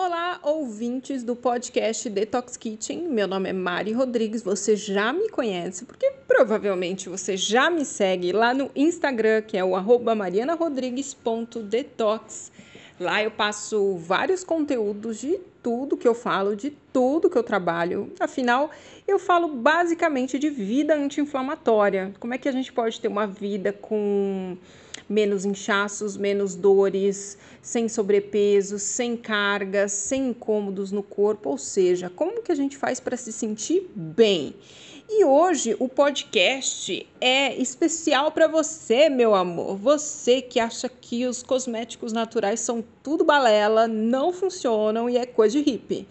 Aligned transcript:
Olá, 0.00 0.38
ouvintes 0.44 1.24
do 1.24 1.34
podcast 1.34 2.08
Detox 2.08 2.56
Kitchen. 2.56 3.08
Meu 3.08 3.26
nome 3.26 3.50
é 3.50 3.52
Mari 3.52 3.92
Rodrigues. 3.92 4.42
Você 4.42 4.76
já 4.76 5.12
me 5.12 5.28
conhece, 5.28 5.84
porque 5.84 6.12
provavelmente 6.24 7.08
você 7.08 7.36
já 7.36 7.68
me 7.68 7.84
segue 7.84 8.30
lá 8.30 8.54
no 8.54 8.70
Instagram, 8.76 9.42
que 9.42 9.58
é 9.58 9.64
o 9.64 9.72
marianarodrigues.detox. 10.14 12.52
Lá 13.00 13.24
eu 13.24 13.32
passo 13.32 13.96
vários 13.96 14.44
conteúdos 14.44 15.18
de 15.18 15.40
tudo 15.60 15.96
que 15.96 16.06
eu 16.06 16.14
falo, 16.14 16.54
de 16.54 16.70
tudo 16.92 17.28
que 17.28 17.36
eu 17.36 17.42
trabalho. 17.42 18.12
Afinal, 18.20 18.70
eu 19.06 19.18
falo 19.18 19.48
basicamente 19.48 20.38
de 20.38 20.48
vida 20.48 20.94
anti-inflamatória. 20.94 22.14
Como 22.20 22.32
é 22.32 22.38
que 22.38 22.48
a 22.48 22.52
gente 22.52 22.72
pode 22.72 23.00
ter 23.00 23.08
uma 23.08 23.26
vida 23.26 23.72
com 23.72 24.56
menos 25.08 25.44
inchaços, 25.44 26.16
menos 26.16 26.54
dores, 26.54 27.38
sem 27.62 27.88
sobrepeso, 27.88 28.78
sem 28.78 29.16
cargas, 29.16 29.92
sem 29.92 30.28
incômodos 30.28 30.92
no 30.92 31.02
corpo, 31.02 31.50
ou 31.50 31.58
seja, 31.58 32.10
como 32.10 32.42
que 32.42 32.52
a 32.52 32.54
gente 32.54 32.76
faz 32.76 33.00
para 33.00 33.16
se 33.16 33.32
sentir 33.32 33.90
bem? 33.94 34.54
E 35.10 35.24
hoje 35.24 35.74
o 35.78 35.88
podcast 35.88 37.06
é 37.18 37.56
especial 37.56 38.30
para 38.30 38.46
você, 38.46 39.08
meu 39.08 39.34
amor. 39.34 39.74
Você 39.78 40.42
que 40.42 40.60
acha 40.60 40.86
que 40.86 41.24
os 41.24 41.42
cosméticos 41.42 42.12
naturais 42.12 42.60
são 42.60 42.84
tudo 43.02 43.24
balela, 43.24 43.88
não 43.88 44.34
funcionam 44.34 45.08
e 45.08 45.16
é 45.16 45.24
coisa 45.24 45.56
de 45.56 45.70
hippie. 45.70 46.06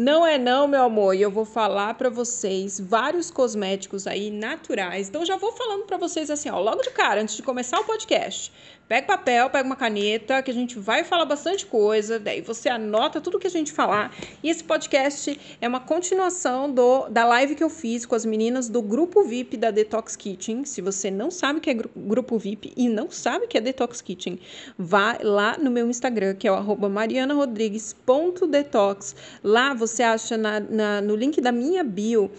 Não 0.00 0.24
é 0.24 0.38
não, 0.38 0.68
meu 0.68 0.84
amor, 0.84 1.16
e 1.16 1.22
eu 1.22 1.28
vou 1.28 1.44
falar 1.44 1.92
para 1.94 2.08
vocês 2.08 2.78
vários 2.78 3.32
cosméticos 3.32 4.06
aí 4.06 4.30
naturais. 4.30 5.08
Então 5.08 5.26
já 5.26 5.36
vou 5.36 5.50
falando 5.50 5.86
para 5.86 5.96
vocês 5.96 6.30
assim, 6.30 6.48
ó, 6.48 6.60
logo 6.60 6.82
de 6.82 6.90
cara, 6.90 7.20
antes 7.20 7.34
de 7.34 7.42
começar 7.42 7.80
o 7.80 7.84
podcast. 7.84 8.52
Pega 8.88 9.06
papel, 9.06 9.48
pega 9.50 9.66
uma 9.66 9.76
caneta, 9.76 10.42
que 10.42 10.50
a 10.50 10.54
gente 10.54 10.78
vai 10.78 11.04
falar 11.04 11.26
bastante 11.26 11.66
coisa, 11.66 12.18
daí 12.18 12.40
você 12.40 12.70
anota 12.70 13.20
tudo 13.20 13.38
que 13.38 13.46
a 13.46 13.50
gente 13.50 13.70
falar. 13.70 14.16
E 14.42 14.48
esse 14.48 14.64
podcast 14.64 15.38
é 15.60 15.68
uma 15.68 15.80
continuação 15.80 16.72
do, 16.72 17.06
da 17.10 17.26
live 17.26 17.54
que 17.54 17.62
eu 17.62 17.68
fiz 17.68 18.06
com 18.06 18.14
as 18.14 18.24
meninas 18.24 18.70
do 18.70 18.80
grupo 18.80 19.24
VIP 19.24 19.58
da 19.58 19.70
Detox 19.70 20.16
Kitchen. 20.16 20.64
Se 20.64 20.80
você 20.80 21.10
não 21.10 21.30
sabe 21.30 21.58
o 21.58 21.60
que 21.60 21.68
é 21.68 21.74
grupo 21.74 22.38
VIP 22.38 22.72
e 22.74 22.88
não 22.88 23.10
sabe 23.10 23.44
o 23.44 23.48
que 23.48 23.58
é 23.58 23.60
Detox 23.60 24.00
Kitchen, 24.00 24.38
vá 24.78 25.18
lá 25.22 25.58
no 25.58 25.70
meu 25.70 25.90
Instagram, 25.90 26.34
que 26.34 26.48
é 26.48 26.52
o 26.52 26.88
marianarodrigues.detox. 26.88 29.14
Lá 29.44 29.74
você 29.74 30.02
acha 30.02 30.38
na, 30.38 30.60
na, 30.60 31.02
no 31.02 31.14
link 31.14 31.42
da 31.42 31.52
minha 31.52 31.84
bio 31.84 32.30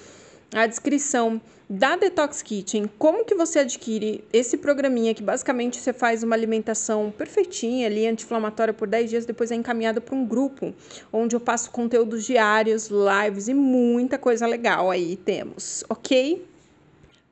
a 0.52 0.66
descrição 0.66 1.40
da 1.70 1.96
Detox 1.96 2.42
Kitchen, 2.42 2.90
como 2.98 3.24
que 3.24 3.36
você 3.36 3.60
adquire 3.60 4.24
esse 4.34 4.58
programinha 4.58 5.14
que 5.14 5.22
basicamente 5.22 5.78
você 5.78 5.94
faz 5.94 6.24
uma 6.24 6.36
alimentação 6.36 7.14
perfeitinha 7.16 7.86
ali, 7.86 8.08
anti-inflamatória 8.08 8.74
por 8.74 8.88
10 8.88 9.10
dias, 9.10 9.26
depois 9.26 9.52
é 9.52 9.56
encaminhado 9.56 10.02
para 10.02 10.16
um 10.16 10.26
grupo, 10.26 10.74
onde 11.14 11.36
eu 11.36 11.40
passo 11.40 11.70
conteúdos 11.70 12.26
diários, 12.26 12.90
lives 12.90 13.48
e 13.48 13.54
muita 13.54 14.18
coisa 14.18 14.48
legal 14.48 14.90
aí 14.90 15.16
temos, 15.16 15.84
ok? 15.88 16.49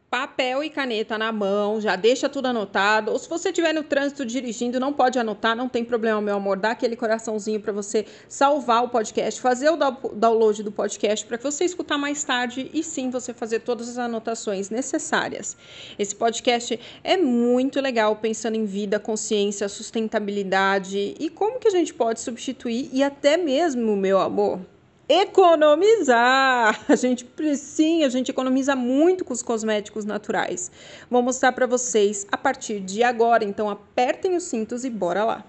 Papel 0.09 0.63
e 0.63 0.69
caneta 0.69 1.17
na 1.17 1.31
mão, 1.31 1.81
já 1.81 1.95
deixa 1.95 2.29
tudo 2.29 2.47
anotado. 2.47 3.11
Ou 3.11 3.19
se 3.19 3.27
você 3.27 3.49
estiver 3.49 3.73
no 3.73 3.83
trânsito 3.83 4.25
dirigindo, 4.25 4.79
não 4.79 4.93
pode 4.93 5.19
anotar, 5.19 5.55
não 5.55 5.67
tem 5.67 5.83
problema, 5.83 6.21
meu 6.21 6.37
amor. 6.37 6.57
Dá 6.57 6.71
aquele 6.71 6.95
coraçãozinho 6.95 7.59
para 7.59 7.73
você 7.73 8.05
salvar 8.29 8.83
o 8.83 8.89
podcast, 8.89 9.41
fazer 9.41 9.69
o 9.69 9.75
download 9.75 10.63
do 10.63 10.71
podcast 10.71 11.25
para 11.25 11.37
que 11.37 11.43
você 11.43 11.65
escutar 11.65 11.97
mais 11.97 12.23
tarde 12.23 12.71
e 12.73 12.83
sim 12.83 13.09
você 13.09 13.33
fazer 13.33 13.59
todas 13.59 13.89
as 13.89 13.97
anotações 13.97 14.69
necessárias. 14.69 15.57
Esse 15.99 16.15
podcast 16.15 16.79
é 17.03 17.17
muito 17.17 17.81
legal 17.81 18.15
pensando 18.15 18.55
em 18.55 18.65
vida, 18.65 18.99
consciência, 18.99 19.67
sustentabilidade 19.67 21.15
e 21.19 21.29
como 21.29 21.59
que 21.59 21.67
a 21.67 21.71
gente 21.71 21.93
pode 21.93 22.21
substituir 22.21 22.89
e 22.93 23.03
até 23.03 23.35
mesmo, 23.35 23.95
meu 23.97 24.19
amor, 24.19 24.61
economizar. 25.07 26.79
A 26.89 26.95
gente 26.95 27.27
sim, 27.55 28.03
a 28.03 28.09
gente 28.09 28.29
economiza 28.29 28.75
muito 28.75 29.23
com 29.23 29.33
os 29.33 29.41
cosméticos 29.41 30.05
naturais. 30.05 30.71
Vou 31.09 31.21
mostrar 31.21 31.51
para 31.51 31.65
vocês 31.65 32.25
a 32.31 32.37
partir 32.37 32.79
de 32.79 33.03
agora, 33.03 33.43
então 33.43 33.69
apertem 33.69 34.35
os 34.35 34.43
cintos 34.43 34.83
e 34.83 34.89
bora 34.89 35.23
lá. 35.23 35.45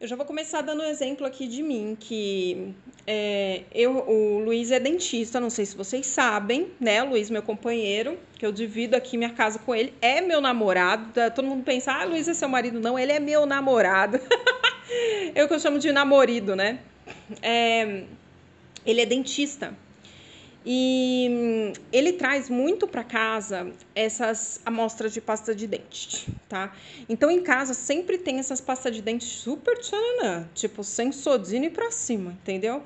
Eu 0.00 0.08
já 0.08 0.16
vou 0.16 0.26
começar 0.26 0.60
dando 0.60 0.82
um 0.82 0.86
exemplo 0.86 1.26
aqui 1.26 1.46
de 1.46 1.62
mim, 1.62 1.96
que 1.98 2.74
é, 3.06 3.62
eu, 3.72 4.06
o 4.06 4.38
Luiz 4.40 4.70
é 4.70 4.78
dentista, 4.78 5.40
não 5.40 5.48
sei 5.48 5.64
se 5.64 5.74
vocês 5.74 6.06
sabem, 6.06 6.70
né? 6.78 7.02
O 7.02 7.10
Luiz, 7.10 7.30
meu 7.30 7.42
companheiro, 7.42 8.18
que 8.38 8.44
eu 8.44 8.52
divido 8.52 8.96
aqui 8.96 9.16
minha 9.16 9.30
casa 9.30 9.58
com 9.58 9.74
ele, 9.74 9.94
é 10.02 10.20
meu 10.20 10.42
namorado. 10.42 11.10
Tá, 11.12 11.30
todo 11.30 11.46
mundo 11.46 11.64
pensa, 11.64 11.92
ah, 11.92 12.04
Luiz 12.04 12.28
é 12.28 12.34
seu 12.34 12.50
marido. 12.50 12.80
Não, 12.80 12.98
ele 12.98 13.12
é 13.12 13.18
meu 13.18 13.46
namorado. 13.46 14.20
eu 15.34 15.48
que 15.48 15.54
eu 15.54 15.60
chamo 15.60 15.78
de 15.78 15.90
namorido, 15.90 16.54
né? 16.54 16.80
É, 17.40 18.02
ele 18.86 19.00
é 19.00 19.06
dentista. 19.06 19.76
E 20.66 21.28
hum, 21.30 21.72
ele 21.92 22.14
traz 22.14 22.48
muito 22.48 22.86
para 22.88 23.04
casa 23.04 23.70
essas 23.94 24.60
amostras 24.64 25.12
de 25.12 25.20
pasta 25.20 25.54
de 25.54 25.66
dente, 25.66 26.26
tá? 26.48 26.74
Então 27.06 27.30
em 27.30 27.42
casa 27.42 27.74
sempre 27.74 28.16
tem 28.16 28.38
essas 28.38 28.62
pastas 28.62 28.94
de 28.96 29.02
dente 29.02 29.26
super 29.26 29.76
tchananã, 29.76 30.48
tipo 30.54 30.82
sem 30.82 31.12
sodina 31.12 31.66
e 31.66 31.70
para 31.70 31.90
cima, 31.90 32.32
entendeu? 32.32 32.82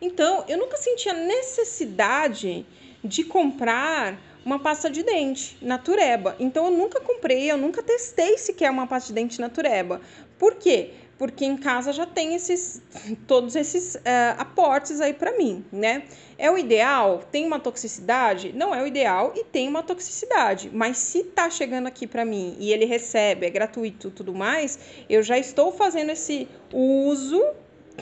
Então 0.00 0.44
eu 0.48 0.58
nunca 0.58 0.76
senti 0.76 1.08
a 1.08 1.14
necessidade 1.14 2.66
de 3.04 3.22
comprar 3.22 4.18
uma 4.44 4.58
pasta 4.58 4.90
de 4.90 5.04
dente 5.04 5.56
natureba. 5.62 6.34
Então 6.40 6.64
eu 6.66 6.72
nunca 6.72 7.00
comprei, 7.00 7.50
eu 7.50 7.56
nunca 7.56 7.80
testei 7.80 8.38
sequer 8.38 8.70
uma 8.70 8.88
pasta 8.88 9.08
de 9.08 9.14
dente 9.14 9.40
natureba. 9.40 10.00
Por 10.36 10.56
quê? 10.56 10.90
Porque 11.20 11.44
em 11.44 11.54
casa 11.54 11.92
já 11.92 12.06
tem 12.06 12.34
esses 12.34 12.80
todos 13.26 13.54
esses 13.54 13.94
uh, 13.96 14.00
aportes 14.38 15.02
aí 15.02 15.12
para 15.12 15.36
mim, 15.36 15.62
né? 15.70 16.04
É 16.38 16.50
o 16.50 16.56
ideal? 16.56 17.22
Tem 17.30 17.46
uma 17.46 17.60
toxicidade? 17.60 18.54
Não 18.54 18.74
é 18.74 18.82
o 18.82 18.86
ideal 18.86 19.34
e 19.36 19.44
tem 19.44 19.68
uma 19.68 19.82
toxicidade, 19.82 20.70
mas 20.72 20.96
se 20.96 21.24
tá 21.24 21.50
chegando 21.50 21.86
aqui 21.88 22.06
para 22.06 22.24
mim 22.24 22.56
e 22.58 22.72
ele 22.72 22.86
recebe, 22.86 23.44
é 23.44 23.50
gratuito, 23.50 24.10
tudo 24.10 24.32
mais, 24.32 24.78
eu 25.10 25.22
já 25.22 25.36
estou 25.36 25.70
fazendo 25.70 26.08
esse 26.08 26.48
uso 26.72 27.44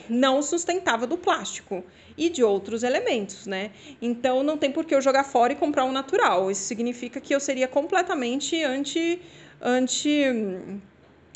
não 0.09 0.41
sustentável 0.41 1.09
do 1.09 1.19
plástico 1.19 1.83
e 2.17 2.31
de 2.31 2.45
outros 2.45 2.85
elementos, 2.85 3.49
né? 3.49 3.73
Então 4.01 4.45
não 4.45 4.57
tem 4.57 4.71
por 4.71 4.85
que 4.85 4.95
eu 4.95 5.01
jogar 5.01 5.25
fora 5.25 5.53
e 5.53 5.57
comprar 5.57 5.85
um 5.85 5.91
natural. 5.91 6.53
Isso 6.53 6.63
significa 6.63 7.21
que 7.21 7.35
eu 7.35 7.41
seria 7.41 7.67
completamente 7.67 8.63
anti 8.63 9.21
anti 9.61 10.23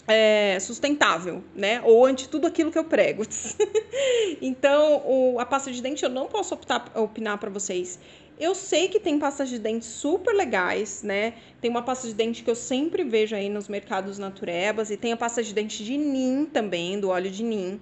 é, 0.07 0.59
sustentável, 0.61 1.43
né? 1.55 1.81
Ou 1.85 2.05
ante 2.05 2.29
tudo 2.29 2.47
aquilo 2.47 2.71
que 2.71 2.79
eu 2.79 2.85
prego. 2.85 3.23
então, 4.41 5.03
o, 5.07 5.39
a 5.39 5.47
pasta 5.47 5.71
de 5.71 5.81
dente 5.81 6.03
eu 6.03 6.11
não 6.11 6.27
posso 6.27 6.55
optar, 6.55 6.91
opinar 6.95 7.39
para 7.39 7.51
vocês. 7.51 7.99
Eu 8.39 8.55
sei 8.55 8.89
que 8.89 8.99
tem 8.99 9.19
pastas 9.19 9.49
de 9.49 9.59
dente 9.59 9.85
super 9.85 10.35
legais, 10.35 11.03
né? 11.03 11.35
Tem 11.61 11.71
uma 11.71 11.83
pasta 11.83 12.09
de 12.09 12.15
dente 12.15 12.43
que 12.43 12.51
eu 12.51 12.57
sempre 12.57 13.05
vejo 13.05 13.37
aí 13.37 13.49
nos 13.49 13.69
mercados 13.69 14.19
naturebas 14.19 14.91
e 14.91 14.97
tem 14.97 15.13
a 15.13 15.17
pasta 15.17 15.43
de 15.43 15.55
dente 15.55 15.85
de 15.85 15.97
nim 15.97 16.49
também, 16.53 16.99
do 16.99 17.11
óleo 17.11 17.31
de 17.31 17.43
nim 17.43 17.81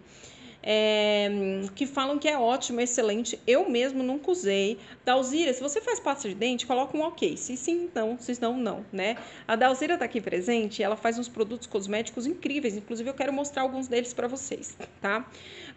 é, 0.62 1.28
que 1.74 1.86
falam 1.86 2.18
que 2.18 2.28
é 2.28 2.38
ótimo, 2.38 2.80
excelente. 2.80 3.40
Eu 3.46 3.68
mesmo 3.68 4.02
nunca 4.02 4.30
usei. 4.30 4.78
Dalzira, 5.04 5.52
se 5.52 5.60
você 5.60 5.80
faz 5.80 5.98
pasta 5.98 6.28
de 6.28 6.34
dente, 6.34 6.66
coloca 6.66 6.96
um 6.96 7.02
ok. 7.02 7.36
Se 7.36 7.56
sim, 7.56 7.88
não. 7.94 8.18
Se 8.18 8.40
não, 8.40 8.56
não, 8.56 8.84
né? 8.92 9.16
A 9.48 9.56
Dalzira 9.56 9.96
tá 9.96 10.04
aqui 10.04 10.20
presente, 10.20 10.82
ela 10.82 10.96
faz 10.96 11.18
uns 11.18 11.28
produtos 11.28 11.66
cosméticos 11.66 12.26
incríveis. 12.26 12.76
Inclusive, 12.76 13.08
eu 13.08 13.14
quero 13.14 13.32
mostrar 13.32 13.62
alguns 13.62 13.88
deles 13.88 14.12
para 14.12 14.28
vocês, 14.28 14.76
tá? 15.00 15.26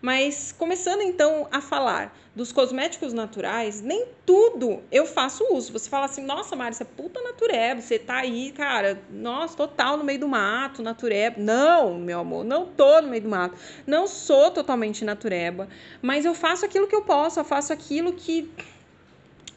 Mas 0.01 0.53
começando 0.57 1.01
então 1.01 1.47
a 1.49 1.61
falar 1.61 2.13
dos 2.35 2.51
cosméticos 2.51 3.13
naturais, 3.13 3.81
nem 3.81 4.07
tudo 4.25 4.81
eu 4.91 5.05
faço 5.05 5.45
uso. 5.53 5.71
Você 5.71 5.89
fala 5.89 6.05
assim, 6.05 6.23
nossa, 6.25 6.55
Mari, 6.55 6.75
você 6.75 6.83
é 6.83 6.85
puta 6.85 7.21
natureba, 7.21 7.79
você 7.79 7.99
tá 7.99 8.15
aí, 8.15 8.51
cara, 8.51 9.01
nossa, 9.09 9.55
total 9.55 9.97
no 9.97 10.03
meio 10.03 10.19
do 10.19 10.27
mato, 10.27 10.81
natureba. 10.81 11.35
Não, 11.39 11.97
meu 11.97 12.19
amor, 12.19 12.43
não 12.43 12.65
tô 12.65 13.01
no 13.01 13.07
meio 13.07 13.23
do 13.23 13.29
mato. 13.29 13.55
Não 13.85 14.07
sou 14.07 14.51
totalmente 14.73 15.05
natureba, 15.05 15.67
mas 16.01 16.25
eu 16.25 16.33
faço 16.33 16.65
aquilo 16.65 16.87
que 16.87 16.95
eu 16.95 17.03
posso, 17.03 17.39
eu 17.39 17.43
faço 17.43 17.71
aquilo 17.71 18.13
que, 18.13 18.49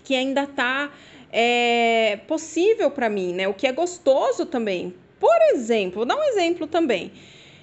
que 0.04 0.14
ainda 0.14 0.46
tá 0.46 0.90
é, 1.32 2.18
possível 2.28 2.90
para 2.90 3.08
mim, 3.08 3.32
né? 3.32 3.48
O 3.48 3.54
que 3.54 3.66
é 3.66 3.72
gostoso 3.72 4.44
também. 4.44 4.94
Por 5.18 5.36
exemplo, 5.54 5.96
vou 5.96 6.04
dar 6.04 6.16
um 6.16 6.22
exemplo 6.24 6.66
também. 6.66 7.12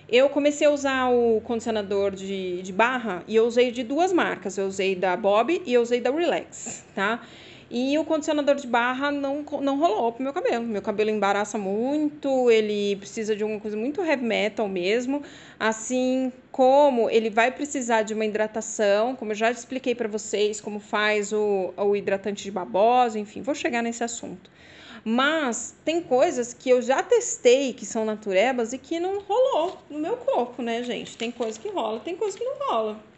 Eu 0.09 0.29
comecei 0.29 0.67
a 0.67 0.71
usar 0.71 1.09
o 1.09 1.41
condicionador 1.41 2.11
de, 2.11 2.61
de 2.61 2.73
barra 2.73 3.23
e 3.27 3.35
eu 3.35 3.45
usei 3.45 3.71
de 3.71 3.83
duas 3.83 4.11
marcas. 4.11 4.57
Eu 4.57 4.65
usei 4.65 4.95
da 4.95 5.15
Bob 5.15 5.61
e 5.65 5.73
eu 5.73 5.81
usei 5.81 6.01
da 6.01 6.11
Relax, 6.11 6.83
tá? 6.93 7.21
E 7.75 7.97
o 7.97 8.05
condicionador 8.05 8.53
de 8.53 8.67
barra 8.67 9.09
não, 9.09 9.43
não 9.59 9.79
rolou 9.79 10.11
pro 10.11 10.21
meu 10.21 10.31
cabelo. 10.31 10.63
Meu 10.63 10.79
cabelo 10.83 11.09
embaraça 11.09 11.57
muito, 11.57 12.51
ele 12.51 12.95
precisa 12.97 13.35
de 13.35 13.41
alguma 13.41 13.59
coisa 13.59 13.75
muito 13.75 13.99
heavy 13.99 14.23
metal 14.23 14.69
mesmo. 14.69 15.23
Assim 15.59 16.31
como 16.51 17.09
ele 17.09 17.31
vai 17.31 17.49
precisar 17.49 18.03
de 18.03 18.13
uma 18.13 18.25
hidratação, 18.25 19.15
como 19.15 19.31
eu 19.31 19.35
já 19.35 19.49
expliquei 19.49 19.95
para 19.95 20.07
vocês, 20.07 20.61
como 20.61 20.79
faz 20.79 21.33
o, 21.33 21.73
o 21.75 21.95
hidratante 21.95 22.43
de 22.43 22.51
babosa, 22.51 23.17
enfim, 23.17 23.41
vou 23.41 23.55
chegar 23.55 23.81
nesse 23.81 24.03
assunto. 24.03 24.51
Mas 25.03 25.75
tem 25.83 25.99
coisas 25.99 26.53
que 26.53 26.69
eu 26.69 26.79
já 26.79 27.01
testei 27.01 27.73
que 27.73 27.87
são 27.87 28.05
naturebas 28.05 28.71
e 28.73 28.77
que 28.77 28.99
não 28.99 29.19
rolou 29.19 29.79
no 29.89 29.97
meu 29.97 30.15
corpo, 30.17 30.61
né, 30.61 30.83
gente? 30.83 31.17
Tem 31.17 31.31
coisa 31.31 31.59
que 31.59 31.69
rola, 31.69 31.99
tem 32.01 32.15
coisa 32.15 32.37
que 32.37 32.43
não 32.43 32.67
rola. 32.67 33.12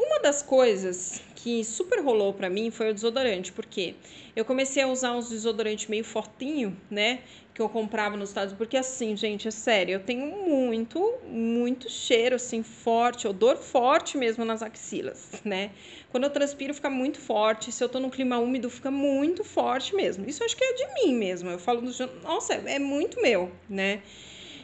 Uma 0.00 0.18
das 0.18 0.42
coisas 0.42 1.20
que 1.36 1.62
super 1.62 2.00
rolou 2.02 2.32
para 2.32 2.48
mim 2.48 2.70
foi 2.70 2.90
o 2.90 2.94
desodorante, 2.94 3.52
porque 3.52 3.94
eu 4.34 4.44
comecei 4.44 4.82
a 4.82 4.88
usar 4.88 5.12
uns 5.12 5.28
desodorantes 5.28 5.88
meio 5.88 6.04
fortinho, 6.04 6.76
né? 6.90 7.20
Que 7.54 7.60
eu 7.60 7.68
comprava 7.68 8.16
nos 8.16 8.30
Estados 8.30 8.52
Unidos, 8.52 8.58
porque 8.58 8.76
assim, 8.76 9.14
gente, 9.16 9.46
é 9.46 9.50
sério, 9.50 9.94
eu 9.94 10.00
tenho 10.00 10.26
muito, 10.26 11.14
muito 11.26 11.90
cheiro, 11.90 12.36
assim, 12.36 12.62
forte, 12.62 13.28
odor 13.28 13.56
forte 13.56 14.16
mesmo 14.16 14.44
nas 14.44 14.62
axilas, 14.62 15.30
né? 15.44 15.70
Quando 16.10 16.24
eu 16.24 16.30
transpiro 16.30 16.72
fica 16.72 16.88
muito 16.88 17.18
forte, 17.18 17.70
se 17.70 17.84
eu 17.84 17.88
tô 17.88 18.00
num 18.00 18.10
clima 18.10 18.38
úmido 18.38 18.70
fica 18.70 18.90
muito 18.90 19.44
forte 19.44 19.94
mesmo. 19.94 20.28
Isso 20.28 20.42
acho 20.42 20.56
que 20.56 20.64
é 20.64 20.72
de 20.72 20.86
mim 20.94 21.14
mesmo, 21.14 21.50
eu 21.50 21.58
falo, 21.58 21.82
nossa, 22.22 22.54
é 22.54 22.78
muito 22.78 23.20
meu, 23.20 23.52
né? 23.68 24.02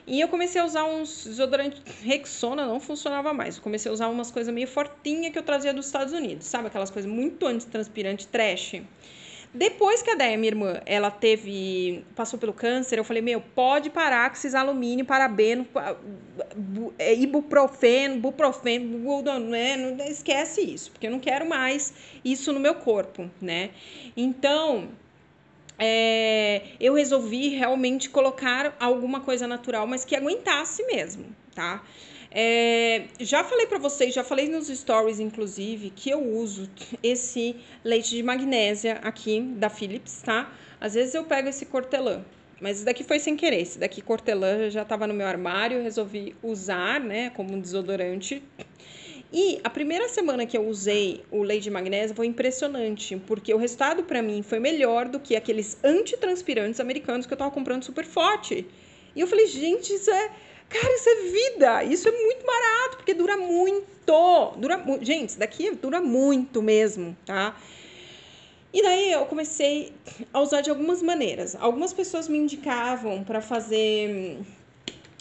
E 0.07 0.21
eu 0.21 0.29
comecei 0.29 0.61
a 0.61 0.65
usar 0.65 0.85
uns 0.85 1.25
desodorantes 1.25 1.83
Rexona, 2.03 2.65
não 2.65 2.79
funcionava 2.79 3.33
mais. 3.33 3.57
Eu 3.57 3.63
comecei 3.63 3.91
a 3.91 3.93
usar 3.93 4.09
umas 4.09 4.31
coisas 4.31 4.55
meio 4.55 4.69
fortinha 4.69 5.33
que 5.33 5.39
eu 5.39 5.43
trazia 5.43 5.75
dos 5.75 5.87
Estados 5.87 6.13
Unidos, 6.13 6.47
sabe? 6.47 6.69
Aquelas 6.69 6.91
coisas 6.91 7.11
muito 7.11 7.47
antitranspirante, 7.47 8.29
trash. 8.29 8.83
Depois 9.53 10.03
que 10.03 10.11
a 10.11 10.15
Déia, 10.15 10.37
minha 10.37 10.51
irmã, 10.51 10.81
ela 10.85 11.11
teve, 11.11 12.05
passou 12.15 12.39
pelo 12.39 12.53
câncer, 12.53 12.99
eu 12.99 13.05
falei, 13.05 13.23
meu, 13.23 13.41
pode 13.41 13.89
parar 13.89 14.29
com 14.29 14.37
esses 14.37 14.55
alumínio, 14.55 15.05
parabeno, 15.05 15.67
é, 16.99 17.15
ibuprofeno, 17.15 18.21
buprofeno, 18.21 18.99
não 19.97 20.05
esquece 20.05 20.61
isso, 20.61 20.91
porque 20.91 21.07
eu 21.07 21.11
não 21.11 21.19
quero 21.19 21.49
mais 21.49 21.95
isso 22.23 22.53
no 22.53 22.61
meu 22.61 22.75
corpo, 22.75 23.31
né? 23.41 23.71
Então, 24.15 24.91
é, 25.79 26.63
eu 26.81 26.95
resolvi 26.95 27.49
realmente 27.49 28.09
colocar 28.09 28.77
alguma 28.81 29.21
coisa 29.21 29.47
natural, 29.47 29.87
mas 29.87 30.05
que 30.05 30.17
aguentasse 30.17 30.83
mesmo, 30.85 31.27
tá? 31.55 31.83
É, 32.31 33.05
já 33.21 33.45
falei 33.45 33.67
para 33.67 33.79
vocês, 33.79 34.15
já 34.15 34.23
falei 34.23 34.49
nos 34.49 34.69
stories, 34.69 35.21
inclusive, 35.21 35.91
que 35.91 36.11
eu 36.11 36.23
uso 36.23 36.69
esse 37.03 37.57
leite 37.85 38.11
de 38.11 38.23
magnésia 38.23 39.01
aqui 39.03 39.41
da 39.41 39.71
Philips, 39.71 40.23
tá? 40.23 40.53
Às 40.81 40.95
vezes 40.95 41.15
eu 41.15 41.25
pego 41.25 41.49
esse 41.49 41.67
cortelã, 41.67 42.25
mas 42.61 42.77
esse 42.77 42.85
daqui 42.85 43.05
foi 43.05 43.19
sem 43.19 43.37
querer. 43.37 43.63
Esse 43.63 43.79
daqui 43.79 44.03
cortelã 44.03 44.69
já 44.69 44.83
estava 44.83 45.07
no 45.07 45.15
meu 45.15 45.27
armário, 45.27 45.83
resolvi 45.83 46.35
usar, 46.43 47.01
né, 47.01 47.31
como 47.31 47.59
desodorante. 47.61 48.43
E 49.33 49.61
a 49.65 49.71
primeira 49.71 50.09
semana 50.09 50.47
que 50.47 50.57
eu 50.57 50.67
usei 50.69 51.25
o 51.31 51.43
leite 51.43 51.65
de 51.65 51.71
magnésio 51.71 52.15
foi 52.15 52.27
impressionante, 52.27 53.17
porque 53.27 53.53
o 53.53 53.57
resultado 53.57 54.05
para 54.05 54.23
mim 54.23 54.43
foi 54.43 54.61
melhor 54.61 55.09
do 55.09 55.19
que 55.19 55.35
aqueles 55.35 55.77
antitranspirantes 55.83 56.79
americanos 56.79 57.27
que 57.27 57.33
eu 57.33 57.37
tava 57.37 57.51
comprando 57.51 57.83
super 57.83 58.05
forte. 58.05 58.67
E 59.15 59.21
eu 59.21 59.27
falei, 59.27 59.47
gente, 59.47 59.93
isso 59.93 60.11
é. 60.11 60.31
Cara, 60.69 60.95
isso 60.95 61.09
é 61.09 61.15
vida! 61.31 61.85
Isso 61.85 62.09
é 62.09 62.13
muito 62.13 62.45
barato, 62.45 62.97
porque 62.99 63.15
dura 63.15 63.37
muito! 63.37 64.55
Dura, 64.59 64.83
gente, 65.01 65.31
isso 65.31 65.39
daqui 65.39 65.71
dura 65.71 66.01
muito 66.01 66.63
mesmo, 66.63 67.17
tá? 67.25 67.57
E 68.73 68.83
daí 68.83 69.13
eu 69.13 69.25
comecei 69.27 69.93
a 70.33 70.41
usar 70.41 70.61
de 70.61 70.71
algumas 70.71 71.03
maneiras. 71.03 71.57
Algumas 71.59 71.93
pessoas 71.93 72.29
me 72.29 72.37
indicavam 72.37 73.25
para 73.25 73.41
fazer 73.41 74.39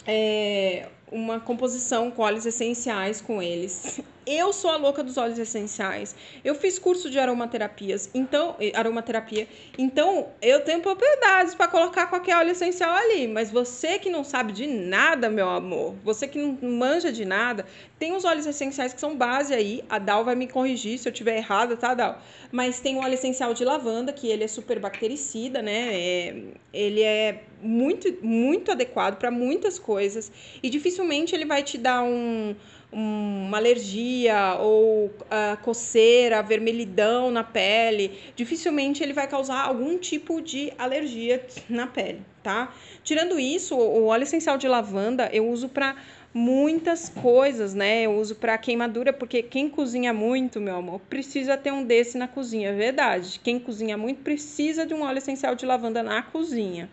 é, 0.06 0.88
uma 1.16 1.40
composição 1.40 2.10
com 2.10 2.22
óleos 2.22 2.44
essenciais 2.44 3.20
com 3.20 3.42
eles. 3.42 4.00
Eu 4.26 4.52
sou 4.52 4.72
a 4.72 4.76
louca 4.76 5.04
dos 5.04 5.16
óleos 5.16 5.38
essenciais. 5.38 6.16
Eu 6.44 6.56
fiz 6.56 6.80
curso 6.80 7.08
de 7.08 7.16
aromaterapias, 7.16 8.10
então 8.12 8.56
aromaterapia. 8.74 9.46
Então 9.78 10.30
eu 10.42 10.62
tenho 10.64 10.80
propriedades 10.80 11.54
para 11.54 11.68
colocar 11.68 12.08
qualquer 12.08 12.36
óleo 12.36 12.50
essencial 12.50 12.92
ali. 12.92 13.28
Mas 13.28 13.52
você 13.52 14.00
que 14.00 14.10
não 14.10 14.24
sabe 14.24 14.52
de 14.52 14.66
nada, 14.66 15.30
meu 15.30 15.48
amor, 15.48 15.94
você 16.02 16.26
que 16.26 16.38
não 16.38 16.58
manja 16.72 17.12
de 17.12 17.24
nada, 17.24 17.64
tem 18.00 18.16
os 18.16 18.24
óleos 18.24 18.46
essenciais 18.46 18.92
que 18.92 19.00
são 19.00 19.16
base 19.16 19.54
aí. 19.54 19.84
A 19.88 20.00
Dal 20.00 20.24
vai 20.24 20.34
me 20.34 20.48
corrigir 20.48 20.98
se 20.98 21.08
eu 21.08 21.12
tiver 21.12 21.36
errada, 21.36 21.76
tá, 21.76 21.94
Dal? 21.94 22.20
Mas 22.50 22.80
tem 22.80 22.96
o 22.96 23.02
óleo 23.02 23.14
essencial 23.14 23.54
de 23.54 23.64
lavanda 23.64 24.12
que 24.12 24.26
ele 24.26 24.42
é 24.42 24.48
super 24.48 24.80
bactericida, 24.80 25.62
né? 25.62 25.94
É, 25.94 26.36
ele 26.72 27.00
é 27.00 27.44
muito 27.62 28.12
muito 28.22 28.72
adequado 28.72 29.18
para 29.18 29.30
muitas 29.30 29.78
coisas 29.78 30.30
e 30.62 30.68
dificilmente 30.68 31.34
ele 31.34 31.44
vai 31.44 31.62
te 31.62 31.78
dar 31.78 32.02
um 32.02 32.54
uma 32.98 33.58
alergia 33.58 34.56
ou 34.58 35.06
uh, 35.06 35.56
coceira, 35.62 36.42
vermelhidão 36.42 37.30
na 37.30 37.44
pele, 37.44 38.18
dificilmente 38.34 39.02
ele 39.02 39.12
vai 39.12 39.28
causar 39.28 39.66
algum 39.66 39.98
tipo 39.98 40.40
de 40.40 40.72
alergia 40.78 41.44
na 41.68 41.86
pele, 41.86 42.22
tá? 42.42 42.74
Tirando 43.04 43.38
isso, 43.38 43.76
o 43.76 44.06
óleo 44.06 44.22
essencial 44.22 44.56
de 44.56 44.66
lavanda 44.66 45.28
eu 45.30 45.46
uso 45.46 45.68
para 45.68 45.94
muitas 46.32 47.10
coisas, 47.10 47.74
né? 47.74 48.02
Eu 48.02 48.16
uso 48.16 48.34
para 48.34 48.56
queimadura, 48.56 49.12
porque 49.12 49.42
quem 49.42 49.68
cozinha 49.68 50.14
muito, 50.14 50.58
meu 50.58 50.76
amor, 50.76 51.00
precisa 51.00 51.54
ter 51.56 51.72
um 51.72 51.84
desse 51.84 52.16
na 52.16 52.26
cozinha, 52.26 52.70
é 52.70 52.72
verdade. 52.72 53.40
Quem 53.44 53.58
cozinha 53.58 53.98
muito 53.98 54.22
precisa 54.22 54.86
de 54.86 54.94
um 54.94 55.02
óleo 55.02 55.18
essencial 55.18 55.54
de 55.54 55.66
lavanda 55.66 56.02
na 56.02 56.22
cozinha. 56.22 56.88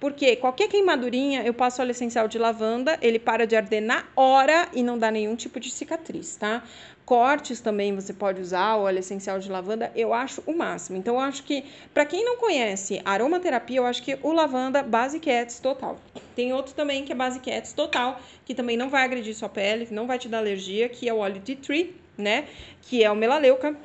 Porque 0.00 0.34
qualquer 0.36 0.66
queimadurinha, 0.66 1.42
eu 1.42 1.52
passo 1.52 1.82
óleo 1.82 1.90
essencial 1.90 2.26
de 2.26 2.38
lavanda, 2.38 2.98
ele 3.02 3.18
para 3.18 3.46
de 3.46 3.54
arder 3.54 3.82
na 3.82 4.02
hora 4.16 4.66
e 4.72 4.82
não 4.82 4.98
dá 4.98 5.10
nenhum 5.10 5.36
tipo 5.36 5.60
de 5.60 5.70
cicatriz, 5.70 6.36
tá? 6.36 6.62
Cortes 7.04 7.60
também 7.60 7.94
você 7.94 8.14
pode 8.14 8.40
usar 8.40 8.76
o 8.76 8.84
óleo 8.84 9.00
essencial 9.00 9.38
de 9.38 9.50
lavanda, 9.50 9.92
eu 9.94 10.14
acho 10.14 10.42
o 10.46 10.56
máximo. 10.56 10.96
Então, 10.96 11.16
eu 11.16 11.20
acho 11.20 11.42
que, 11.42 11.64
para 11.92 12.06
quem 12.06 12.24
não 12.24 12.38
conhece 12.38 13.02
aromaterapia, 13.04 13.78
eu 13.78 13.84
acho 13.84 14.02
que 14.02 14.16
o 14.22 14.32
lavanda 14.32 14.82
Base 14.82 15.20
Cats 15.20 15.58
Total. 15.58 15.98
Tem 16.34 16.52
outro 16.54 16.72
também 16.72 17.04
que 17.04 17.12
é 17.12 17.14
Base 17.14 17.40
Cats 17.40 17.74
Total, 17.74 18.18
que 18.46 18.54
também 18.54 18.76
não 18.76 18.88
vai 18.88 19.04
agredir 19.04 19.34
sua 19.34 19.48
pele, 19.48 19.88
não 19.90 20.06
vai 20.06 20.18
te 20.18 20.28
dar 20.28 20.38
alergia, 20.38 20.88
que 20.88 21.08
é 21.08 21.12
o 21.12 21.18
óleo 21.18 21.40
de 21.40 21.56
tree, 21.56 21.94
né? 22.16 22.46
Que 22.82 23.04
é 23.04 23.10
o 23.10 23.16
melaleuca, 23.16 23.76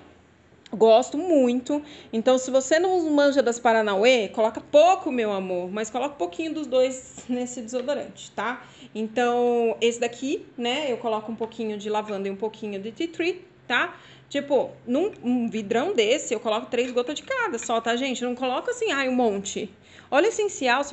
Gosto 0.76 1.18
muito. 1.18 1.82
Então, 2.12 2.38
se 2.38 2.52
você 2.52 2.78
não 2.80 3.10
manja 3.10 3.42
das 3.42 3.58
Paranauê, 3.58 4.28
coloca 4.28 4.60
pouco, 4.60 5.10
meu 5.10 5.32
amor, 5.32 5.72
mas 5.72 5.90
coloca 5.90 6.16
um 6.16 6.18
pouquinho 6.18 6.54
dos 6.54 6.68
dois 6.68 7.24
nesse 7.30 7.62
desodorante, 7.62 8.30
tá? 8.32 8.62
Então, 8.94 9.78
esse 9.80 10.00
daqui, 10.00 10.46
né, 10.58 10.92
eu 10.92 10.98
coloco 10.98 11.32
um 11.32 11.36
pouquinho 11.36 11.78
de 11.78 11.90
lavanda 11.90 12.28
e 12.28 12.32
um 12.32 12.36
pouquinho 12.36 12.80
de 12.82 12.92
tea 12.92 13.08
tree, 13.08 13.46
tá? 13.66 13.96
Tipo, 14.28 14.72
num 14.86 15.12
um 15.24 15.50
vidrão 15.50 15.94
desse, 15.94 16.34
eu 16.34 16.40
coloco 16.42 16.68
três 16.68 16.92
gotas 16.92 17.16
de 17.16 17.24
cada 17.24 17.58
só, 17.58 17.80
tá, 17.80 17.96
gente? 17.96 18.24
Não 18.24 18.36
coloca 18.36 18.72
assim, 18.72 18.92
ai, 18.92 19.08
um 19.08 19.16
monte. 19.16 19.72
Óleo 20.12 20.28
essencial, 20.28 20.84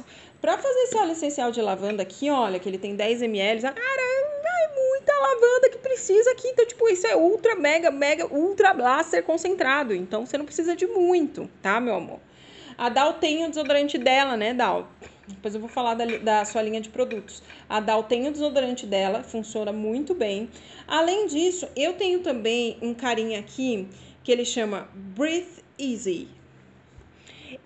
para 0.40 0.58
fazer 0.58 0.78
esse 0.80 0.96
óleo 0.96 1.12
essencial 1.12 1.50
de 1.50 1.60
lavanda 1.60 2.02
aqui, 2.02 2.30
olha, 2.30 2.58
que 2.60 2.68
ele 2.68 2.78
tem 2.78 2.94
10 2.94 3.22
ml, 3.22 3.62
cara, 3.62 4.02
muita 5.02 5.12
lavanda 5.18 5.68
que 5.68 5.78
precisa 5.78 6.30
aqui. 6.30 6.48
Então, 6.48 6.64
tipo, 6.64 6.88
isso 6.88 7.06
é 7.06 7.16
ultra, 7.16 7.56
mega, 7.56 7.90
mega, 7.90 8.26
ultra 8.32 8.72
blaster 8.72 9.22
concentrado. 9.22 9.92
Então, 9.94 10.24
você 10.24 10.38
não 10.38 10.44
precisa 10.44 10.76
de 10.76 10.86
muito, 10.86 11.50
tá, 11.60 11.80
meu 11.80 11.96
amor? 11.96 12.20
A 12.78 12.88
Dal 12.88 13.14
tem 13.14 13.44
o 13.44 13.48
desodorante 13.48 13.98
dela, 13.98 14.36
né, 14.36 14.54
Dal? 14.54 14.88
Depois 15.26 15.54
eu 15.54 15.60
vou 15.60 15.68
falar 15.68 15.94
da, 15.94 16.04
da, 16.04 16.44
sua 16.44 16.62
linha 16.62 16.80
de 16.80 16.88
produtos. 16.88 17.42
A 17.68 17.80
Dal 17.80 18.04
tem 18.04 18.26
o 18.28 18.32
desodorante 18.32 18.86
dela, 18.86 19.22
funciona 19.22 19.72
muito 19.72 20.14
bem. 20.14 20.48
Além 20.86 21.26
disso, 21.26 21.68
eu 21.76 21.94
tenho 21.94 22.20
também 22.20 22.78
um 22.80 22.94
carinha 22.94 23.38
aqui 23.38 23.88
que 24.24 24.32
ele 24.32 24.44
chama 24.44 24.88
Breathe 24.94 25.62
Easy. 25.78 26.28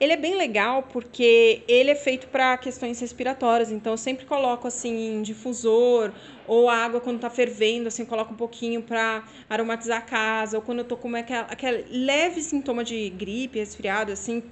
Ele 0.00 0.12
é 0.12 0.16
bem 0.16 0.36
legal 0.36 0.82
porque 0.82 1.62
ele 1.68 1.90
é 1.90 1.94
feito 1.94 2.26
para 2.28 2.56
questões 2.56 3.00
respiratórias, 3.00 3.70
então 3.70 3.92
eu 3.92 3.96
sempre 3.96 4.26
coloco 4.26 4.66
assim 4.66 5.16
em 5.16 5.22
difusor 5.22 6.12
ou 6.46 6.68
a 6.68 6.76
água 6.76 7.00
quando 7.00 7.20
tá 7.20 7.30
fervendo, 7.30 7.88
assim, 7.88 8.04
coloco 8.04 8.32
um 8.32 8.36
pouquinho 8.36 8.82
para 8.82 9.24
aromatizar 9.48 9.98
a 9.98 10.02
casa, 10.02 10.56
ou 10.56 10.62
quando 10.62 10.78
eu 10.80 10.84
tô 10.84 10.96
com 10.96 11.14
aquela, 11.14 11.46
aquele 11.48 11.84
leve 11.90 12.40
sintoma 12.40 12.84
de 12.84 13.10
gripe, 13.10 13.58
resfriado, 13.58 14.12
assim, 14.12 14.42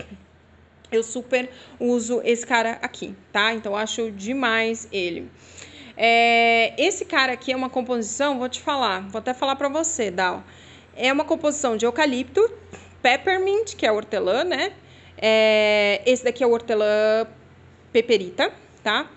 eu 0.90 1.02
super 1.02 1.50
uso 1.78 2.20
esse 2.24 2.46
cara 2.46 2.78
aqui, 2.82 3.14
tá? 3.32 3.54
Então 3.54 3.76
acho 3.76 4.10
demais 4.10 4.88
ele. 4.92 5.30
É, 5.96 6.74
esse 6.76 7.04
cara 7.04 7.32
aqui 7.32 7.52
é 7.52 7.56
uma 7.56 7.70
composição, 7.70 8.38
vou 8.38 8.48
te 8.48 8.60
falar, 8.60 9.08
vou 9.08 9.20
até 9.20 9.32
falar 9.32 9.56
para 9.56 9.68
você, 9.68 10.10
Dal. 10.10 10.42
É 10.96 11.12
uma 11.12 11.24
composição 11.24 11.76
de 11.76 11.86
eucalipto, 11.86 12.50
peppermint, 13.02 13.74
que 13.76 13.86
é 13.86 13.92
hortelã, 13.92 14.44
né? 14.44 14.72
É, 15.26 16.02
esse 16.04 16.22
daqui 16.22 16.44
é 16.44 16.46
o 16.46 16.50
hortelã 16.50 17.26
peperita, 17.90 18.52
tá? 18.82 19.10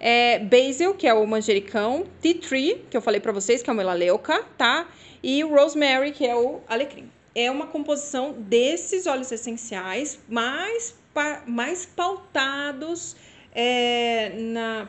É, 0.00 0.38
basil, 0.38 0.94
que 0.94 1.06
é 1.06 1.12
o 1.12 1.26
manjericão, 1.26 2.06
tea 2.18 2.40
tree, 2.40 2.82
que 2.88 2.96
eu 2.96 3.02
falei 3.02 3.20
para 3.20 3.30
vocês, 3.30 3.62
que 3.62 3.68
é 3.68 3.72
o 3.74 3.76
melaleuca, 3.76 4.42
tá? 4.56 4.88
E 5.22 5.42
rosemary, 5.42 6.12
que 6.12 6.26
é 6.26 6.34
o 6.34 6.60
alecrim. 6.66 7.10
É 7.34 7.50
uma 7.50 7.66
composição 7.66 8.32
desses 8.32 9.06
óleos 9.06 9.30
essenciais 9.30 10.18
mais, 10.26 10.96
mais 11.46 11.84
pautados 11.84 13.14
é, 13.54 14.32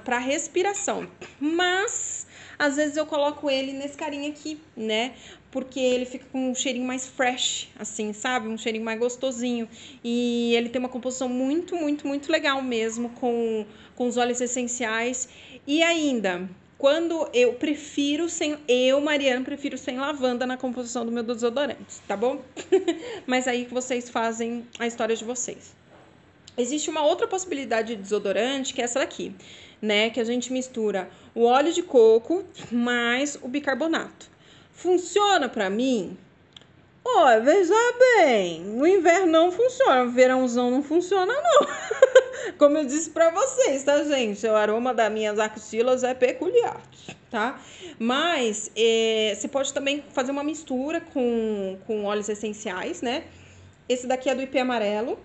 para 0.06 0.20
respiração. 0.20 1.06
Mas 1.38 2.26
às 2.58 2.78
vezes 2.78 2.96
eu 2.96 3.06
coloco 3.06 3.50
ele 3.50 3.74
nesse 3.74 3.98
carinha 3.98 4.30
aqui, 4.30 4.58
né? 4.78 5.16
Porque 5.52 5.80
ele 5.80 6.06
fica 6.06 6.26
com 6.32 6.52
um 6.52 6.56
cheirinho 6.56 6.86
mais 6.86 7.08
fresh, 7.08 7.70
assim, 7.78 8.14
sabe? 8.14 8.48
Um 8.48 8.58
cheirinho 8.58 8.86
mais 8.86 8.98
gostosinho. 8.98 9.68
E 10.04 10.56
ele 10.56 10.70
tem 10.70 10.80
uma 10.80 10.88
composição 10.88 11.28
muito, 11.28 11.76
muito, 11.76 12.08
muito 12.08 12.32
legal 12.32 12.62
mesmo 12.62 13.10
com, 13.10 13.66
com 13.96 14.08
os 14.08 14.16
óleos 14.16 14.40
essenciais. 14.40 15.28
E 15.68 15.84
ainda, 15.84 16.50
quando 16.82 17.30
eu 17.32 17.54
prefiro 17.54 18.28
sem 18.28 18.58
eu, 18.68 19.00
Mariana, 19.00 19.46
prefiro 19.46 19.78
sem 19.78 20.00
lavanda 20.00 20.48
na 20.48 20.58
composição 20.58 21.06
do 21.06 21.12
meu 21.12 21.22
desodorante, 21.22 22.00
tá 22.08 22.18
bom? 22.18 22.42
Mas 23.28 23.48
aí 23.48 23.66
que 23.66 23.74
vocês 23.74 24.10
fazem 24.10 24.66
a 24.80 24.88
história 24.88 25.16
de 25.16 25.24
vocês. 25.24 25.76
Existe 26.58 26.90
uma 26.90 27.06
outra 27.06 27.28
possibilidade 27.28 27.96
de 27.96 28.02
desodorante, 28.02 28.74
que 28.74 28.82
é 28.82 28.86
essa 28.86 28.98
daqui, 28.98 29.36
né? 29.80 30.10
Que 30.10 30.20
a 30.20 30.24
gente 30.24 30.52
mistura 30.52 31.08
o 31.36 31.44
óleo 31.44 31.72
de 31.72 31.84
coco 31.84 32.44
mais 32.72 33.38
o 33.44 33.48
bicarbonato. 33.48 34.31
Funciona 34.82 35.48
para 35.48 35.70
mim? 35.70 36.18
Ó, 37.06 37.10
oh, 37.10 37.42
veja 37.44 37.74
bem, 38.00 38.62
no 38.62 38.88
inverno 38.88 39.28
não 39.28 39.52
funciona, 39.52 40.06
no 40.06 40.12
verãozão 40.12 40.72
não 40.72 40.82
funciona 40.82 41.32
não. 41.32 41.68
Como 42.58 42.80
eu 42.80 42.86
disse 42.86 43.12
para 43.12 43.30
vocês, 43.30 43.84
tá, 43.84 44.04
gente? 44.04 44.44
O 44.48 44.56
aroma 44.56 44.92
das 44.92 45.12
minhas 45.12 45.38
axilas 45.38 46.04
é 46.04 46.16
peculiar, 46.16 46.82
tá? 47.30 47.62
Mas 48.00 48.72
é, 48.76 49.36
você 49.36 49.48
pode 49.48 49.72
também 49.72 50.04
fazer 50.14 50.32
uma 50.32 50.44
mistura 50.44 51.00
com, 51.00 51.78
com 51.86 52.06
óleos 52.06 52.28
essenciais, 52.28 53.04
né? 53.04 53.26
Esse 53.88 54.08
daqui 54.08 54.32
é 54.32 54.36
do 54.36 54.42
IP 54.42 54.58
amarelo. 54.58 55.20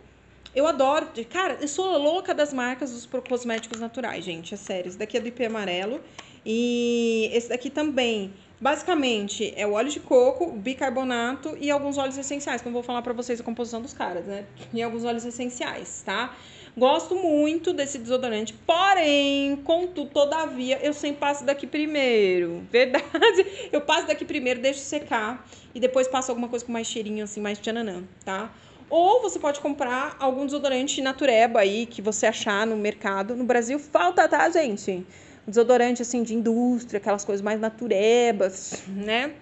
Eu 0.55 0.67
adoro, 0.67 1.09
cara, 1.31 1.57
eu 1.63 1.69
sou 1.69 1.97
louca 1.97 2.35
das 2.35 2.53
marcas 2.53 2.91
dos 2.91 3.07
cosméticos 3.27 3.81
naturais, 3.81 4.23
gente, 4.23 4.53
é 4.53 4.57
sério. 4.59 4.89
Esse 4.91 4.99
daqui 4.99 5.17
é 5.17 5.21
do 5.21 5.29
IP 5.29 5.47
amarelo 5.47 5.99
e 6.45 7.31
esse 7.33 7.49
daqui 7.49 7.71
também 7.71 8.35
Basicamente, 8.59 9.53
é 9.55 9.67
o 9.67 9.73
óleo 9.73 9.91
de 9.91 10.01
coco, 10.01 10.51
bicarbonato 10.53 11.57
e 11.61 11.71
alguns 11.71 11.99
óleos 11.99 12.17
essenciais. 12.17 12.63
Não 12.65 12.73
vou 12.73 12.83
falar 12.83 13.03
para 13.03 13.13
vocês 13.13 13.39
a 13.39 13.45
composição 13.45 13.83
dos 13.83 13.93
caras, 13.93 14.25
né? 14.25 14.47
E 14.73 14.83
alguns 14.83 15.05
óleos 15.05 15.27
essenciais, 15.27 16.03
tá? 16.05 16.35
Gosto 16.77 17.15
muito 17.15 17.73
desse 17.73 17.99
desodorante, 17.99 18.53
porém, 18.53 19.57
contudo, 19.65 20.11
todavia, 20.11 20.79
eu 20.83 20.93
sempre 20.93 21.19
passo 21.19 21.45
daqui 21.45 21.67
primeiro. 21.67 22.63
Verdade? 22.71 23.47
Eu 23.73 23.81
passo 23.81 24.07
daqui 24.07 24.25
primeiro, 24.25 24.61
deixo 24.61 24.81
secar 24.81 25.47
e 25.75 25.81
depois 25.81 26.09
passo 26.09 26.31
alguma 26.31 26.49
coisa 26.49 26.65
com 26.65 26.73
mais 26.73 26.87
cheirinho, 26.87 27.25
assim, 27.25 27.41
mais 27.41 27.59
tchananã, 27.59 28.05
tá? 28.25 28.51
Ou 28.89 29.21
você 29.21 29.39
pode 29.39 29.61
comprar 29.61 30.17
algum 30.19 30.45
desodorante 30.47 31.03
natureba 31.03 31.61
aí 31.61 31.87
que 31.87 32.01
você 32.01 32.27
achar 32.27 32.67
no 32.67 32.77
mercado. 32.77 33.35
No 33.35 33.45
Brasil 33.45 33.79
falta, 33.79 34.29
tá, 34.29 34.49
gente? 34.49 35.05
Desodorante 35.47 36.03
assim 36.03 36.23
de 36.23 36.35
indústria, 36.35 36.99
aquelas 36.99 37.25
coisas 37.25 37.43
mais 37.43 37.61
naturebas, 37.61 38.85
né? 38.88 39.33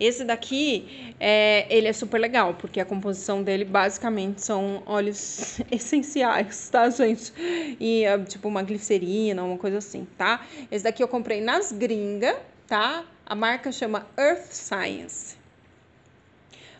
Esse 0.00 0.22
daqui, 0.24 1.12
é, 1.18 1.66
ele 1.68 1.88
é 1.88 1.92
super 1.92 2.18
legal, 2.18 2.54
porque 2.54 2.78
a 2.78 2.84
composição 2.84 3.42
dele 3.42 3.64
basicamente 3.64 4.40
são 4.40 4.80
óleos 4.86 5.60
essenciais, 5.72 6.68
tá, 6.70 6.88
gente? 6.88 7.32
E 7.80 8.04
é, 8.04 8.16
tipo 8.18 8.46
uma 8.46 8.62
glicerina, 8.62 9.42
uma 9.42 9.58
coisa 9.58 9.78
assim, 9.78 10.06
tá? 10.16 10.46
Esse 10.70 10.84
daqui 10.84 11.02
eu 11.02 11.08
comprei 11.08 11.40
nas 11.40 11.72
gringas, 11.72 12.36
tá? 12.68 13.04
A 13.26 13.34
marca 13.34 13.72
chama 13.72 14.06
Earth 14.16 14.52
Science. 14.52 15.36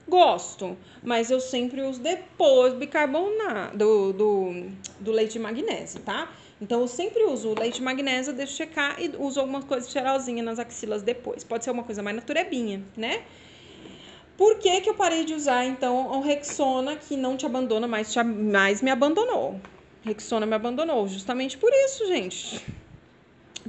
Gosto, 0.07 0.77
mas 1.03 1.31
eu 1.31 1.41
sempre 1.41 1.83
uso 1.83 2.01
depois 2.01 2.73
bicarbonato, 2.73 3.77
do, 3.77 4.13
do, 4.13 4.71
do 5.01 5.13
leite 5.13 5.33
de 5.33 5.39
magnésio, 5.41 6.01
tá? 6.01 6.33
Então, 6.61 6.81
eu 6.81 6.89
sempre 6.89 7.25
uso 7.25 7.51
o 7.51 7.55
leite 7.55 7.81
magnésio, 7.81 8.33
deixo 8.33 8.55
checar 8.55 9.01
e 9.01 9.13
uso 9.17 9.39
alguma 9.39 9.63
coisa 9.63 9.89
cheirosinha 9.89 10.43
nas 10.43 10.59
axilas 10.59 11.03
depois. 11.03 11.45
Pode 11.45 11.65
ser 11.65 11.71
uma 11.71 11.85
coisa 11.85 12.03
mais 12.03 12.17
naturebinha, 12.17 12.85
né? 12.97 13.23
Por 14.37 14.59
que, 14.59 14.81
que 14.81 14.91
eu 14.91 14.95
parei 14.95 15.25
de 15.25 15.35
usar, 15.35 15.65
então, 15.65 16.13
o 16.13 16.21
Rexona, 16.21 16.97
que 16.97 17.17
não 17.17 17.37
te 17.37 17.45
abandona, 17.45 17.89
mas 17.89 18.15
mais 18.25 18.83
me 18.83 18.91
abandonou? 18.91 19.61
Rexona 20.05 20.47
me 20.47 20.55
abandonou, 20.55 21.09
justamente 21.09 21.59
por 21.59 21.73
isso, 21.73 22.07
gente. 22.07 22.65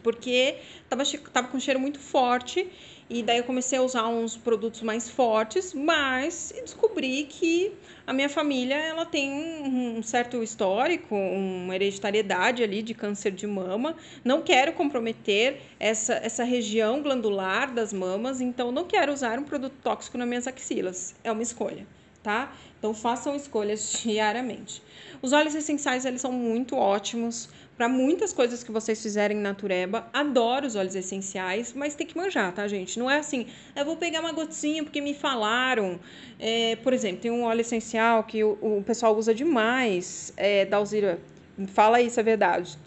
Porque 0.04 0.58
tava, 0.88 1.04
tava 1.34 1.48
com 1.48 1.60
cheiro 1.60 1.80
muito 1.80 2.00
forte 2.00 2.68
e 3.10 3.24
daí 3.24 3.40
eu 3.40 3.44
comecei 3.44 3.80
a 3.80 3.82
usar 3.82 4.08
uns 4.08 4.38
produtos 4.38 4.82
mais 4.82 5.10
fortes, 5.10 5.74
mas 5.74 6.54
descobri 6.62 7.24
que 7.24 7.74
a 8.06 8.14
minha 8.14 8.30
família 8.30 8.76
ela 8.76 9.06
tem 9.06 9.32
um, 9.32 10.04
certo 10.04 10.44
histórico, 10.44 11.16
uma 11.16 11.74
hereditariedade 11.74 12.62
ali 12.62 12.84
de 12.84 12.94
câncer 12.94 13.32
de 13.32 13.48
mama. 13.48 13.96
Não 14.24 14.42
quero 14.42 14.74
comprometer 14.74 15.60
essa, 15.80 16.14
essa 16.16 16.44
região 16.44 17.02
glandular 17.02 17.74
das 17.74 17.92
mamas, 17.92 18.42
então 18.42 18.72
não 18.72 18.86
quero 18.86 19.12
usar 19.12 19.40
um 19.40 19.44
produto 19.44 19.76
tóxico 19.84 20.18
nas 20.18 20.28
minhas 20.28 20.48
axilas. 20.48 21.16
É 21.24 21.32
uma 21.32 21.44
escolha, 21.44 21.88
tá? 22.24 22.54
Então 22.78 22.94
façam 22.94 23.36
escolhas 23.36 23.92
diariamente. 24.04 24.82
Os 25.22 25.34
óleos 25.34 25.56
essenciais 25.56 26.06
eles 26.06 26.22
são 26.22 26.32
muito 26.32 26.76
ótimos 26.76 27.50
para 27.76 27.88
muitas 27.88 28.34
coisas 28.34 28.62
que 28.62 28.72
vocês 28.72 29.02
fizerem 29.02 29.38
na 29.38 29.54
Tureba. 29.54 30.08
Adoro 30.12 30.68
os 30.68 30.76
óleos 30.76 30.96
essenciais, 30.96 31.74
mas 31.74 31.96
tem 31.96 32.06
que 32.06 32.18
manjar, 32.18 32.54
tá, 32.54 32.68
gente? 32.68 33.00
Não 33.00 33.10
é 33.10 33.20
assim, 33.20 33.48
eu 33.76 33.86
vou 33.86 33.96
pegar 33.96 34.20
uma 34.20 34.34
gotinha 34.34 34.84
porque 34.84 35.00
me 35.00 35.14
falaram. 35.14 36.00
É, 36.38 36.76
por 36.78 36.92
exemplo, 36.92 37.22
tem 37.22 37.32
um 37.32 37.44
óleo 37.44 37.62
essencial 37.62 38.24
que 38.24 38.44
o, 38.44 38.58
o 38.62 38.84
pessoal 38.86 39.16
usa 39.16 39.34
demais, 39.34 40.34
é, 40.36 40.66
da 40.66 40.78
Alzira. 40.78 41.20
Fala 41.68 42.02
isso, 42.02 42.20
é 42.20 42.24
verdade. 42.24 42.78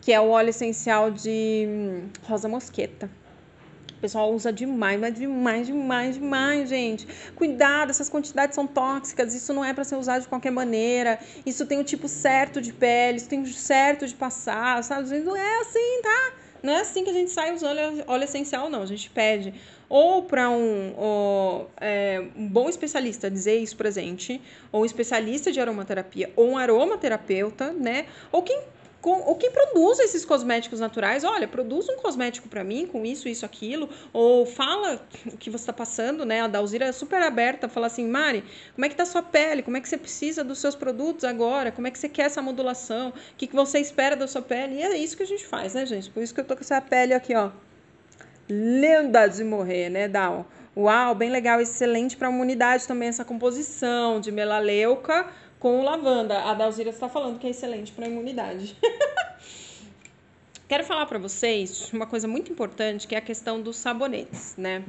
Que 0.00 0.12
é 0.12 0.20
o 0.20 0.28
óleo 0.30 0.50
essencial 0.50 1.10
de 1.10 1.66
hum, 1.68 2.08
rosa 2.24 2.48
mosqueta 2.48 3.08
pessoal 4.04 4.30
usa 4.34 4.52
demais, 4.52 5.00
mas 5.00 5.14
demais, 5.14 5.66
demais, 5.66 6.14
demais, 6.16 6.68
gente. 6.68 7.08
Cuidado, 7.34 7.88
essas 7.88 8.10
quantidades 8.10 8.54
são 8.54 8.66
tóxicas, 8.66 9.34
isso 9.34 9.54
não 9.54 9.64
é 9.64 9.72
para 9.72 9.82
ser 9.82 9.96
usado 9.96 10.20
de 10.22 10.28
qualquer 10.28 10.50
maneira. 10.50 11.18
Isso 11.46 11.64
tem 11.64 11.80
o 11.80 11.84
tipo 11.84 12.06
certo 12.06 12.60
de 12.60 12.70
pele, 12.70 13.16
isso 13.16 13.28
tem 13.30 13.40
o 13.40 13.46
certo 13.46 14.06
de 14.06 14.14
passar, 14.14 14.84
sabe? 14.84 15.20
Não 15.20 15.34
é 15.34 15.60
assim, 15.60 16.02
tá? 16.02 16.32
Não 16.62 16.72
é 16.74 16.80
assim 16.80 17.02
que 17.02 17.10
a 17.10 17.14
gente 17.14 17.30
sai 17.30 17.54
usando 17.54 17.78
óleo, 17.78 18.04
óleo 18.06 18.24
essencial, 18.24 18.68
não. 18.68 18.82
A 18.82 18.86
gente 18.86 19.08
pede 19.08 19.54
ou 19.88 20.22
para 20.22 20.50
um, 20.50 21.66
é, 21.80 22.22
um 22.36 22.48
bom 22.48 22.68
especialista 22.68 23.30
dizer 23.30 23.56
isso 23.58 23.76
presente, 23.76 24.40
ou 24.72 24.82
um 24.82 24.84
especialista 24.84 25.52
de 25.52 25.60
aromaterapia, 25.60 26.30
ou 26.36 26.50
um 26.50 26.58
aromaterapeuta, 26.58 27.72
né? 27.72 28.06
Ou 28.32 28.42
quem 28.42 28.60
com, 29.04 29.20
ou 29.20 29.36
quem 29.36 29.50
produz 29.50 29.98
esses 29.98 30.24
cosméticos 30.24 30.80
naturais, 30.80 31.24
olha, 31.24 31.46
produz 31.46 31.86
um 31.90 31.96
cosmético 31.96 32.48
para 32.48 32.64
mim 32.64 32.86
com 32.86 33.04
isso, 33.04 33.28
isso, 33.28 33.44
aquilo, 33.44 33.86
ou 34.14 34.46
fala 34.46 34.98
o 35.26 35.36
que 35.36 35.50
você 35.50 35.64
está 35.64 35.74
passando, 35.74 36.24
né? 36.24 36.40
A 36.40 36.48
Dalzira 36.48 36.86
é 36.86 36.92
super 36.92 37.20
aberta, 37.20 37.68
fala 37.68 37.86
assim, 37.86 38.08
Mari, 38.08 38.42
como 38.74 38.86
é 38.86 38.88
que 38.88 38.96
tá 38.96 39.04
sua 39.04 39.22
pele? 39.22 39.62
Como 39.62 39.76
é 39.76 39.80
que 39.82 39.90
você 39.90 39.98
precisa 39.98 40.42
dos 40.42 40.58
seus 40.58 40.74
produtos 40.74 41.22
agora? 41.22 41.70
Como 41.70 41.86
é 41.86 41.90
que 41.90 41.98
você 41.98 42.08
quer 42.08 42.22
essa 42.22 42.40
modulação? 42.40 43.10
O 43.10 43.36
que, 43.36 43.46
que 43.46 43.54
você 43.54 43.78
espera 43.78 44.16
da 44.16 44.26
sua 44.26 44.40
pele? 44.40 44.76
E 44.76 44.82
é 44.82 44.96
isso 44.96 45.18
que 45.18 45.22
a 45.22 45.26
gente 45.26 45.44
faz, 45.44 45.74
né, 45.74 45.84
gente? 45.84 46.08
Por 46.08 46.22
isso 46.22 46.32
que 46.32 46.40
eu 46.40 46.44
tô 46.44 46.56
com 46.56 46.62
essa 46.62 46.80
pele 46.80 47.12
aqui, 47.12 47.34
ó, 47.36 47.50
linda 48.48 49.26
de 49.26 49.44
morrer, 49.44 49.90
né, 49.90 50.08
Dal? 50.08 50.46
Uau, 50.74 51.14
bem 51.14 51.30
legal, 51.30 51.60
excelente 51.60 52.16
para 52.16 52.28
a 52.28 52.32
imunidade 52.32 52.88
também 52.88 53.08
essa 53.08 53.24
composição 53.24 54.18
de 54.18 54.32
melaleuca 54.32 55.30
com 55.64 55.82
lavanda. 55.82 56.42
A 56.42 56.52
Dalzira 56.52 56.90
está 56.90 57.08
falando 57.08 57.38
que 57.38 57.46
é 57.46 57.50
excelente 57.50 57.90
para 57.90 58.04
a 58.04 58.08
imunidade. 58.08 58.76
Quero 60.68 60.84
falar 60.84 61.06
para 61.06 61.18
vocês 61.18 61.90
uma 61.90 62.06
coisa 62.06 62.28
muito 62.28 62.52
importante, 62.52 63.08
que 63.08 63.14
é 63.14 63.18
a 63.18 63.22
questão 63.22 63.62
dos 63.62 63.76
sabonetes, 63.76 64.56
né? 64.58 64.84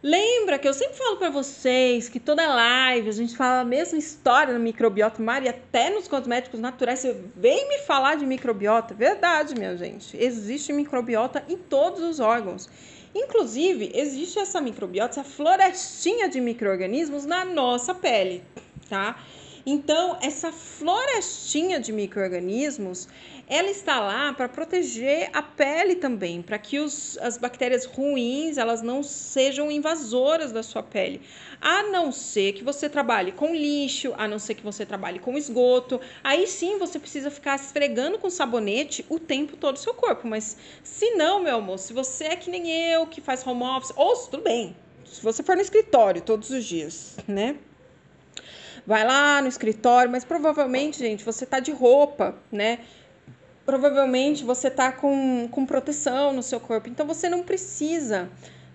Lembra 0.00 0.56
que 0.56 0.68
eu 0.68 0.72
sempre 0.72 0.96
falo 0.96 1.16
para 1.16 1.30
vocês 1.30 2.08
que 2.08 2.20
toda 2.20 2.46
live 2.46 3.08
a 3.08 3.12
gente 3.12 3.36
fala 3.36 3.62
a 3.62 3.64
mesma 3.64 3.98
história 3.98 4.54
no 4.54 4.60
microbiota, 4.60 5.20
Mari, 5.20 5.48
até 5.48 5.90
nos 5.90 6.06
cosméticos 6.06 6.60
naturais. 6.60 7.00
Você 7.00 7.20
vem 7.34 7.68
me 7.68 7.78
falar 7.78 8.14
de 8.14 8.24
microbiota. 8.24 8.94
Verdade, 8.94 9.56
minha 9.56 9.76
gente. 9.76 10.16
Existe 10.16 10.72
microbiota 10.72 11.44
em 11.48 11.56
todos 11.56 12.04
os 12.04 12.20
órgãos. 12.20 12.70
Inclusive, 13.12 13.90
existe 13.94 14.38
essa 14.38 14.60
microbiota, 14.60 15.18
essa 15.18 15.24
florestinha 15.24 16.28
de 16.28 16.40
micro-organismos 16.40 17.26
na 17.26 17.44
nossa 17.44 17.92
pele 17.92 18.44
tá? 18.88 19.16
Então, 19.66 20.18
essa 20.20 20.52
florestinha 20.52 21.80
de 21.80 21.90
micro-organismos, 21.90 23.08
ela 23.48 23.70
está 23.70 23.98
lá 23.98 24.30
para 24.34 24.46
proteger 24.46 25.30
a 25.32 25.42
pele 25.42 25.94
também, 25.96 26.42
para 26.42 26.58
que 26.58 26.78
os, 26.78 27.16
as 27.16 27.38
bactérias 27.38 27.86
ruins 27.86 28.58
elas 28.58 28.82
não 28.82 29.02
sejam 29.02 29.70
invasoras 29.70 30.52
da 30.52 30.62
sua 30.62 30.82
pele. 30.82 31.22
A 31.62 31.82
não 31.84 32.12
ser 32.12 32.52
que 32.52 32.62
você 32.62 32.90
trabalhe 32.90 33.32
com 33.32 33.54
lixo, 33.54 34.12
a 34.18 34.28
não 34.28 34.38
ser 34.38 34.54
que 34.54 34.62
você 34.62 34.84
trabalhe 34.84 35.18
com 35.18 35.36
esgoto, 35.38 35.98
aí 36.22 36.46
sim 36.46 36.78
você 36.78 36.98
precisa 36.98 37.30
ficar 37.30 37.56
esfregando 37.56 38.18
com 38.18 38.28
sabonete 38.28 39.02
o 39.08 39.18
tempo 39.18 39.56
todo 39.56 39.76
o 39.76 39.80
seu 39.80 39.94
corpo. 39.94 40.28
Mas 40.28 40.58
se 40.82 41.12
não, 41.12 41.42
meu 41.42 41.56
amor, 41.56 41.78
se 41.78 41.94
você 41.94 42.24
é 42.24 42.36
que 42.36 42.50
nem 42.50 42.70
eu, 42.92 43.06
que 43.06 43.22
faz 43.22 43.46
home 43.46 43.62
office, 43.62 43.94
ou 43.96 44.14
tudo 44.14 44.42
bem, 44.42 44.76
se 45.06 45.22
você 45.22 45.42
for 45.42 45.56
no 45.56 45.62
escritório 45.62 46.20
todos 46.20 46.50
os 46.50 46.66
dias, 46.66 47.16
né? 47.26 47.56
Vai 48.86 49.04
lá 49.04 49.40
no 49.40 49.48
escritório, 49.48 50.10
mas 50.10 50.24
provavelmente, 50.24 50.98
gente, 50.98 51.24
você 51.24 51.46
tá 51.46 51.60
de 51.60 51.72
roupa, 51.72 52.34
né? 52.50 52.80
Provavelmente 53.64 54.44
você 54.44 54.70
tá 54.70 54.92
com, 54.92 55.48
com 55.50 55.64
proteção 55.64 56.32
no 56.32 56.42
seu 56.42 56.60
corpo, 56.60 56.88
então 56.88 57.06
você 57.06 57.28
não 57.28 57.42
precisa 57.42 58.28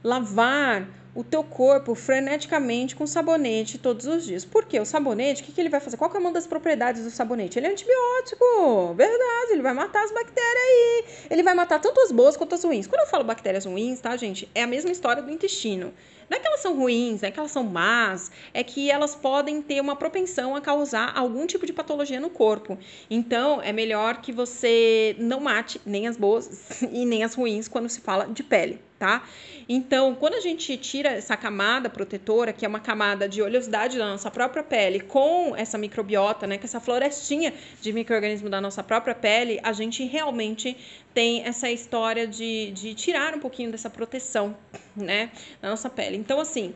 lavar 0.03 0.87
o 1.13 1.23
teu 1.23 1.43
corpo 1.43 1.95
freneticamente 1.95 2.95
com 2.95 3.05
sabonete 3.05 3.77
todos 3.77 4.05
os 4.05 4.25
dias. 4.25 4.45
Por 4.45 4.65
quê? 4.65 4.79
O 4.79 4.85
sabonete, 4.85 5.41
o 5.41 5.45
que, 5.45 5.51
que 5.51 5.59
ele 5.59 5.69
vai 5.69 5.79
fazer? 5.79 5.97
Qual 5.97 6.11
é 6.13 6.17
uma 6.17 6.31
das 6.31 6.47
propriedades 6.47 7.03
do 7.03 7.09
sabonete? 7.09 7.57
Ele 7.57 7.67
é 7.67 7.71
antibiótico, 7.71 8.93
verdade, 8.95 9.51
ele 9.51 9.61
vai 9.61 9.73
matar 9.73 10.03
as 10.03 10.11
bactérias 10.11 10.63
aí. 10.63 11.05
Ele 11.29 11.43
vai 11.43 11.53
matar 11.53 11.79
tanto 11.79 11.99
as 11.99 12.11
boas 12.11 12.37
quanto 12.37 12.55
as 12.55 12.63
ruins. 12.63 12.87
Quando 12.87 13.01
eu 13.01 13.07
falo 13.07 13.23
bactérias 13.23 13.65
ruins, 13.65 13.99
tá, 13.99 14.15
gente? 14.17 14.49
É 14.53 14.63
a 14.63 14.67
mesma 14.67 14.91
história 14.91 15.21
do 15.21 15.31
intestino. 15.31 15.93
Não 16.29 16.37
é 16.37 16.39
que 16.39 16.47
elas 16.47 16.59
são 16.59 16.75
ruins, 16.75 17.21
não 17.21 17.29
é 17.29 17.31
que 17.31 17.39
elas 17.39 17.51
são 17.51 17.63
más, 17.63 18.31
é 18.53 18.63
que 18.63 18.91
elas 18.91 19.15
podem 19.15 19.61
ter 19.61 19.81
uma 19.81 19.95
propensão 19.95 20.55
a 20.55 20.61
causar 20.61 21.17
algum 21.17 21.47
tipo 21.47 21.65
de 21.65 21.73
patologia 21.73 22.19
no 22.19 22.29
corpo. 22.29 22.77
Então, 23.09 23.61
é 23.61 23.73
melhor 23.73 24.21
que 24.21 24.31
você 24.31 25.15
não 25.17 25.39
mate 25.39 25.81
nem 25.85 26.07
as 26.07 26.17
boas 26.17 26.81
e 26.91 27.05
nem 27.05 27.23
as 27.23 27.33
ruins 27.33 27.67
quando 27.67 27.89
se 27.89 28.01
fala 28.01 28.25
de 28.25 28.43
pele 28.43 28.79
tá? 28.99 29.23
Então, 29.67 30.13
quando 30.13 30.33
a 30.33 30.41
gente 30.41 30.75
tira 30.75 31.11
essa 31.11 31.37
camada 31.37 31.89
protetora, 31.89 32.51
que 32.51 32.65
é 32.65 32.67
uma 32.67 32.81
camada 32.81 33.29
de 33.29 33.41
oleosidade 33.41 33.97
da 33.97 34.05
nossa 34.05 34.29
própria 34.29 34.61
pele, 34.61 34.99
com 34.99 35.55
essa 35.55 35.77
microbiota, 35.77 36.45
né, 36.45 36.57
com 36.57 36.65
essa 36.65 36.81
florestinha 36.81 37.53
de 37.81 37.93
microorganismo 37.93 38.49
da 38.49 38.59
nossa 38.59 38.83
própria 38.83 39.15
pele, 39.15 39.57
a 39.63 39.71
gente 39.71 40.03
realmente 40.03 40.75
tem 41.13 41.43
essa 41.45 41.71
história 41.71 42.27
de, 42.27 42.71
de 42.71 42.93
tirar 42.93 43.33
um 43.33 43.39
pouquinho 43.39 43.71
dessa 43.71 43.89
proteção, 43.89 44.55
né, 44.95 45.31
da 45.61 45.69
nossa 45.69 45.89
pele. 45.89 46.17
Então, 46.17 46.41
assim, 46.41 46.75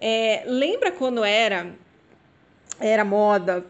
é, 0.00 0.44
lembra 0.46 0.92
quando 0.92 1.24
era 1.24 1.74
era 2.80 3.04
moda 3.04 3.64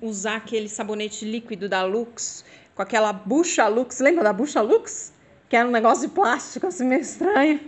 usar 0.00 0.36
aquele 0.36 0.68
sabonete 0.68 1.24
líquido 1.24 1.68
da 1.68 1.82
Lux, 1.82 2.44
com 2.74 2.82
aquela 2.82 3.12
bucha 3.12 3.66
Lux, 3.66 3.98
lembra 3.98 4.22
da 4.22 4.32
bucha 4.32 4.60
Lux? 4.60 5.13
Que 5.48 5.56
era 5.56 5.68
um 5.68 5.70
negócio 5.70 6.08
de 6.08 6.14
plástico, 6.14 6.66
assim, 6.66 6.84
meio 6.84 7.02
estranho. 7.02 7.60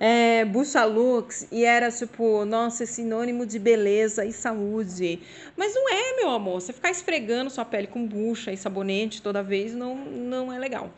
É, 0.00 0.44
Bucha 0.44 0.84
Lux, 0.84 1.46
e 1.52 1.64
era 1.64 1.90
tipo, 1.90 2.44
nossa, 2.44 2.86
sinônimo 2.86 3.44
de 3.44 3.58
beleza 3.58 4.24
e 4.24 4.32
saúde. 4.32 5.20
Mas 5.56 5.74
não 5.74 5.88
é, 5.90 6.16
meu 6.16 6.30
amor. 6.30 6.60
Você 6.60 6.72
ficar 6.72 6.90
esfregando 6.90 7.50
sua 7.50 7.64
pele 7.64 7.86
com 7.86 8.06
bucha 8.06 8.50
e 8.50 8.56
sabonete 8.56 9.20
toda 9.20 9.42
vez 9.42 9.74
não, 9.74 9.94
não 9.94 10.52
é 10.52 10.58
legal. 10.58 10.90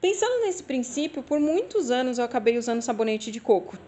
Pensando 0.00 0.44
nesse 0.44 0.64
princípio, 0.64 1.22
por 1.22 1.38
muitos 1.38 1.90
anos 1.90 2.18
eu 2.18 2.24
acabei 2.24 2.58
usando 2.58 2.82
sabonete 2.82 3.30
de 3.30 3.38
coco, 3.38 3.78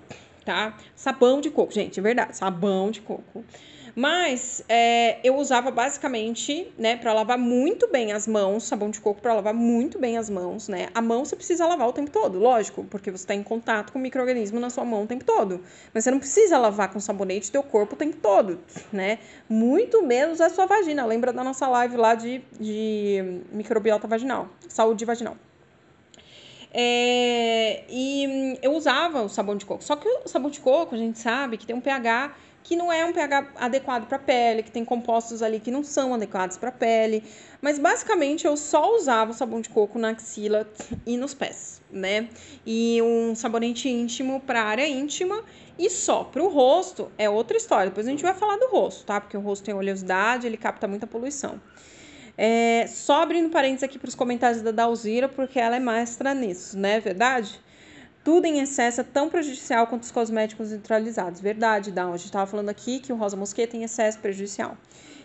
tá? 0.44 0.78
Sabão 0.94 1.40
de 1.40 1.50
coco, 1.50 1.72
gente, 1.72 1.98
é 1.98 2.02
verdade, 2.02 2.36
sabão 2.36 2.88
de 2.88 3.00
coco. 3.00 3.44
Mas 3.94 4.64
é, 4.68 5.18
eu 5.22 5.36
usava 5.36 5.70
basicamente, 5.70 6.72
né, 6.76 6.96
para 6.96 7.12
lavar 7.12 7.38
muito 7.38 7.88
bem 7.88 8.12
as 8.12 8.26
mãos, 8.26 8.64
sabão 8.64 8.90
de 8.90 9.00
coco 9.00 9.20
para 9.20 9.34
lavar 9.34 9.54
muito 9.54 9.98
bem 10.00 10.18
as 10.18 10.28
mãos, 10.28 10.68
né? 10.68 10.88
A 10.92 11.00
mão 11.00 11.24
você 11.24 11.36
precisa 11.36 11.64
lavar 11.66 11.88
o 11.88 11.92
tempo 11.92 12.10
todo, 12.10 12.38
lógico, 12.38 12.84
porque 12.90 13.10
você 13.10 13.22
está 13.22 13.34
em 13.34 13.42
contato 13.42 13.92
com 13.92 13.98
o 13.98 14.02
microorganismo 14.02 14.58
na 14.58 14.68
sua 14.68 14.84
mão 14.84 15.04
o 15.04 15.06
tempo 15.06 15.24
todo. 15.24 15.60
Mas 15.92 16.02
você 16.02 16.10
não 16.10 16.18
precisa 16.18 16.58
lavar 16.58 16.92
com 16.92 16.98
sabonete 16.98 17.52
teu 17.52 17.62
corpo 17.62 17.94
o 17.94 17.98
tempo 17.98 18.16
todo, 18.16 18.58
né? 18.92 19.18
Muito 19.48 20.02
menos 20.02 20.40
a 20.40 20.50
sua 20.50 20.66
vagina. 20.66 21.06
Lembra 21.06 21.32
da 21.32 21.44
nossa 21.44 21.68
live 21.68 21.96
lá 21.96 22.16
de, 22.16 22.42
de 22.58 23.42
microbiota 23.52 24.08
vaginal, 24.08 24.48
saúde 24.68 25.04
vaginal. 25.04 25.36
É, 26.76 27.84
e 27.88 28.58
eu 28.60 28.72
usava 28.74 29.22
o 29.22 29.28
sabão 29.28 29.56
de 29.56 29.64
coco. 29.64 29.84
Só 29.84 29.94
que 29.94 30.08
o 30.08 30.26
sabão 30.26 30.50
de 30.50 30.58
coco, 30.58 30.96
a 30.96 30.98
gente 30.98 31.20
sabe 31.20 31.56
que 31.56 31.64
tem 31.64 31.76
um 31.76 31.80
pH 31.80 32.34
que 32.64 32.74
não 32.74 32.90
é 32.90 33.04
um 33.04 33.12
pH 33.12 33.52
adequado 33.56 34.06
para 34.06 34.16
a 34.16 34.20
pele, 34.20 34.62
que 34.62 34.72
tem 34.72 34.86
compostos 34.86 35.42
ali 35.42 35.60
que 35.60 35.70
não 35.70 35.84
são 35.84 36.14
adequados 36.14 36.56
para 36.56 36.70
a 36.70 36.72
pele. 36.72 37.22
Mas 37.60 37.78
basicamente 37.78 38.46
eu 38.46 38.56
só 38.56 38.96
usava 38.96 39.32
o 39.32 39.34
sabão 39.34 39.60
de 39.60 39.68
coco 39.68 39.98
na 39.98 40.10
axila 40.10 40.66
e 41.06 41.18
nos 41.18 41.34
pés, 41.34 41.82
né? 41.92 42.28
E 42.66 43.00
um 43.02 43.34
sabonete 43.34 43.88
íntimo 43.90 44.40
para 44.40 44.62
área 44.62 44.88
íntima 44.88 45.44
e 45.78 45.90
só 45.90 46.24
para 46.24 46.42
o 46.42 46.48
rosto 46.48 47.12
é 47.18 47.28
outra 47.28 47.58
história. 47.58 47.90
Depois 47.90 48.06
a 48.06 48.10
gente 48.10 48.22
vai 48.22 48.32
falar 48.34 48.56
do 48.56 48.68
rosto, 48.68 49.04
tá? 49.04 49.20
Porque 49.20 49.36
o 49.36 49.40
rosto 49.40 49.62
tem 49.62 49.74
oleosidade, 49.74 50.46
ele 50.46 50.56
capta 50.56 50.88
muita 50.88 51.06
poluição. 51.06 51.60
É, 52.36 52.86
só 52.88 53.22
abrindo 53.22 53.50
parênteses 53.50 53.84
aqui 53.84 53.98
para 53.98 54.08
os 54.08 54.14
comentários 54.14 54.62
da 54.62 54.70
Dalzira, 54.70 55.28
porque 55.28 55.60
ela 55.60 55.76
é 55.76 55.80
mestra 55.80 56.32
nisso, 56.32 56.78
né? 56.78 56.98
Verdade? 56.98 57.62
Tudo 58.24 58.46
em 58.46 58.60
excesso 58.60 59.02
é 59.02 59.04
tão 59.04 59.28
prejudicial 59.28 59.86
quanto 59.86 60.02
os 60.02 60.10
cosméticos 60.10 60.70
neutralizados. 60.70 61.42
Verdade, 61.42 61.92
Dá. 61.92 62.06
A 62.06 62.16
gente 62.16 62.24
estava 62.24 62.46
falando 62.46 62.70
aqui 62.70 62.98
que 62.98 63.12
o 63.12 63.16
rosa 63.16 63.36
mosqueta 63.36 63.76
em 63.76 63.84
excesso 63.84 64.16
é 64.16 64.20
prejudicial. 64.22 64.78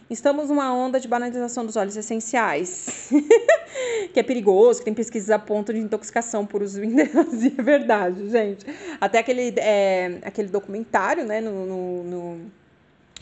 Estamos 0.09 0.49
numa 0.49 0.73
onda 0.73 0.99
de 0.99 1.07
banalização 1.07 1.65
dos 1.65 1.75
óleos 1.75 1.95
essenciais, 1.95 3.09
que 4.11 4.19
é 4.19 4.23
perigoso, 4.23 4.79
que 4.79 4.85
tem 4.85 4.93
pesquisas 4.93 5.29
a 5.29 5.37
ponto 5.37 5.71
de 5.71 5.79
intoxicação 5.79 6.45
por 6.47 6.63
uso 6.63 6.83
em 6.83 6.95
É 6.99 7.61
verdade, 7.61 8.27
gente. 8.27 8.65
Até 8.99 9.19
aquele, 9.19 9.53
é, 9.57 10.17
aquele 10.23 10.49
documentário, 10.49 11.23
né, 11.23 11.39
no, 11.39 11.65
no, 11.65 12.03
no 12.03 12.51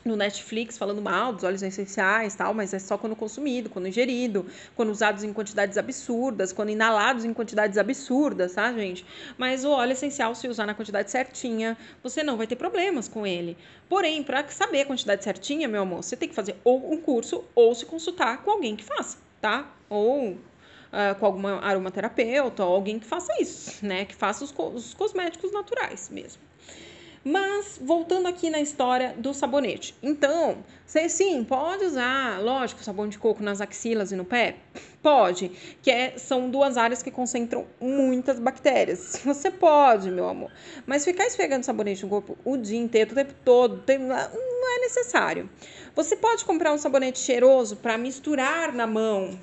no 0.08 0.16
Netflix 0.16 0.78
falando 0.78 1.02
mal 1.02 1.34
dos 1.34 1.44
óleos 1.44 1.62
essenciais 1.62 2.36
tal, 2.36 2.54
mas 2.54 2.74
é 2.74 2.80
só 2.80 2.98
quando 2.98 3.16
consumido, 3.16 3.70
quando 3.70 3.88
ingerido, 3.88 4.46
quando 4.76 4.90
usados 4.90 5.24
em 5.24 5.34
quantidades 5.34 5.78
absurdas, 5.78 6.52
quando 6.52 6.70
inalados 6.70 7.26
em 7.26 7.34
quantidades 7.34 7.78
absurdas, 7.78 8.54
tá, 8.54 8.72
gente? 8.74 9.06
Mas 9.38 9.66
o 9.66 9.72
óleo 9.72 9.92
essencial, 9.92 10.34
se 10.34 10.48
usar 10.48 10.66
na 10.66 10.74
quantidade 10.74 11.12
certinha, 11.12 11.78
você 12.02 12.24
não 12.24 12.38
vai 12.38 12.48
ter 12.48 12.56
problemas 12.56 13.08
com 13.08 13.28
ele. 13.28 13.58
Porém, 13.90 14.24
para 14.24 14.48
saber 14.48 14.82
a 14.82 14.86
quantidade 14.86 15.24
certinha, 15.24 15.68
meu 15.68 15.82
amor, 15.82 16.04
você 16.04 16.16
tem 16.16 16.30
que 16.30 16.36
fazer 16.36 16.56
ou 16.64 16.92
um 16.92 17.02
curso 17.02 17.44
ou 17.54 17.76
se 17.76 17.86
consultar 17.86 18.44
com 18.44 18.52
alguém 18.52 18.76
que 18.76 18.84
faça, 18.84 19.18
tá? 19.42 19.72
Ou 19.90 20.38
Uh, 20.88 21.14
com 21.20 21.26
alguma 21.26 21.60
aromaterapeuta 21.60 22.64
ou 22.64 22.74
alguém 22.74 22.98
que 22.98 23.06
faça 23.06 23.34
isso, 23.42 23.86
né? 23.86 24.06
Que 24.06 24.16
faça 24.16 24.46
os, 24.46 24.54
co 24.54 24.70
os 24.70 24.94
cosméticos 24.94 25.52
naturais 25.52 26.10
mesmo. 26.10 26.42
Mas, 27.30 27.78
voltando 27.82 28.26
aqui 28.26 28.50
na 28.50 28.62
história 28.62 29.14
do 29.18 29.34
sabonete. 29.34 29.94
Então, 30.02 30.64
você 30.86 31.10
sim, 31.10 31.44
pode 31.44 31.84
usar, 31.84 32.42
lógico, 32.42 32.82
sabão 32.82 33.06
de 33.06 33.20
coco 33.20 33.44
nas 33.44 33.60
axilas 33.60 34.14
e 34.14 34.16
no 34.16 34.24
pé? 34.24 34.56
Pode, 35.04 35.52
que 35.82 35.92
é, 35.92 36.18
são 36.18 36.50
duas 36.50 36.78
áreas 36.78 37.04
que 37.04 37.12
concentram 37.12 37.66
muitas 37.82 38.40
bactérias. 38.40 39.20
Você 39.26 39.52
pode, 39.52 40.10
meu 40.10 40.30
amor. 40.30 40.50
Mas 40.86 41.04
ficar 41.04 41.26
esfregando 41.28 41.66
sabonete 41.66 42.04
no 42.04 42.10
corpo 42.10 42.38
o 42.46 42.56
dia 42.56 42.80
inteiro, 42.80 43.12
o 43.12 43.16
tempo 43.16 43.34
todo, 43.44 43.84
não 44.00 44.78
é 44.78 44.80
necessário. 44.80 45.50
Você 45.98 46.16
pode 46.16 46.46
comprar 46.46 46.72
um 46.72 46.78
sabonete 46.78 47.20
cheiroso 47.20 47.76
para 47.76 47.98
misturar 47.98 48.72
na 48.72 48.88
mão, 48.88 49.38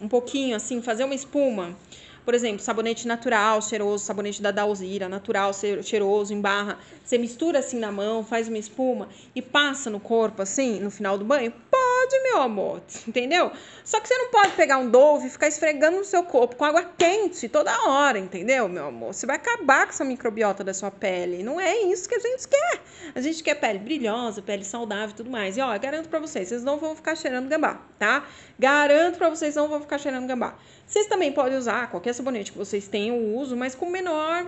um 0.00 0.08
pouquinho 0.08 0.56
assim, 0.56 0.80
fazer 0.80 1.04
uma 1.04 1.14
espuma. 1.14 1.76
Por 2.24 2.34
exemplo, 2.34 2.60
sabonete 2.60 3.06
natural, 3.06 3.60
cheiroso, 3.60 4.04
sabonete 4.04 4.40
da 4.40 4.50
Dalzira, 4.52 5.08
natural, 5.08 5.52
cheiroso, 5.82 6.32
em 6.32 6.40
barra. 6.40 6.78
Você 7.04 7.18
mistura 7.18 7.58
assim 7.58 7.78
na 7.78 7.90
mão, 7.90 8.24
faz 8.24 8.46
uma 8.46 8.58
espuma 8.58 9.08
e 9.34 9.42
passa 9.42 9.90
no 9.90 9.98
corpo 9.98 10.40
assim, 10.40 10.78
no 10.78 10.90
final 10.90 11.18
do 11.18 11.24
banho? 11.24 11.52
Pode, 11.70 12.22
meu 12.22 12.40
amor, 12.40 12.80
entendeu? 13.08 13.50
Só 13.84 13.98
que 13.98 14.06
você 14.06 14.16
não 14.16 14.30
pode 14.30 14.52
pegar 14.52 14.78
um 14.78 14.88
Dove 14.88 15.26
e 15.26 15.30
ficar 15.30 15.48
esfregando 15.48 15.98
no 15.98 16.04
seu 16.04 16.22
corpo 16.22 16.54
com 16.54 16.64
água 16.64 16.84
quente 16.96 17.48
toda 17.48 17.88
hora, 17.88 18.18
entendeu, 18.18 18.68
meu 18.68 18.86
amor? 18.86 19.12
Você 19.12 19.26
vai 19.26 19.36
acabar 19.36 19.86
com 19.86 19.90
essa 19.90 20.04
microbiota 20.04 20.62
da 20.62 20.72
sua 20.72 20.90
pele. 20.90 21.42
Não 21.42 21.60
é 21.60 21.76
isso 21.82 22.08
que 22.08 22.14
a 22.14 22.20
gente 22.20 22.46
quer. 22.46 22.80
A 23.14 23.20
gente 23.20 23.42
quer 23.42 23.56
pele 23.56 23.78
brilhosa, 23.80 24.40
pele 24.40 24.64
saudável 24.64 25.10
e 25.10 25.14
tudo 25.14 25.30
mais. 25.30 25.56
E 25.56 25.60
ó, 25.60 25.76
garanto 25.76 26.08
pra 26.08 26.20
vocês, 26.20 26.48
vocês 26.48 26.62
não 26.62 26.78
vão 26.78 26.94
ficar 26.94 27.16
cheirando 27.16 27.48
gambá, 27.48 27.80
tá? 27.98 28.24
Garanto 28.58 29.18
pra 29.18 29.28
vocês 29.28 29.56
não 29.56 29.68
vão 29.68 29.80
ficar 29.80 29.98
cheirando 29.98 30.26
gambá. 30.26 30.54
Vocês 30.92 31.06
também 31.06 31.32
podem 31.32 31.56
usar 31.56 31.90
qualquer 31.90 32.12
sabonete 32.12 32.52
que 32.52 32.58
vocês 32.58 32.86
tenham 32.86 33.34
uso, 33.34 33.56
mas 33.56 33.74
com 33.74 33.88
menor 33.88 34.46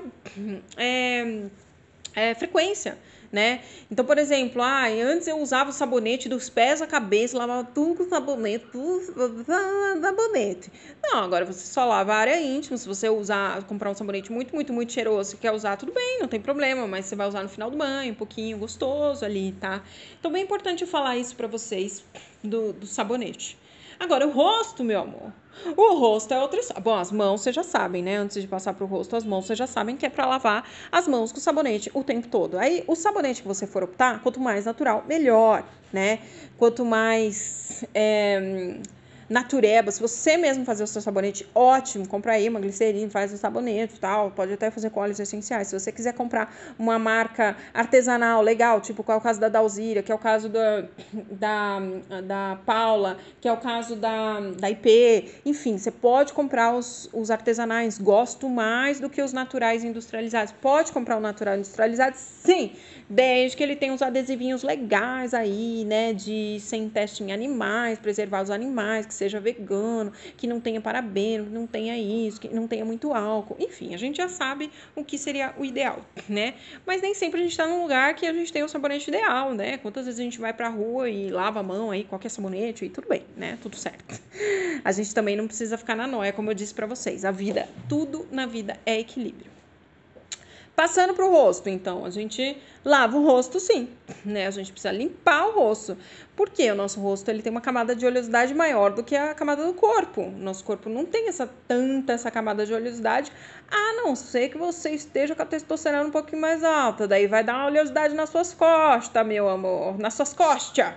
é, 0.77 1.41
é, 2.15 2.35
frequência. 2.35 2.99
Né? 3.33 3.63
Então, 3.91 4.05
por 4.05 4.19
exemplo, 4.19 4.61
ah, 4.61 4.85
antes 4.87 5.27
eu 5.27 5.39
usava 5.39 5.71
o 5.71 5.73
sabonete 5.73 6.29
dos 6.29 6.51
pés 6.51 6.83
à 6.83 6.87
cabeça, 6.87 7.39
lavava 7.39 7.65
tudo 7.65 7.97
com 7.97 8.09
sabonete, 8.11 8.67
tudo 8.71 9.43
sabonete. 10.03 10.71
Não, 11.03 11.25
agora 11.25 11.47
você 11.47 11.67
só 11.67 11.87
lava 11.87 12.13
a 12.13 12.17
área 12.17 12.41
íntima. 12.41 12.77
Se 12.77 12.87
você 12.87 13.09
usar, 13.09 13.65
comprar 13.65 13.91
um 13.91 13.95
sabonete 13.95 14.31
muito, 14.31 14.55
muito, 14.55 14.71
muito 14.71 14.93
cheiroso, 14.93 15.37
e 15.37 15.39
quer 15.39 15.51
usar, 15.51 15.79
tudo 15.79 15.93
bem, 15.93 16.19
não 16.21 16.29
tem 16.29 16.41
problema, 16.41 16.87
mas 16.87 17.07
você 17.07 17.17
vai 17.17 17.27
usar 17.27 17.43
no 17.43 17.49
final 17.49 17.71
do 17.71 17.79
banho, 17.79 18.13
um 18.13 18.17
pouquinho 18.17 18.59
gostoso 18.59 19.25
ali, 19.25 19.53
tá? 19.53 19.83
Então, 20.21 20.31
bem 20.31 20.43
importante 20.45 20.85
falar 20.85 21.17
isso 21.17 21.35
para 21.35 21.49
vocês 21.49 22.05
do, 22.43 22.75
do 22.75 22.87
sabonete. 22.87 23.57
Agora, 23.99 24.27
o 24.27 24.31
rosto, 24.31 24.83
meu 24.85 25.01
amor. 25.01 25.33
O 25.77 25.99
rosto 25.99 26.35
é 26.35 26.41
outra 26.41 26.59
história. 26.59 26.83
Bom, 26.83 26.97
as 26.97 27.13
mãos 27.13 27.41
vocês 27.41 27.55
já 27.55 27.63
sabem, 27.63 28.03
né? 28.03 28.17
Antes 28.17 28.43
de 28.43 28.49
passar 28.49 28.75
pro 28.75 28.87
rosto, 28.87 29.17
as 29.17 29.25
mãos 29.25 29.47
vocês 29.47 29.59
já 29.59 29.67
sabem 29.67 29.97
que 29.97 30.05
é 30.05 30.11
para 30.11 30.27
lavar 30.27 30.69
as 30.91 31.07
mãos 31.07 31.33
com 31.33 31.41
sabonete 31.41 31.91
o 31.95 32.03
tempo 32.03 32.29
todo. 32.29 32.59
Aí, 32.59 32.85
o 32.87 32.95
sabonete 32.95 33.43
que 33.43 33.49
você 33.49 33.67
for 33.67 33.83
optar, 33.83 34.21
quanto 34.21 34.41
mais 34.41 34.65
natural, 34.65 35.05
melhor, 35.07 35.65
né? 35.93 36.19
Quanto 36.59 36.85
mais. 36.85 37.85
É, 37.95 38.79
natureba, 39.29 39.91
se 39.91 40.01
você 40.01 40.37
mesmo 40.37 40.65
fazer 40.65 40.85
o 40.85 40.87
seu 40.87 41.01
sabonete, 41.01 41.49
ótimo, 41.55 42.07
compra 42.07 42.33
aí 42.33 42.49
uma 42.49 42.61
glicerina, 42.61 43.11
faz 43.11 43.33
o 43.33 43.37
sabonete 43.37 43.99
tal, 43.99 44.31
pode 44.31 44.53
até 44.53 44.71
fazer 44.71 44.91
com 44.91 45.01
óleos 45.01 45.19
essenciais. 45.21 45.69
Se 45.69 45.79
você 45.79 45.91
quiser 45.91 46.15
comprar 46.15 46.55
uma 46.79 46.99
marca 46.99 47.57
artesanal 47.73 48.43
legal, 48.43 48.81
tipo 48.81 49.03
qual 49.03 49.17
é 49.17 49.21
o 49.21 49.23
caso 49.23 49.41
da 49.41 49.49
Dalzira, 49.49 50.03
que 50.03 50.13
é 50.13 50.15
o 50.15 50.19
caso 50.19 50.49
da, 50.49 50.85
da, 51.31 51.81
da 52.23 52.59
Paula, 52.65 53.19
que 53.41 53.49
é 53.49 53.53
o 53.53 53.57
caso 53.57 53.97
da, 53.97 54.41
da 54.41 54.71
IP, 54.71 55.33
enfim, 55.45 55.79
você 55.79 55.91
pode 55.91 56.33
comprar 56.33 56.75
os, 56.75 57.09
os 57.13 57.31
artesanais, 57.31 57.99
gosto 57.99 58.49
mais 58.49 59.01
do 59.01 59.09
que 59.09 59.23
os 59.23 59.33
naturais 59.33 59.85
industrializados. 59.85 60.53
Pode 60.61 60.93
comprar 60.93 61.17
o 61.17 61.21
natural 61.21 61.57
industrializado, 61.57 62.17
sim, 62.17 62.73
desde 63.09 63.57
que 63.57 63.63
ele 63.63 63.77
tenha 63.77 63.93
uns 63.93 64.03
adesivinhos 64.03 64.63
legais 64.63 65.35
aí, 65.35 65.85
né, 65.85 66.13
de 66.13 66.59
sem 66.61 66.89
teste 66.89 67.23
em 67.23 67.33
animais, 67.33 67.99
preservar 67.99 68.43
os 68.43 68.51
animais, 68.51 69.07
que 69.15 69.19
seja 69.19 69.39
vegano, 69.39 70.13
que 70.37 70.47
não 70.47 70.61
tenha 70.61 70.81
parabeno, 70.81 71.47
que 71.47 71.53
não 71.53 71.67
tenha 71.67 71.97
isso, 71.97 72.41
que 72.41 72.49
não 72.49 72.67
tenha 72.67 72.85
muito 72.85 73.15
álcool. 73.15 73.57
Enfim, 73.61 73.95
a 73.95 73.97
gente 73.97 74.17
já 74.17 74.29
sabe 74.29 74.71
o 74.97 75.05
que 75.05 75.17
seria 75.17 75.55
o 75.57 75.65
ideal, 75.65 76.05
né? 76.29 76.55
Mas 76.85 77.01
nem 77.01 77.15
sempre 77.15 77.41
a 77.41 77.43
gente 77.43 77.53
está 77.53 77.67
num 77.67 77.83
lugar 77.83 78.15
que 78.15 78.27
a 78.27 78.33
gente 78.33 78.53
tem 78.53 78.63
o 78.63 78.69
sabonete 78.69 79.09
ideal, 79.09 79.55
né? 79.55 79.79
Quantas 79.79 80.07
vezes 80.07 80.21
a 80.21 80.25
gente 80.25 80.41
vai 80.41 80.53
pra 80.53 80.69
rua 80.69 81.09
e 81.09 81.31
lava 81.31 81.61
a 81.61 81.63
mão 81.63 81.91
aí, 81.91 82.05
qualquer 82.05 82.29
sabonete 82.29 82.85
e 82.85 82.89
tudo 82.89 83.09
bem, 83.09 83.23
né? 83.37 83.57
Tudo 83.63 83.77
certo. 83.77 84.21
A 84.85 84.93
gente 84.93 85.15
também 85.15 85.37
não 85.37 85.47
precisa 85.47 85.79
ficar 85.79 85.95
na 85.95 86.07
noia, 86.07 86.33
como 86.33 86.51
eu 86.51 86.55
disse 86.55 86.75
para 86.75 86.87
vocês. 86.87 87.25
A 87.25 87.31
vida, 87.31 87.69
tudo 87.89 88.27
na 88.31 88.45
vida 88.45 88.79
é 88.85 88.99
equilíbrio. 88.99 89.54
Passando 90.77 91.15
para 91.15 91.25
o 91.25 91.31
rosto, 91.31 91.69
então, 91.69 92.05
a 92.05 92.11
gente 92.11 92.61
lava 92.85 93.17
o 93.17 93.25
rosto 93.25 93.61
sim, 93.61 93.89
né? 94.27 94.49
A 94.49 94.51
gente 94.51 94.73
precisa 94.73 94.93
limpar 94.93 95.47
o 95.47 95.53
rosto. 95.53 95.97
Porque 96.35 96.69
o 96.69 96.75
nosso 96.75 97.01
rosto 97.01 97.29
ele 97.29 97.43
tem 97.43 97.51
uma 97.53 97.61
camada 97.61 97.95
de 97.95 98.05
oleosidade 98.05 98.53
maior 98.53 98.93
do 98.93 99.05
que 99.05 99.15
a 99.15 99.33
camada 99.35 99.65
do 99.65 99.73
corpo. 99.73 100.33
Nosso 100.37 100.65
corpo 100.65 100.89
não 100.91 101.05
tem 101.05 101.29
essa 101.29 101.49
tanta 101.69 102.13
essa 102.13 102.29
camada 102.29 102.67
de 102.67 102.75
oleosidade, 102.75 103.31
a 103.71 103.93
não 104.03 104.17
ser 104.17 104.49
que 104.49 104.59
você 104.59 104.91
esteja 104.91 105.35
com 105.37 105.43
a 105.43 105.47
testosterona 105.47 106.09
um 106.09 106.11
pouquinho 106.11 106.43
mais 106.43 106.65
alta. 106.65 107.07
Daí 107.07 107.29
vai 107.29 107.45
dar 107.45 107.55
uma 107.55 107.67
oleosidade 107.67 108.15
nas 108.15 108.31
suas 108.31 108.53
costas, 108.53 109.25
meu 109.25 109.49
amor, 109.49 109.97
nas 109.97 110.15
suas 110.15 110.35
costas 110.35 110.95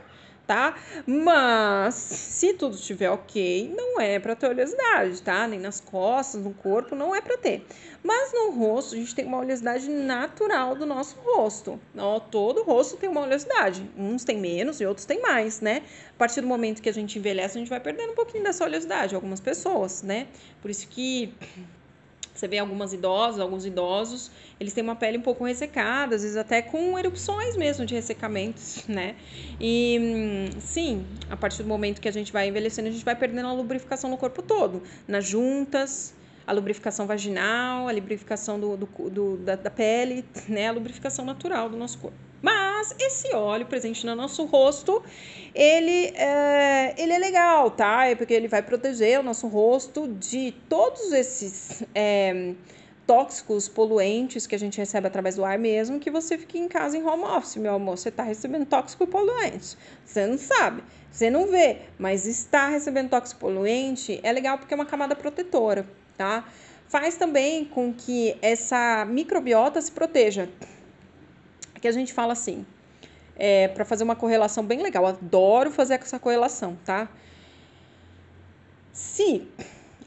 tá? 0.48 0.76
Mas 1.06 1.94
se 1.94 2.54
tudo 2.54 2.76
estiver 2.76 3.10
ok, 3.10 3.72
não 3.76 4.00
é 4.00 4.18
para 4.18 4.36
ter 4.36 4.48
oleosidade, 4.48 5.22
tá? 5.22 5.46
Nem 5.48 5.60
nas 5.60 5.82
costas, 5.82 6.42
no 6.42 6.54
corpo, 6.54 6.96
não 6.96 7.14
é 7.14 7.20
para 7.20 7.38
ter. 7.38 7.66
Mas 8.02 8.32
no 8.32 8.52
rosto, 8.52 8.96
a 8.96 8.98
gente 8.98 9.14
tem 9.14 9.26
uma 9.26 9.40
oleosidade 9.40 9.90
natural 9.90 10.76
do 10.76 10.86
nosso 10.86 11.18
rosto. 11.20 11.78
Ó, 11.98 12.20
todo 12.20 12.64
rosto 12.64 12.96
tem 12.96 13.10
uma 13.10 13.22
oleosidade. 13.22 13.88
Uns 13.98 14.24
tem 14.24 14.40
menos 14.40 14.80
e 14.80 14.86
outros 14.86 15.06
tem 15.06 15.22
mais, 15.22 15.60
né? 15.60 15.84
A 16.16 16.18
partir 16.18 16.40
do 16.40 16.48
momento 16.48 16.82
que 16.82 16.90
a 16.90 16.94
gente 16.94 17.20
envelhece, 17.20 17.58
a 17.58 17.60
gente 17.60 17.70
vai 17.70 17.82
perdendo 17.82 18.14
um 18.14 18.16
pouquinho 18.16 18.44
dessa 18.44 18.64
oleosidade, 18.64 19.14
algumas 19.14 19.42
pessoas, 19.42 20.02
né? 20.02 20.28
Por 20.62 20.72
isso 20.72 20.88
que 20.88 21.34
você 22.40 22.48
vê 22.48 22.60
algumas 22.60 22.94
idosas, 22.94 23.40
alguns 23.40 23.66
idosos, 23.66 24.32
eles 24.60 24.74
têm 24.74 24.84
uma 24.84 24.96
pele 24.96 25.18
um 25.18 25.22
pouco 25.22 25.46
ressecada, 25.46 26.16
às 26.16 26.22
vezes 26.22 26.38
até 26.38 26.62
com 26.62 26.98
erupções 26.98 27.56
mesmo 27.58 27.86
de 27.86 27.96
ressecamentos, 27.96 28.84
né? 28.90 29.16
E 29.60 30.50
sim, 30.60 31.06
a 31.30 31.36
partir 31.36 31.64
do 31.64 31.70
momento 31.70 32.00
que 32.00 32.08
a 32.08 32.14
gente 32.14 32.32
vai 32.32 32.48
envelhecendo, 32.48 32.90
a 32.90 32.92
gente 32.92 33.06
vai 33.06 33.16
perdendo 33.16 33.48
a 33.48 33.54
lubrificação 33.54 34.10
no 34.10 34.18
corpo 34.18 34.42
todo, 34.42 34.84
nas 35.08 35.26
juntas, 35.26 36.14
a 36.46 36.54
lubrificação 36.54 37.06
vaginal, 37.06 37.90
a 37.90 37.92
lubrificação 37.92 38.60
do, 38.60 38.78
do, 38.78 39.10
do 39.10 39.38
da, 39.38 39.56
da, 39.56 39.70
pele, 39.70 40.24
né? 40.48 40.70
A 40.70 40.72
lubrificação 40.72 41.26
natural 41.26 41.70
do 41.70 41.76
nosso 41.76 41.98
corpo. 41.98 42.27
Mas 42.78 42.94
esse 43.00 43.34
óleo 43.34 43.66
presente 43.66 44.06
no 44.06 44.14
nosso 44.14 44.46
rosto, 44.46 45.02
ele 45.56 46.14
é, 46.16 46.94
ele 46.96 47.12
é 47.12 47.18
legal, 47.18 47.72
tá? 47.72 48.06
É 48.06 48.14
porque 48.14 48.32
ele 48.32 48.48
vai 48.48 48.62
proteger 48.62 49.20
o 49.20 49.24
nosso 49.24 49.48
rosto 49.48 50.08
de 50.08 50.54
todos 50.70 51.12
esses 51.12 51.84
é, 51.96 52.54
tóxicos, 53.08 53.68
poluentes 53.68 54.46
que 54.46 54.54
a 54.54 54.60
gente 54.60 54.78
recebe 54.78 55.08
através 55.08 55.38
do 55.38 55.44
ar 55.44 55.58
mesmo, 55.58 56.00
que 56.00 56.12
você 56.12 56.38
fique 56.38 56.60
em 56.60 56.68
casa 56.68 56.96
em 56.96 57.04
home 57.04 57.24
office, 57.24 57.56
meu 57.56 57.74
amor. 57.74 57.98
Você 57.98 58.10
está 58.10 58.22
recebendo 58.22 58.64
tóxico 58.68 59.06
e 59.06 59.08
poluente. 59.08 59.76
Você 60.06 60.28
não 60.28 60.38
sabe, 60.38 60.84
você 61.12 61.32
não 61.32 61.48
vê, 61.48 61.80
mas 61.98 62.28
está 62.28 62.68
recebendo 62.68 63.10
tóxico 63.10 63.40
poluente 63.40 64.20
é 64.22 64.32
legal 64.32 64.60
porque 64.60 64.76
é 64.76 64.78
uma 64.78 64.86
camada 64.86 65.16
protetora, 65.16 65.84
tá? 66.16 66.48
Faz 66.88 67.18
também 67.18 67.66
com 67.66 67.92
que 67.92 68.38
essa 68.40 69.04
microbiota 69.04 69.82
se 69.82 69.92
proteja 69.92 70.48
que 71.80 71.88
a 71.88 71.92
gente 71.92 72.14
fala 72.14 72.34
assim, 72.34 72.66
é, 73.36 73.68
para 73.68 73.86
fazer 73.86 74.04
uma 74.04 74.16
correlação 74.16 74.64
bem 74.66 74.82
legal. 74.82 75.06
Adoro 75.06 75.72
fazer 75.72 75.96
essa 75.96 76.20
correlação, 76.20 76.78
tá? 76.86 77.10
Se 78.94 79.48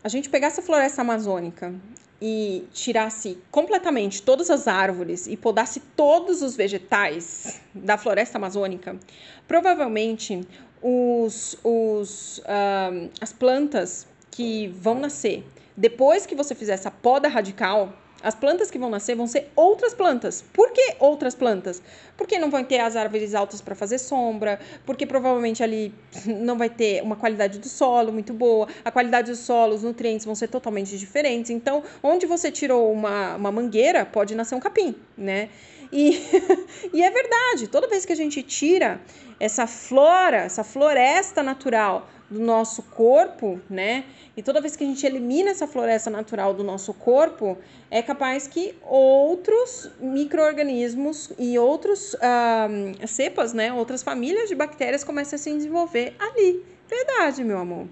a 0.02 0.08
gente 0.08 0.28
pegasse 0.28 0.60
a 0.60 0.62
floresta 0.62 1.02
amazônica 1.02 1.72
e 2.20 2.66
tirasse 2.72 3.38
completamente 3.50 4.22
todas 4.22 4.50
as 4.50 4.68
árvores 4.68 5.26
e 5.26 5.36
podasse 5.36 5.80
todos 5.96 6.42
os 6.42 6.56
vegetais 6.56 7.60
da 7.74 7.96
floresta 7.96 8.36
amazônica, 8.36 8.98
provavelmente 9.46 10.46
os, 10.82 11.56
os, 11.62 12.38
uh, 12.38 13.10
as 13.20 13.32
plantas 13.32 14.06
que 14.30 14.68
vão 14.68 14.98
nascer 14.98 15.44
depois 15.80 16.26
que 16.26 16.34
você 16.34 16.54
fizer 16.54 16.74
essa 16.74 16.90
poda 16.90 17.26
radical, 17.26 17.94
as 18.22 18.34
plantas 18.34 18.70
que 18.70 18.78
vão 18.78 18.90
nascer 18.90 19.14
vão 19.14 19.26
ser 19.26 19.50
outras 19.56 19.94
plantas. 19.94 20.44
Por 20.52 20.72
que 20.72 20.96
outras 20.98 21.34
plantas? 21.34 21.82
Porque 22.16 22.38
não 22.38 22.50
vão 22.50 22.62
ter 22.62 22.78
as 22.80 22.96
árvores 22.96 23.34
altas 23.34 23.60
para 23.60 23.74
fazer 23.74 23.98
sombra, 23.98 24.60
porque 24.84 25.06
provavelmente 25.06 25.62
ali 25.62 25.94
não 26.26 26.58
vai 26.58 26.68
ter 26.68 27.02
uma 27.02 27.16
qualidade 27.16 27.58
do 27.58 27.68
solo 27.68 28.12
muito 28.12 28.32
boa, 28.32 28.68
a 28.84 28.90
qualidade 28.90 29.30
do 29.30 29.36
solo, 29.36 29.74
os 29.74 29.82
nutrientes 29.82 30.26
vão 30.26 30.34
ser 30.34 30.48
totalmente 30.48 30.98
diferentes. 30.98 31.50
Então, 31.50 31.82
onde 32.02 32.26
você 32.26 32.50
tirou 32.50 32.92
uma, 32.92 33.36
uma 33.36 33.52
mangueira, 33.52 34.04
pode 34.04 34.34
nascer 34.34 34.54
um 34.54 34.60
capim, 34.60 34.94
né? 35.16 35.48
E, 35.92 36.22
e 36.92 37.02
é 37.02 37.10
verdade, 37.10 37.68
toda 37.68 37.88
vez 37.88 38.04
que 38.04 38.12
a 38.12 38.16
gente 38.16 38.42
tira 38.42 39.00
essa 39.38 39.66
flora, 39.66 40.38
essa 40.38 40.62
floresta 40.62 41.42
natural 41.42 42.08
do 42.30 42.38
nosso 42.38 42.82
corpo, 42.84 43.60
né? 43.68 44.04
E 44.36 44.42
toda 44.42 44.60
vez 44.60 44.76
que 44.76 44.84
a 44.84 44.86
gente 44.86 45.04
elimina 45.04 45.50
essa 45.50 45.66
floresta 45.66 46.08
natural 46.08 46.54
do 46.54 46.62
nosso 46.62 46.94
corpo, 46.94 47.58
é 47.90 48.00
capaz 48.00 48.46
que 48.46 48.74
outros 48.82 49.90
micro-organismos 50.00 51.32
e 51.38 51.58
outros 51.58 52.14
cepas, 53.08 53.52
né? 53.52 53.72
Outras 53.72 54.02
famílias 54.02 54.48
de 54.48 54.54
bactérias 54.54 55.02
comecem 55.02 55.36
a 55.36 55.38
se 55.38 55.52
desenvolver 55.52 56.14
ali. 56.18 56.64
Verdade, 56.88 57.42
meu 57.42 57.58
amor. 57.58 57.88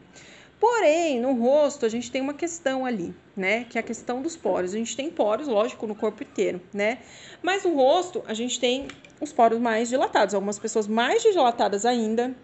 Porém, 0.61 1.21
no 1.21 1.35
rosto 1.35 1.87
a 1.87 1.89
gente 1.89 2.11
tem 2.11 2.21
uma 2.21 2.35
questão 2.35 2.85
ali, 2.85 3.15
né? 3.37 3.65
Que 3.69 3.79
é 3.79 3.81
a 3.81 3.85
questão 3.85 4.21
dos 4.23 4.37
poros. 4.37 4.75
A 4.75 4.77
gente 4.77 4.97
tem 4.97 5.11
poros, 5.11 5.47
lógico, 5.47 5.87
no 5.87 5.95
corpo 5.95 6.23
inteiro, 6.23 6.61
né? 6.73 6.99
Mas 7.43 7.65
no 7.65 7.75
rosto 7.75 8.23
a 8.27 8.35
gente 8.35 8.59
tem 8.59 8.89
os 9.21 9.33
poros 9.33 9.59
mais 9.61 9.89
dilatados. 9.89 10.35
Algumas 10.35 10.59
pessoas 10.59 10.89
mais 10.89 11.23
dilatadas 11.23 11.85
ainda, 11.85 12.35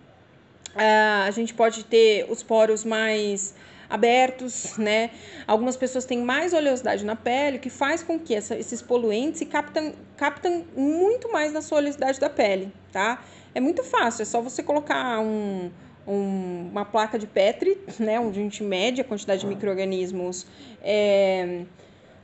a 0.77 1.31
gente 1.31 1.55
pode 1.55 1.85
ter 1.85 2.27
os 2.31 2.43
poros 2.43 2.85
mais 2.85 3.55
abertos, 3.89 4.77
né? 4.77 5.11
Algumas 5.47 5.77
pessoas 5.77 6.05
têm 6.05 6.23
mais 6.23 6.53
oleosidade 6.53 7.05
na 7.05 7.15
pele, 7.15 7.59
o 7.59 7.61
que 7.61 7.71
faz 7.71 8.03
com 8.03 8.19
que 8.19 8.35
essa, 8.35 8.57
esses 8.57 8.83
poluentes 8.83 9.39
se 9.39 9.47
captam, 9.47 9.93
captam 10.17 10.65
muito 10.77 11.31
mais 11.31 11.53
na 11.53 11.63
sua 11.63 11.79
oleosidade 11.79 12.19
da 12.19 12.29
pele, 12.29 12.73
tá? 12.93 13.23
É 13.55 13.61
muito 13.61 13.85
fácil, 13.85 14.23
é 14.23 14.25
só 14.25 14.41
você 14.41 14.63
colocar 14.63 15.21
um, 15.21 15.71
um, 16.07 16.69
uma 16.71 16.85
placa 16.85 17.19
de 17.19 17.27
Petri, 17.27 17.79
né? 17.99 18.19
Onde 18.19 18.41
a 18.41 18.43
gente 18.43 18.63
mede 18.63 19.01
a 19.01 19.05
quantidade 19.05 19.43
de 19.43 19.47
micro-organismos. 19.47 20.47
É, 20.83 21.63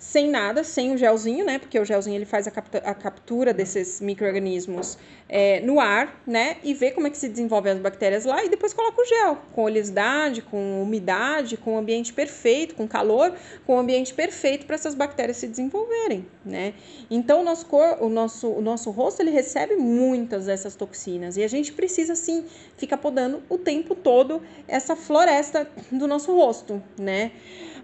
sem 0.00 0.30
nada, 0.30 0.64
sem 0.64 0.94
o 0.94 0.96
gelzinho, 0.96 1.44
né? 1.44 1.58
Porque 1.58 1.78
o 1.78 1.84
gelzinho 1.84 2.16
ele 2.16 2.24
faz 2.24 2.48
a, 2.48 2.52
a 2.84 2.94
captura 2.94 3.52
desses 3.52 4.00
micro-organismos 4.00 4.96
é, 5.28 5.60
no 5.60 5.78
ar, 5.78 6.22
né? 6.26 6.56
E 6.64 6.72
vê 6.72 6.90
como 6.90 7.06
é 7.06 7.10
que 7.10 7.18
se 7.18 7.28
desenvolvem 7.28 7.72
as 7.74 7.78
bactérias 7.78 8.24
lá 8.24 8.42
e 8.42 8.48
depois 8.48 8.72
coloca 8.72 9.00
o 9.00 9.04
gel, 9.04 9.38
com 9.52 9.64
oleosidade, 9.64 10.40
com 10.40 10.82
umidade, 10.82 11.58
com 11.58 11.76
ambiente 11.76 12.14
perfeito, 12.14 12.74
com 12.74 12.88
calor, 12.88 13.34
com 13.66 13.78
ambiente 13.78 14.14
perfeito 14.14 14.64
para 14.64 14.74
essas 14.74 14.94
bactérias 14.94 15.36
se 15.36 15.46
desenvolverem, 15.46 16.26
né? 16.46 16.72
Então 17.10 17.42
o 17.42 17.44
nosso, 17.44 17.66
cor, 17.66 17.98
o 18.00 18.08
nosso, 18.08 18.48
o 18.48 18.62
nosso 18.62 18.90
rosto 18.90 19.20
ele 19.20 19.30
recebe 19.30 19.76
muitas 19.76 20.46
dessas 20.46 20.74
toxinas 20.74 21.36
e 21.36 21.44
a 21.44 21.48
gente 21.48 21.74
precisa 21.74 22.14
sim 22.14 22.46
ficar 22.78 22.96
podando 22.96 23.42
o 23.50 23.58
tempo 23.58 23.94
todo 23.94 24.40
essa 24.66 24.96
floresta 24.96 25.68
do 25.92 26.06
nosso 26.06 26.34
rosto, 26.34 26.82
né? 26.98 27.32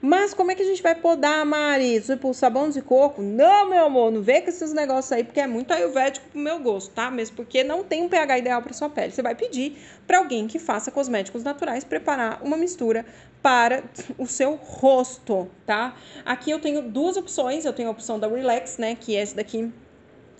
Mas 0.00 0.34
como 0.34 0.50
é 0.50 0.54
que 0.54 0.62
a 0.62 0.64
gente 0.66 0.82
vai 0.82 0.94
podar, 0.94 1.44
Mari? 1.44 2.00
Tipo, 2.00 2.32
sabão 2.34 2.68
de 2.68 2.82
coco? 2.82 3.22
Não, 3.22 3.68
meu 3.68 3.86
amor, 3.86 4.10
não 4.12 4.22
vê 4.22 4.40
com 4.40 4.50
esses 4.50 4.72
negócios 4.72 5.12
aí, 5.12 5.24
porque 5.24 5.40
é 5.40 5.46
muito 5.46 5.72
ayurvédico 5.72 6.28
pro 6.28 6.40
meu 6.40 6.58
gosto, 6.58 6.92
tá? 6.92 7.10
Mesmo 7.10 7.36
porque 7.36 7.64
não 7.64 7.82
tem 7.82 8.02
um 8.02 8.08
pH 8.08 8.38
ideal 8.38 8.62
para 8.62 8.72
sua 8.72 8.88
pele. 8.88 9.12
Você 9.12 9.22
vai 9.22 9.34
pedir 9.34 9.76
para 10.06 10.18
alguém 10.18 10.46
que 10.46 10.58
faça 10.58 10.90
cosméticos 10.90 11.42
naturais 11.42 11.84
preparar 11.84 12.42
uma 12.42 12.56
mistura 12.56 13.04
para 13.42 13.82
o 14.18 14.26
seu 14.26 14.54
rosto, 14.54 15.48
tá? 15.64 15.96
Aqui 16.24 16.50
eu 16.50 16.60
tenho 16.60 16.82
duas 16.82 17.16
opções. 17.16 17.64
Eu 17.64 17.72
tenho 17.72 17.88
a 17.88 17.92
opção 17.92 18.18
da 18.18 18.28
Relax, 18.28 18.78
né? 18.78 18.94
Que 18.94 19.16
é 19.16 19.22
esse 19.22 19.36
daqui 19.36 19.72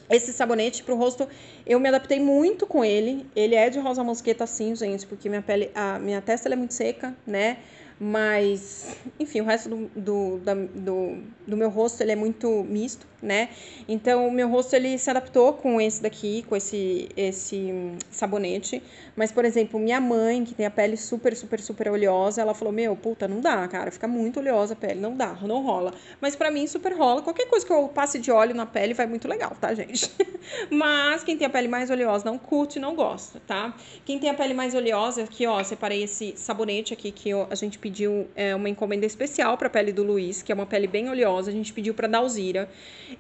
esse 0.09 0.33
sabonete 0.33 0.85
para 0.85 0.95
o 0.95 0.97
rosto, 0.97 1.29
eu 1.67 1.81
me 1.81 1.89
adaptei 1.89 2.21
muito 2.21 2.67
com 2.67 2.85
ele. 2.85 3.27
Ele 3.35 3.55
é 3.55 3.69
de 3.69 3.79
rosa 3.79 4.05
mosqueta, 4.05 4.47
sim, 4.47 4.75
gente, 4.75 5.07
porque 5.07 5.29
minha 5.29 5.43
pele, 5.43 5.71
a 5.75 5.99
minha 5.99 6.21
testa 6.21 6.49
é 6.49 6.57
muito 6.57 6.75
seca, 6.75 7.17
né? 7.27 7.59
Mas, 7.99 8.95
enfim, 9.19 9.41
o 9.41 9.45
resto 9.45 9.71
do, 9.71 9.91
do, 9.97 10.39
da, 10.39 10.53
do, 10.55 11.17
do, 11.47 11.57
meu 11.57 11.71
rosto 11.71 12.03
ele 12.03 12.13
é 12.13 12.17
muito 12.17 12.63
misto, 12.65 13.07
né? 13.23 13.49
Então, 13.89 14.29
o 14.29 14.31
meu 14.31 14.51
rosto 14.51 14.77
ele 14.77 14.99
se 14.99 15.09
adaptou 15.09 15.55
com 15.55 15.81
esse 15.81 16.03
daqui, 16.03 16.43
com 16.43 16.55
esse, 16.55 17.09
esse 17.17 17.73
sabonete. 18.11 18.83
Mas, 19.17 19.33
por 19.33 19.47
exemplo, 19.47 19.81
minha 19.81 19.99
mãe, 19.99 20.45
que 20.45 20.55
tem 20.55 20.67
a 20.67 20.71
pele 20.71 20.95
super, 20.95 21.35
super, 21.35 21.59
super 21.59 21.89
oleosa, 21.89 22.43
ela 22.43 22.53
falou: 22.53 22.71
Meu, 22.71 22.95
puta, 22.95 23.27
não 23.27 23.41
dá, 23.41 23.67
cara, 23.67 23.91
fica 23.91 24.07
muito 24.07 24.41
oleosa 24.41 24.75
a 24.75 24.77
pele, 24.77 25.01
não 25.01 25.17
dá, 25.17 25.33
não 25.41 25.63
rola. 25.63 25.95
Mas 26.21 26.37
para 26.37 26.51
mim, 26.51 26.67
super 26.67 26.93
rola. 26.93 27.23
Qualquer 27.23 27.47
coisa 27.47 27.65
que 27.65 27.73
eu 27.73 27.89
passe 27.89 28.19
de 28.19 28.31
óleo 28.31 28.55
na 28.55 28.67
pele 28.67 28.93
vai 28.93 29.07
muito 29.07 29.27
legal, 29.27 29.57
tá, 29.59 29.73
gente? 29.73 30.13
Mas 30.71 31.25
quem 31.25 31.35
tem 31.35 31.47
a 31.47 31.51
pele 31.51 31.67
mais 31.67 31.91
oleosa 31.91 32.27
não 32.27 32.37
curte, 32.37 32.79
não 32.79 32.95
gosta, 32.95 33.41
tá? 33.47 33.75
Quem 34.05 34.19
tem 34.19 34.29
a 34.29 34.35
pele 34.35 34.53
mais 34.53 34.75
oleosa, 34.75 35.23
aqui, 35.23 35.47
ó, 35.47 35.65
separei 35.65 36.03
esse 36.03 36.35
sabonete 36.37 36.93
aqui 36.93 37.11
que 37.11 37.33
a 37.33 37.55
gente 37.55 37.79
pediu 37.87 38.27
é, 38.35 38.53
uma 38.53 38.69
encomenda 38.69 39.07
especial 39.07 39.57
para 39.57 39.69
a 39.69 39.71
pele 39.71 39.93
do 39.93 40.03
Luiz, 40.03 40.43
que 40.43 40.51
é 40.51 40.55
uma 40.55 40.67
pele 40.67 40.89
bem 40.89 41.09
oleosa. 41.09 41.51
A 41.51 41.55
gente 41.55 41.73
pediu 41.73 41.95
para 41.95 42.09
Dalzira. 42.09 42.69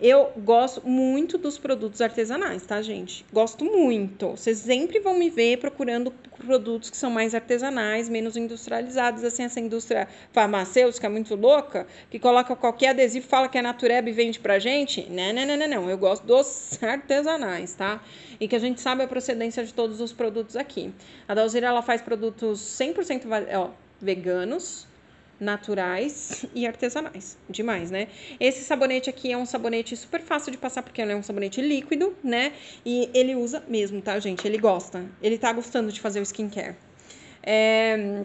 Eu 0.00 0.32
gosto 0.38 0.84
muito 0.84 1.38
dos 1.38 1.56
produtos 1.56 2.00
artesanais, 2.00 2.66
tá, 2.66 2.82
gente? 2.82 3.24
Gosto 3.32 3.64
muito. 3.64 4.30
Vocês 4.30 4.58
sempre 4.58 4.98
vão 4.98 5.16
me 5.16 5.30
ver 5.30 5.58
procurando 5.58 6.12
produtos 6.36 6.90
que 6.90 6.96
são 6.96 7.10
mais 7.10 7.32
artesanais, 7.32 8.08
menos 8.08 8.36
industrializados, 8.36 9.22
assim, 9.22 9.44
essa 9.44 9.60
indústria 9.60 10.08
farmacêutica 10.32 11.08
muito 11.08 11.36
louca, 11.36 11.86
que 12.10 12.18
coloca 12.18 12.56
qualquer 12.56 12.88
adesivo, 12.88 13.28
fala 13.28 13.48
que 13.48 13.56
é 13.56 13.62
natureba 13.62 14.10
e 14.10 14.12
vende 14.12 14.40
pra 14.40 14.58
gente. 14.58 15.08
Não, 15.08 15.32
não, 15.32 15.46
não, 15.46 15.56
não, 15.56 15.68
não. 15.68 15.90
Eu 15.90 15.96
gosto 15.96 16.26
dos 16.26 16.76
artesanais, 16.82 17.72
tá? 17.74 18.02
E 18.40 18.48
que 18.48 18.56
a 18.56 18.58
gente 18.58 18.80
sabe 18.80 19.04
a 19.04 19.06
procedência 19.06 19.64
de 19.64 19.72
todos 19.72 20.00
os 20.00 20.12
produtos 20.12 20.56
aqui. 20.56 20.92
A 21.28 21.34
Dalzira, 21.34 21.68
ela 21.68 21.82
faz 21.82 22.02
produtos 22.02 22.58
100% 22.60 23.26
ó, 23.54 23.85
veganos, 24.00 24.86
naturais 25.38 26.46
e 26.54 26.66
artesanais. 26.66 27.38
Demais, 27.48 27.90
né? 27.90 28.08
Esse 28.40 28.64
sabonete 28.64 29.10
aqui 29.10 29.32
é 29.32 29.36
um 29.36 29.46
sabonete 29.46 29.96
super 29.96 30.20
fácil 30.20 30.50
de 30.50 30.58
passar, 30.58 30.82
porque 30.82 31.00
ele 31.00 31.12
é 31.12 31.16
um 31.16 31.22
sabonete 31.22 31.60
líquido, 31.60 32.16
né? 32.22 32.52
E 32.84 33.10
ele 33.12 33.34
usa 33.34 33.62
mesmo, 33.68 34.00
tá, 34.00 34.18
gente? 34.18 34.46
Ele 34.46 34.58
gosta. 34.58 35.04
Ele 35.22 35.36
tá 35.38 35.52
gostando 35.52 35.92
de 35.92 36.00
fazer 36.00 36.20
o 36.20 36.22
skincare. 36.22 36.76
É... 37.42 38.24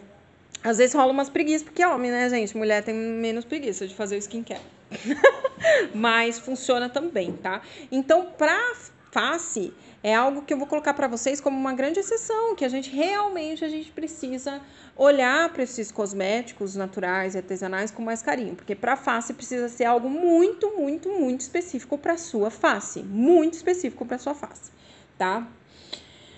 Às 0.64 0.78
vezes 0.78 0.94
rola 0.94 1.12
umas 1.12 1.30
preguiças, 1.30 1.64
porque 1.64 1.84
homem, 1.84 2.12
né, 2.12 2.30
gente? 2.30 2.56
Mulher 2.56 2.84
tem 2.84 2.94
menos 2.94 3.44
preguiça 3.44 3.88
de 3.88 3.96
fazer 3.96 4.16
o 4.16 4.20
skincare. 4.20 4.62
Mas 5.94 6.38
funciona 6.38 6.88
também, 6.88 7.34
tá? 7.34 7.62
Então, 7.92 8.28
pra 8.38 8.76
face, 9.12 9.74
é 10.04 10.16
algo 10.16 10.42
que 10.42 10.54
eu 10.54 10.58
vou 10.58 10.68
colocar 10.68 10.94
para 10.94 11.08
vocês 11.08 11.40
como 11.40 11.58
uma 11.58 11.74
grande 11.74 12.00
exceção, 12.00 12.56
que 12.56 12.66
a 12.66 12.70
gente 12.70 12.90
realmente 12.90 13.64
a 13.64 13.70
gente 13.70 13.92
precisa 13.92 14.62
olhar 14.96 15.50
para 15.50 15.64
esses 15.64 15.92
cosméticos 15.92 16.76
naturais 16.76 17.36
e 17.36 17.38
artesanais 17.38 17.92
com 17.92 18.02
mais 18.02 18.22
carinho, 18.22 18.56
porque 18.56 18.76
para 18.76 18.96
face 18.96 19.34
precisa 19.34 19.70
ser 19.70 19.86
algo 19.86 20.10
muito, 20.10 20.72
muito, 20.78 21.10
muito 21.10 21.42
específico 21.42 21.98
para 21.98 22.18
sua 22.18 22.50
face, 22.50 23.04
muito 23.04 23.54
específico 23.54 24.06
para 24.06 24.18
sua 24.18 24.34
face, 24.34 24.72
tá? 25.18 25.48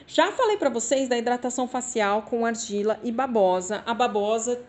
Já 0.05 0.31
falei 0.31 0.57
para 0.57 0.69
vocês 0.69 1.07
da 1.07 1.17
hidratação 1.17 1.67
facial 1.67 2.23
com 2.23 2.45
argila 2.45 2.99
e 3.03 3.11
babosa. 3.11 3.81
A 3.85 3.93
babosa, 3.93 4.61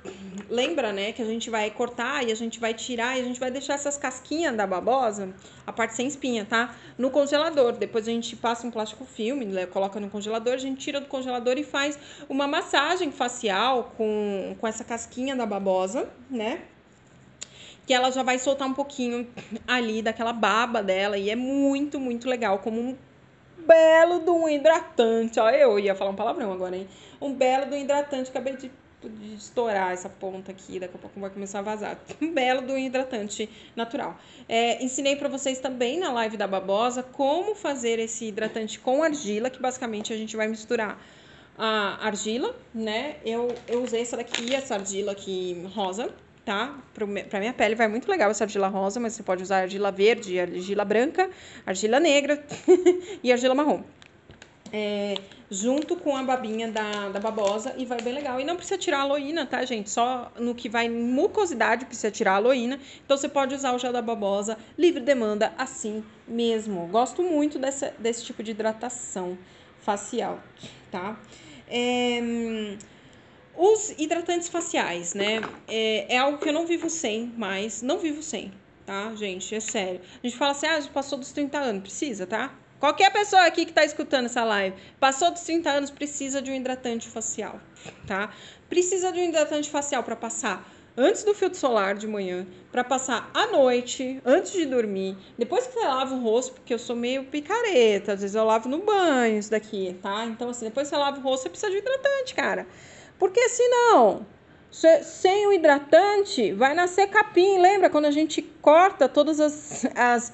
lembra, 0.48 0.92
né, 0.92 1.12
que 1.12 1.20
a 1.20 1.24
gente 1.24 1.50
vai 1.50 1.70
cortar 1.70 2.26
e 2.26 2.30
a 2.30 2.34
gente 2.36 2.60
vai 2.60 2.72
tirar 2.72 3.18
e 3.18 3.20
a 3.20 3.24
gente 3.24 3.40
vai 3.40 3.50
deixar 3.50 3.74
essas 3.74 3.96
casquinhas 3.96 4.56
da 4.56 4.66
babosa, 4.66 5.34
a 5.66 5.72
parte 5.72 5.94
sem 5.94 6.06
espinha, 6.06 6.44
tá? 6.44 6.74
No 6.96 7.10
congelador. 7.10 7.72
Depois 7.72 8.06
a 8.06 8.12
gente 8.12 8.36
passa 8.36 8.66
um 8.66 8.70
plástico 8.70 9.04
filme, 9.04 9.44
né, 9.44 9.66
coloca 9.66 9.98
no 9.98 10.08
congelador, 10.08 10.54
a 10.54 10.58
gente 10.58 10.78
tira 10.78 11.00
do 11.00 11.06
congelador 11.06 11.58
e 11.58 11.64
faz 11.64 11.98
uma 12.28 12.46
massagem 12.46 13.10
facial 13.10 13.92
com, 13.96 14.56
com 14.60 14.66
essa 14.66 14.84
casquinha 14.84 15.34
da 15.34 15.44
babosa, 15.44 16.08
né? 16.30 16.62
que 17.86 17.92
ela 17.92 18.10
já 18.10 18.22
vai 18.22 18.38
soltar 18.38 18.66
um 18.66 18.72
pouquinho 18.72 19.28
ali 19.68 20.00
daquela 20.00 20.32
baba 20.32 20.82
dela 20.82 21.18
e 21.18 21.28
é 21.28 21.36
muito, 21.36 22.00
muito 22.00 22.26
legal 22.26 22.60
como 22.60 22.80
um 22.80 22.96
belo 23.64 24.20
de 24.20 24.30
um 24.30 24.48
hidratante. 24.48 25.40
Ó, 25.40 25.48
eu 25.50 25.78
ia 25.78 25.94
falar 25.94 26.10
um 26.10 26.16
palavrão 26.16 26.52
agora, 26.52 26.76
hein? 26.76 26.88
Um 27.20 27.32
belo 27.32 27.72
um 27.72 27.76
hidratante. 27.76 28.30
Acabei 28.30 28.56
de, 28.56 28.70
de 29.02 29.34
estourar 29.34 29.92
essa 29.92 30.08
ponta 30.08 30.52
aqui, 30.52 30.78
daqui 30.78 30.96
a 30.96 30.98
pouco 30.98 31.18
vai 31.18 31.30
começar 31.30 31.58
a 31.60 31.62
vazar. 31.62 31.98
Um 32.20 32.32
belo 32.32 32.72
um 32.72 32.78
hidratante 32.78 33.48
natural. 33.74 34.16
É, 34.48 34.82
ensinei 34.82 35.16
para 35.16 35.28
vocês 35.28 35.58
também 35.58 35.98
na 35.98 36.12
live 36.12 36.36
da 36.36 36.46
Babosa 36.46 37.02
como 37.02 37.54
fazer 37.54 37.98
esse 37.98 38.26
hidratante 38.26 38.78
com 38.78 39.02
argila, 39.02 39.50
que 39.50 39.60
basicamente 39.60 40.12
a 40.12 40.16
gente 40.16 40.36
vai 40.36 40.48
misturar 40.48 40.98
a 41.56 42.06
argila, 42.06 42.54
né? 42.74 43.16
Eu, 43.24 43.54
eu 43.68 43.82
usei 43.82 44.02
essa 44.02 44.16
daqui, 44.16 44.54
essa 44.54 44.74
argila 44.74 45.12
aqui 45.12 45.66
rosa, 45.74 46.12
tá? 46.44 46.76
Para 46.92 47.40
minha 47.40 47.52
pele 47.52 47.74
vai 47.74 47.88
muito 47.88 48.08
legal 48.10 48.30
essa 48.30 48.44
argila 48.44 48.68
rosa, 48.68 49.00
mas 49.00 49.14
você 49.14 49.22
pode 49.22 49.42
usar 49.42 49.62
argila 49.62 49.90
verde, 49.90 50.38
argila 50.38 50.84
branca, 50.84 51.30
argila 51.66 51.98
negra 51.98 52.44
e 53.22 53.32
argila 53.32 53.54
marrom. 53.54 53.82
É, 54.72 55.14
junto 55.48 55.94
com 55.96 56.16
a 56.16 56.22
babinha 56.22 56.68
da, 56.70 57.08
da 57.08 57.20
babosa 57.20 57.74
e 57.78 57.84
vai 57.84 58.00
bem 58.02 58.12
legal. 58.12 58.40
E 58.40 58.44
não 58.44 58.56
precisa 58.56 58.76
tirar 58.76 58.98
a 58.98 59.02
aloína, 59.02 59.46
tá, 59.46 59.64
gente? 59.64 59.88
Só 59.88 60.32
no 60.36 60.54
que 60.54 60.68
vai 60.68 60.88
mucosidade 60.88 61.84
precisa 61.84 62.10
tirar 62.10 62.32
a 62.32 62.36
aloína. 62.36 62.80
Então 63.04 63.16
você 63.16 63.28
pode 63.28 63.54
usar 63.54 63.72
o 63.72 63.78
gel 63.78 63.92
da 63.92 64.02
babosa 64.02 64.58
livre 64.76 65.00
demanda 65.00 65.52
assim 65.56 66.04
mesmo. 66.26 66.88
Gosto 66.88 67.22
muito 67.22 67.58
dessa, 67.58 67.94
desse 67.98 68.24
tipo 68.24 68.42
de 68.42 68.50
hidratação 68.50 69.38
facial, 69.80 70.40
tá? 70.90 71.16
É, 71.68 72.20
os 73.56 73.94
hidratantes 73.98 74.48
faciais, 74.48 75.14
né? 75.14 75.40
É, 75.68 76.14
é, 76.14 76.18
algo 76.18 76.38
que 76.38 76.48
eu 76.48 76.52
não 76.52 76.66
vivo 76.66 76.90
sem, 76.90 77.32
mas 77.36 77.82
não 77.82 77.98
vivo 77.98 78.22
sem, 78.22 78.52
tá, 78.84 79.14
gente? 79.14 79.54
É 79.54 79.60
sério. 79.60 80.00
A 80.22 80.26
gente 80.26 80.36
fala 80.36 80.52
assim, 80.52 80.66
ah, 80.66 80.82
passou 80.92 81.18
dos 81.18 81.32
30 81.32 81.58
anos, 81.58 81.82
precisa, 81.82 82.26
tá? 82.26 82.54
Qualquer 82.80 83.12
pessoa 83.12 83.46
aqui 83.46 83.64
que 83.64 83.72
tá 83.72 83.84
escutando 83.84 84.26
essa 84.26 84.44
live, 84.44 84.76
passou 85.00 85.30
dos 85.30 85.42
30 85.42 85.70
anos, 85.70 85.90
precisa 85.90 86.42
de 86.42 86.50
um 86.50 86.54
hidratante 86.54 87.08
facial, 87.08 87.60
tá? 88.06 88.30
Precisa 88.68 89.12
de 89.12 89.20
um 89.20 89.24
hidratante 89.24 89.70
facial 89.70 90.02
para 90.02 90.16
passar 90.16 90.68
antes 90.96 91.24
do 91.24 91.34
filtro 91.34 91.58
solar 91.58 91.94
de 91.94 92.06
manhã, 92.06 92.46
para 92.70 92.84
passar 92.84 93.30
à 93.34 93.48
noite, 93.48 94.20
antes 94.24 94.52
de 94.52 94.64
dormir, 94.66 95.16
depois 95.36 95.66
que 95.66 95.72
você 95.72 95.86
lava 95.86 96.14
o 96.14 96.20
rosto, 96.20 96.52
porque 96.52 96.72
eu 96.72 96.78
sou 96.78 96.94
meio 96.94 97.24
picareta, 97.24 98.12
às 98.12 98.20
vezes 98.20 98.36
eu 98.36 98.44
lavo 98.44 98.68
no 98.68 98.78
banho 98.78 99.38
isso 99.38 99.50
daqui, 99.50 99.96
tá? 100.00 100.24
Então, 100.26 100.50
assim, 100.50 100.66
depois 100.66 100.88
que 100.88 100.94
você 100.94 101.00
lava 101.00 101.18
o 101.18 101.22
rosto, 101.22 101.44
você 101.44 101.50
precisa 101.50 101.70
de 101.70 101.78
um 101.78 101.80
hidratante, 101.80 102.34
cara. 102.34 102.66
Porque 103.18 103.48
senão, 103.48 104.26
sem 105.02 105.46
o 105.46 105.52
hidratante, 105.52 106.52
vai 106.52 106.74
nascer 106.74 107.06
capim. 107.06 107.58
Lembra 107.58 107.88
quando 107.88 108.06
a 108.06 108.10
gente 108.10 108.42
corta 108.42 109.08
todas 109.08 109.38
as, 109.38 109.86
as 109.94 110.32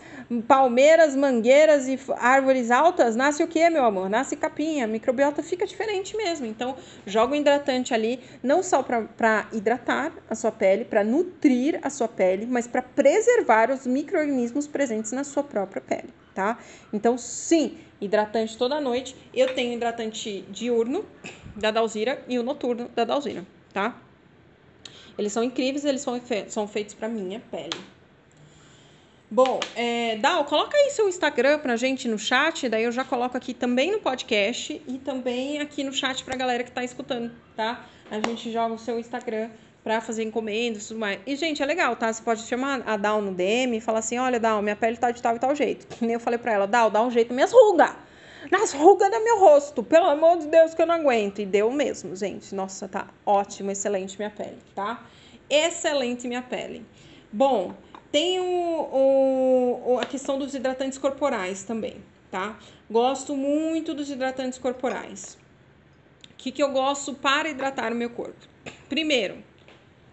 palmeiras, 0.48 1.14
mangueiras 1.14 1.86
e 1.88 1.98
árvores 2.16 2.70
altas? 2.70 3.14
Nasce 3.14 3.42
o 3.42 3.46
que, 3.46 3.68
meu 3.68 3.84
amor? 3.84 4.08
Nasce 4.08 4.36
capim. 4.36 4.80
A 4.80 4.86
microbiota 4.86 5.42
fica 5.42 5.66
diferente 5.66 6.16
mesmo. 6.16 6.46
Então, 6.46 6.74
joga 7.06 7.34
o 7.34 7.36
hidratante 7.36 7.92
ali, 7.92 8.18
não 8.42 8.62
só 8.62 8.82
para 8.82 9.46
hidratar 9.52 10.12
a 10.28 10.34
sua 10.34 10.50
pele, 10.50 10.86
para 10.86 11.04
nutrir 11.04 11.78
a 11.82 11.90
sua 11.90 12.08
pele, 12.08 12.46
mas 12.46 12.66
para 12.66 12.80
preservar 12.80 13.70
os 13.70 13.86
micro-organismos 13.86 14.66
presentes 14.66 15.12
na 15.12 15.22
sua 15.22 15.42
própria 15.42 15.82
pele, 15.82 16.08
tá? 16.34 16.58
Então, 16.92 17.18
sim, 17.18 17.76
hidratante 18.00 18.56
toda 18.56 18.80
noite. 18.80 19.14
Eu 19.34 19.54
tenho 19.54 19.74
hidratante 19.74 20.46
diurno 20.48 21.04
da 21.56 21.70
Dalzira 21.70 22.22
e 22.28 22.38
o 22.38 22.42
noturno 22.42 22.88
da 22.94 23.04
Dalzira, 23.04 23.44
tá? 23.72 23.96
Eles 25.18 25.32
são 25.32 25.42
incríveis, 25.42 25.84
eles 25.84 26.00
são, 26.00 26.20
são 26.48 26.66
feitos 26.66 26.94
para 26.94 27.08
minha 27.08 27.40
pele. 27.50 27.78
Bom, 29.30 29.60
é, 29.76 30.16
Dal, 30.16 30.44
coloca 30.44 30.76
aí 30.76 30.90
seu 30.90 31.08
Instagram 31.08 31.60
pra 31.60 31.76
gente 31.76 32.08
no 32.08 32.18
chat, 32.18 32.68
daí 32.68 32.82
eu 32.82 32.90
já 32.90 33.04
coloco 33.04 33.36
aqui 33.36 33.54
também 33.54 33.92
no 33.92 34.00
podcast 34.00 34.82
e 34.88 34.98
também 34.98 35.60
aqui 35.60 35.84
no 35.84 35.92
chat 35.92 36.24
pra 36.24 36.34
galera 36.34 36.64
que 36.64 36.72
tá 36.72 36.82
escutando, 36.82 37.30
tá? 37.54 37.86
A 38.10 38.16
gente 38.16 38.50
joga 38.50 38.74
o 38.74 38.78
seu 38.78 38.98
Instagram 38.98 39.48
para 39.84 40.00
fazer 40.00 40.24
encomendas 40.24 40.84
e 40.84 40.88
tudo 40.88 41.00
mais. 41.00 41.20
E, 41.24 41.36
gente, 41.36 41.62
é 41.62 41.66
legal, 41.66 41.94
tá? 41.94 42.12
Você 42.12 42.20
pode 42.22 42.42
chamar 42.42 42.82
a 42.84 42.96
Dal 42.96 43.22
no 43.22 43.32
DM 43.32 43.76
e 43.76 43.80
falar 43.80 44.00
assim: 44.00 44.18
olha, 44.18 44.40
Dal, 44.40 44.60
minha 44.62 44.74
pele 44.74 44.96
tá 44.96 45.12
de 45.12 45.22
tal 45.22 45.36
e 45.36 45.38
tal 45.38 45.54
jeito. 45.54 45.86
Que 45.96 46.04
nem 46.04 46.14
eu 46.14 46.20
falei 46.20 46.38
pra 46.38 46.52
ela, 46.52 46.66
Dal, 46.66 46.90
dá 46.90 47.00
um 47.00 47.10
jeito 47.10 47.32
minhas 47.32 47.52
rugas 47.52 47.94
nas 48.50 48.72
rugas 48.72 49.10
do 49.10 49.24
meu 49.24 49.38
rosto. 49.40 49.82
Pelo 49.82 50.06
amor 50.06 50.38
de 50.38 50.46
Deus 50.46 50.74
que 50.74 50.82
eu 50.82 50.86
não 50.86 50.94
aguento. 50.94 51.40
E 51.40 51.46
deu 51.46 51.70
mesmo, 51.70 52.14
gente. 52.14 52.54
Nossa, 52.54 52.86
tá 52.86 53.08
ótimo, 53.26 53.70
excelente 53.70 54.16
minha 54.16 54.30
pele, 54.30 54.58
tá? 54.74 55.04
Excelente 55.48 56.28
minha 56.28 56.42
pele. 56.42 56.86
Bom, 57.32 57.74
tem 58.12 58.40
o, 58.40 59.84
o, 59.84 59.98
a 60.00 60.06
questão 60.06 60.38
dos 60.38 60.54
hidratantes 60.54 60.98
corporais 60.98 61.62
também, 61.62 62.02
tá? 62.30 62.58
Gosto 62.90 63.36
muito 63.36 63.94
dos 63.94 64.10
hidratantes 64.10 64.58
corporais. 64.58 65.38
O 66.30 66.34
que, 66.36 66.50
que 66.50 66.62
eu 66.62 66.70
gosto 66.72 67.14
para 67.14 67.48
hidratar 67.48 67.92
o 67.92 67.94
meu 67.94 68.10
corpo? 68.10 68.48
Primeiro, 68.88 69.42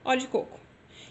óleo 0.04 0.20
de 0.20 0.28
coco. 0.28 0.57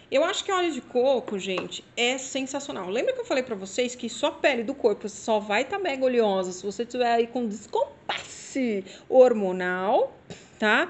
Eu 0.09 0.23
acho 0.23 0.43
que 0.45 0.51
óleo 0.51 0.71
de 0.71 0.79
coco, 0.79 1.37
gente, 1.37 1.83
é 1.97 2.17
sensacional. 2.17 2.89
Lembra 2.89 3.11
que 3.11 3.19
eu 3.19 3.25
falei 3.25 3.43
para 3.43 3.55
vocês 3.55 3.93
que 3.93 4.07
sua 4.07 4.31
pele 4.31 4.63
do 4.63 4.73
corpo 4.73 5.09
só 5.09 5.37
vai 5.37 5.63
estar 5.63 5.77
tá 5.77 5.83
mega 5.83 6.05
oleosa 6.05 6.53
se 6.53 6.65
você 6.65 6.85
tiver 6.85 7.11
aí 7.11 7.27
com 7.27 7.45
descompasse 7.45 8.85
hormonal, 9.09 10.17
tá? 10.57 10.89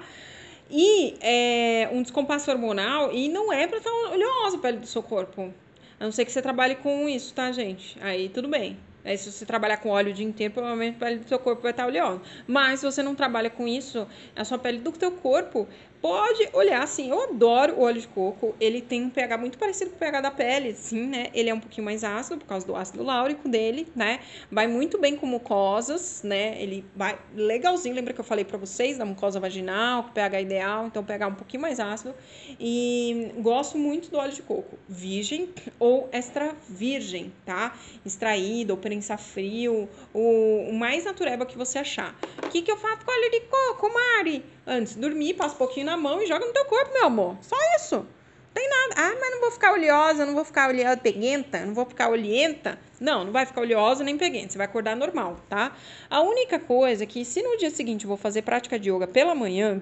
E 0.70 1.16
é, 1.20 1.90
um 1.92 2.04
descompasso 2.04 2.52
hormonal 2.52 3.12
e 3.12 3.28
não 3.28 3.52
é 3.52 3.66
para 3.66 3.80
estar 3.80 3.90
tá 3.90 3.96
oleosa 4.12 4.58
a 4.58 4.60
pele 4.60 4.78
do 4.78 4.88
seu 4.88 5.02
corpo. 5.02 5.52
A 6.00 6.04
não 6.04 6.12
ser 6.12 6.24
que 6.24 6.32
você 6.32 6.42
trabalhe 6.42 6.76
com 6.76 7.10
isso, 7.10 7.34
tá, 7.34 7.52
gente? 7.52 7.98
Aí 8.02 8.30
tudo 8.30 8.48
bem. 8.48 8.78
Aí, 9.08 9.18
se 9.18 9.32
você 9.32 9.46
trabalhar 9.46 9.78
com 9.78 9.88
óleo 9.88 10.12
o 10.12 10.14
dia 10.14 10.26
inteiro, 10.26 10.54
provavelmente 10.54 10.98
a 10.98 11.00
pele 11.00 11.20
do 11.20 11.28
seu 11.30 11.40
corpo 11.40 11.62
vai 11.62 11.72
estar 11.72 11.88
oleosa. 11.88 12.22
Mas 12.46 12.82
se 12.82 12.86
você 12.86 13.02
não 13.02 13.16
trabalha 13.16 13.50
com 13.50 13.66
isso, 13.66 14.06
a 14.36 14.44
sua 14.44 14.60
pele 14.60 14.80
do 14.80 14.94
seu 15.00 15.14
corpo 15.14 15.66
pode 16.02 16.50
olhar 16.54 16.84
assim. 16.84 17.10
Eu 17.10 17.22
adoro 17.24 17.76
o 17.76 17.82
óleo 17.82 18.02
de 18.02 18.08
coco. 18.08 18.56
Ele 18.60 18.82
tem 18.82 19.04
um 19.04 19.10
pH 19.10 19.38
muito 19.38 19.58
parecido 19.58 19.92
com 19.92 19.98
o 19.98 20.00
pH 20.00 20.22
da 20.22 20.32
pele, 20.32 20.74
sim, 20.74 21.08
né? 21.08 21.28
Ele 21.34 21.50
é 21.50 21.54
um 21.54 21.60
pouquinho 21.60 21.86
mais 21.86 22.04
ácido 22.04 22.38
por 22.38 22.46
causa 22.46 22.66
do 22.66 22.76
ácido 22.76 23.04
láurico 23.04 23.48
dele, 23.48 23.88
né? 23.96 24.20
Vai 24.52 24.68
muito 24.68 24.98
bem 24.98 25.16
com 25.16 25.26
mucosas, 25.26 26.22
né? 26.24 26.62
Ele 26.62 26.86
vai 26.96 27.18
legalzinho. 27.36 27.96
Lembra 27.96 28.14
que 28.14 28.20
eu 28.20 28.26
falei 28.26 28.46
para 28.46 28.58
vocês 28.58 28.98
da 28.98 29.06
mucosa 29.06 29.40
vaginal, 29.40 30.06
pH 30.14 30.42
ideal, 30.42 30.88
então 30.88 31.04
pH 31.04 31.28
um 31.28 31.36
pouquinho 31.36 31.62
mais 31.62 31.80
ácido. 31.80 32.14
E 32.60 33.32
gosto 33.40 33.78
muito 33.78 34.10
do 34.10 34.18
óleo 34.18 34.34
de 34.34 34.42
coco, 34.42 34.78
virgem 34.88 35.50
ou 35.80 36.10
extra 36.12 36.56
virgem, 36.70 37.34
tá? 37.46 37.78
Extraído 38.06 38.74
ou 38.74 38.78
prensa 38.78 39.18
frio, 39.18 39.90
o, 40.14 40.70
o 40.70 40.74
mais 40.74 41.06
natureba 41.06 41.46
que 41.46 41.58
você 41.58 41.80
achar. 41.80 42.16
O 42.44 42.50
que, 42.50 42.62
que 42.62 42.72
eu 42.72 42.78
faço 42.78 43.06
com 43.06 43.12
óleo 43.12 43.32
de 43.32 43.42
coco, 43.42 43.94
Mari? 43.94 44.57
Antes 44.70 44.96
dormir, 44.96 45.34
passa 45.36 45.56
um 45.56 45.58
pouquinho 45.58 45.86
na 45.86 45.96
mão 45.96 46.22
e 46.22 46.28
joga 46.28 46.46
no 46.46 46.52
teu 46.52 46.66
corpo, 46.66 46.92
meu 46.94 47.06
amor. 47.06 47.38
Só 47.42 47.56
isso. 47.78 48.06
Tem 48.54 48.68
nada. 48.68 48.96
Ah, 48.98 49.16
mas 49.18 49.32
não 49.32 49.40
vou 49.40 49.52
ficar 49.52 49.72
oleosa, 49.72 50.26
não 50.26 50.34
vou 50.34 50.44
ficar 50.44 50.68
oleosa, 50.68 50.98
peguenta, 50.98 51.66
não 51.66 51.74
vou 51.74 51.86
ficar 51.86 52.10
olhenta. 52.10 52.78
Não, 53.00 53.24
não 53.24 53.32
vai 53.32 53.46
ficar 53.46 53.62
oleosa 53.62 54.04
nem 54.04 54.18
peguenta, 54.18 54.50
você 54.50 54.58
vai 54.58 54.66
acordar 54.66 54.96
normal, 54.96 55.40
tá? 55.48 55.76
A 56.10 56.22
única 56.22 56.60
coisa 56.60 57.04
é 57.04 57.08
que 57.08 57.24
se 57.24 57.42
no 57.42 57.56
dia 57.56 57.70
seguinte 57.70 58.04
eu 58.04 58.08
vou 58.10 58.18
fazer 58.18 58.42
prática 58.42 58.78
de 58.80 58.92
yoga 58.92 59.08
pela 59.08 59.36
manhã, 59.36 59.82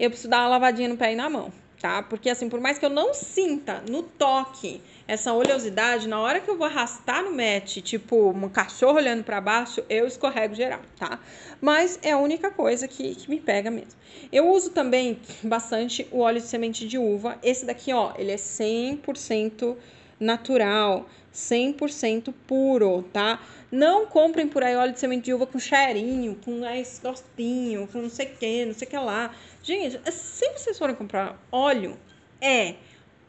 eu 0.00 0.08
preciso 0.10 0.30
dar 0.30 0.40
uma 0.40 0.48
lavadinha 0.48 0.88
no 0.88 0.96
pé 0.96 1.12
e 1.12 1.16
na 1.16 1.28
mão, 1.28 1.52
tá? 1.80 2.02
Porque 2.02 2.30
assim, 2.30 2.48
por 2.48 2.60
mais 2.60 2.78
que 2.78 2.84
eu 2.84 2.90
não 2.90 3.12
sinta 3.14 3.82
no 3.88 4.02
toque 4.02 4.80
essa 5.06 5.32
oleosidade, 5.32 6.08
na 6.08 6.20
hora 6.20 6.40
que 6.40 6.50
eu 6.50 6.56
vou 6.56 6.66
arrastar 6.66 7.22
no 7.22 7.32
mat, 7.32 7.76
tipo 7.80 8.30
um 8.30 8.48
cachorro 8.48 8.96
olhando 8.96 9.22
para 9.22 9.40
baixo, 9.40 9.82
eu 9.88 10.06
escorrego 10.06 10.54
geral, 10.54 10.80
tá? 10.98 11.18
Mas 11.60 11.98
é 12.02 12.12
a 12.12 12.18
única 12.18 12.50
coisa 12.50 12.88
que, 12.88 13.14
que 13.14 13.30
me 13.30 13.40
pega 13.40 13.70
mesmo. 13.70 13.92
Eu 14.32 14.48
uso 14.50 14.70
também 14.70 15.18
bastante 15.42 16.06
o 16.10 16.20
óleo 16.20 16.40
de 16.40 16.46
semente 16.46 16.86
de 16.86 16.98
uva. 16.98 17.38
Esse 17.42 17.64
daqui, 17.64 17.92
ó, 17.92 18.12
ele 18.16 18.32
é 18.32 18.36
100% 18.36 19.76
natural, 20.18 21.06
100% 21.32 22.32
puro, 22.46 23.04
tá? 23.12 23.40
Não 23.70 24.06
comprem 24.06 24.48
por 24.48 24.62
aí 24.62 24.74
óleo 24.74 24.92
de 24.92 25.00
semente 25.00 25.24
de 25.24 25.34
uva 25.34 25.46
com 25.46 25.58
cheirinho, 25.58 26.36
com 26.44 26.60
mais 26.60 27.00
gostinho, 27.02 27.86
com 27.88 28.00
não 28.00 28.08
sei 28.08 28.26
o 28.26 28.36
que, 28.36 28.64
não 28.64 28.74
sei 28.74 28.88
o 28.88 28.90
que 28.90 28.96
lá. 28.96 29.34
Gente, 29.66 30.00
se 30.12 30.48
vocês 30.52 30.78
forem 30.78 30.94
comprar 30.94 31.44
óleo, 31.50 31.98
é 32.40 32.76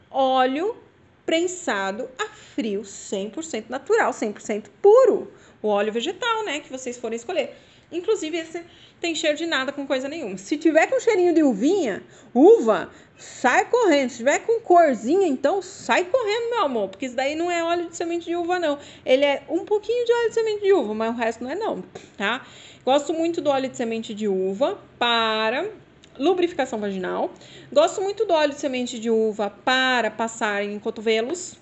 óleo 0.08 0.76
prensado 1.26 2.08
a 2.16 2.26
frio, 2.26 2.82
100% 2.82 3.64
natural, 3.68 4.12
100% 4.12 4.66
puro. 4.80 5.32
O 5.60 5.66
óleo 5.66 5.92
vegetal, 5.92 6.44
né, 6.44 6.60
que 6.60 6.70
vocês 6.70 6.96
forem 6.96 7.16
escolher. 7.16 7.56
Inclusive, 7.90 8.38
esse 8.38 8.64
tem 9.00 9.16
cheiro 9.16 9.36
de 9.36 9.46
nada 9.46 9.72
com 9.72 9.84
coisa 9.84 10.08
nenhuma. 10.08 10.38
Se 10.38 10.56
tiver 10.56 10.86
com 10.86 11.00
cheirinho 11.00 11.34
de 11.34 11.42
uvinha, 11.42 12.04
uva, 12.32 12.88
sai 13.16 13.68
correndo. 13.68 14.10
Se 14.10 14.18
tiver 14.18 14.38
com 14.38 14.60
corzinha, 14.60 15.26
então 15.26 15.60
sai 15.60 16.04
correndo, 16.04 16.50
meu 16.50 16.62
amor. 16.62 16.88
Porque 16.88 17.06
isso 17.06 17.16
daí 17.16 17.34
não 17.34 17.50
é 17.50 17.64
óleo 17.64 17.88
de 17.88 17.96
semente 17.96 18.26
de 18.26 18.36
uva, 18.36 18.60
não. 18.60 18.78
Ele 19.04 19.24
é 19.24 19.42
um 19.48 19.64
pouquinho 19.64 20.06
de 20.06 20.12
óleo 20.12 20.28
de 20.28 20.34
semente 20.34 20.62
de 20.62 20.72
uva, 20.72 20.94
mas 20.94 21.10
o 21.12 21.18
resto 21.18 21.42
não 21.42 21.50
é, 21.50 21.56
não, 21.56 21.82
tá? 22.16 22.46
Gosto 22.84 23.12
muito 23.12 23.40
do 23.40 23.50
óleo 23.50 23.68
de 23.68 23.76
semente 23.76 24.14
de 24.14 24.28
uva 24.28 24.78
para 25.00 25.68
lubrificação 26.18 26.78
vaginal. 26.78 27.30
Gosto 27.72 28.00
muito 28.00 28.24
do 28.24 28.32
óleo 28.32 28.52
de 28.52 28.60
semente 28.60 28.98
de 28.98 29.10
uva 29.10 29.50
para 29.50 30.10
passar 30.10 30.64
em 30.64 30.78
cotovelos, 30.78 31.56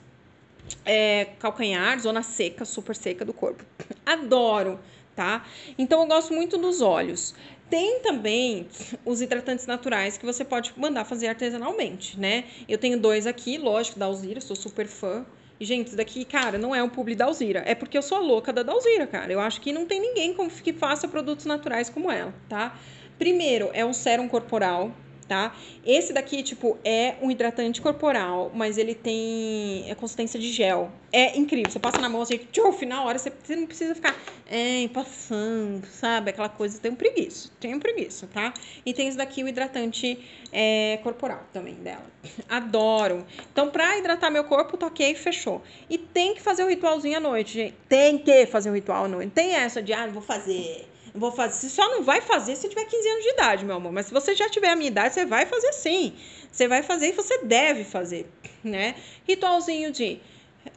é, 0.85 1.29
calcanhar, 1.39 1.99
zona 2.01 2.23
seca, 2.23 2.65
super 2.65 2.97
seca 2.97 3.25
do 3.25 3.33
corpo. 3.33 3.65
Adoro, 4.05 4.79
tá? 5.15 5.45
Então 5.79 6.01
eu 6.01 6.07
gosto 6.07 6.33
muito 6.33 6.59
dos 6.59 6.81
óleos. 6.81 7.35
Tem 7.69 7.99
também 8.01 8.69
os 9.05 9.21
hidratantes 9.21 9.67
naturais 9.67 10.17
que 10.17 10.25
você 10.25 10.45
pode 10.45 10.73
mandar 10.77 11.05
fazer 11.05 11.27
artesanalmente, 11.27 12.19
né? 12.19 12.45
Eu 12.69 12.79
tenho 12.79 12.99
dois 12.99 13.27
aqui, 13.27 13.59
lógico, 13.59 13.99
da 13.99 14.07
Alzira, 14.07 14.41
sou 14.41 14.55
super 14.55 14.87
fã. 14.87 15.27
E, 15.59 15.65
gente, 15.65 15.89
isso 15.89 15.97
daqui, 15.97 16.25
cara, 16.25 16.59
não 16.59 16.75
é 16.75 16.83
um 16.83 16.89
publi 16.89 17.15
da 17.17 17.25
Alzira. 17.25 17.63
É 17.67 17.75
porque 17.75 17.97
eu 17.97 18.03
sou 18.03 18.19
a 18.19 18.21
louca 18.21 18.53
da 18.53 18.63
Dalzira, 18.63 19.07
cara. 19.07 19.33
Eu 19.33 19.41
acho 19.41 19.61
que 19.61 19.73
não 19.73 19.87
tem 19.87 20.01
ninguém 20.01 20.37
que 20.63 20.73
faça 20.73 21.09
produtos 21.09 21.47
naturais 21.47 21.89
como 21.89 22.11
ela, 22.11 22.33
tá? 22.49 22.79
Primeiro, 23.19 23.71
é 23.73 23.85
um 23.85 23.93
sérum 23.93 24.29
corporal, 24.29 24.93
tá? 25.27 25.55
Esse 25.85 26.13
daqui, 26.13 26.43
tipo, 26.43 26.79
é 26.85 27.17
um 27.21 27.31
hidratante 27.31 27.81
corporal, 27.81 28.51
mas 28.55 28.79
ele 28.79 28.95
tem 28.95 29.91
a 29.91 29.95
consistência 29.95 30.39
de 30.39 30.53
gel. 30.53 30.91
É 31.13 31.37
incrível. 31.37 31.71
Você 31.71 31.79
passa 31.79 31.99
na 31.99 32.09
mão 32.09 32.23
assim, 32.23 32.39
tchuf, 32.53 32.85
na 32.85 33.03
hora 33.03 33.19
você, 33.19 33.31
você 33.31 33.57
não 33.57 33.67
precisa 33.67 33.95
ficar 33.95 34.15
é, 34.47 34.87
passando, 34.89 35.87
sabe? 35.87 36.31
Aquela 36.31 36.49
coisa. 36.49 36.79
Tem 36.79 36.91
um 36.91 36.95
preguiço. 36.95 37.53
Tem 37.59 37.75
um 37.75 37.81
preguiço, 37.81 38.27
tá? 38.27 38.53
E 38.85 38.93
tem 38.93 39.09
esse 39.09 39.17
daqui, 39.17 39.43
o 39.43 39.49
hidratante 39.49 40.19
é, 40.53 40.99
corporal 41.03 41.43
também 41.53 41.75
dela. 41.75 42.07
Adoro. 42.49 43.25
Então, 43.53 43.71
pra 43.71 43.99
hidratar 43.99 44.31
meu 44.31 44.45
corpo, 44.45 44.77
toquei 44.77 45.13
e 45.13 45.15
fechou. 45.15 45.63
E 45.89 45.97
tem 45.99 46.35
que 46.35 46.43
fazer 46.43 46.65
o 46.65 46.69
ritualzinho 46.69 47.17
à 47.17 47.21
noite, 47.21 47.55
gente. 47.55 47.75
Tem 47.89 48.19
que 48.19 48.47
fazer 48.47 48.71
o 48.71 48.75
ritual 48.75 49.05
à 49.05 49.09
noite. 49.09 49.31
Tem 49.31 49.55
essa 49.55 49.83
de, 49.83 49.93
ah, 49.93 50.07
vou 50.07 50.23
fazer 50.23 50.87
vou 51.17 51.33
fazer. 51.33 51.55
Você 51.55 51.69
só 51.69 51.89
não 51.91 52.03
vai 52.03 52.21
fazer 52.21 52.57
se 52.57 52.69
tiver 52.69 52.85
15 52.85 53.09
anos 53.09 53.23
de 53.23 53.31
idade, 53.31 53.65
meu 53.65 53.77
amor. 53.77 53.93
Mas 53.93 54.07
se 54.07 54.13
você 54.13 54.35
já 54.35 54.49
tiver 54.49 54.71
a 54.71 54.77
minha 54.77 54.89
idade, 54.89 55.15
você 55.15 55.27
vai 55.27 55.47
fazer 55.47 55.73
sim. 55.73 56.15
Você 56.51 56.69
vai 56.69 56.83
fazer 56.83 57.09
e 57.09 57.13
você 57.13 57.45
deve 57.45 57.85
fazer, 57.85 58.31
né? 58.63 58.95
Ritualzinho 59.27 59.93
de 59.93 60.21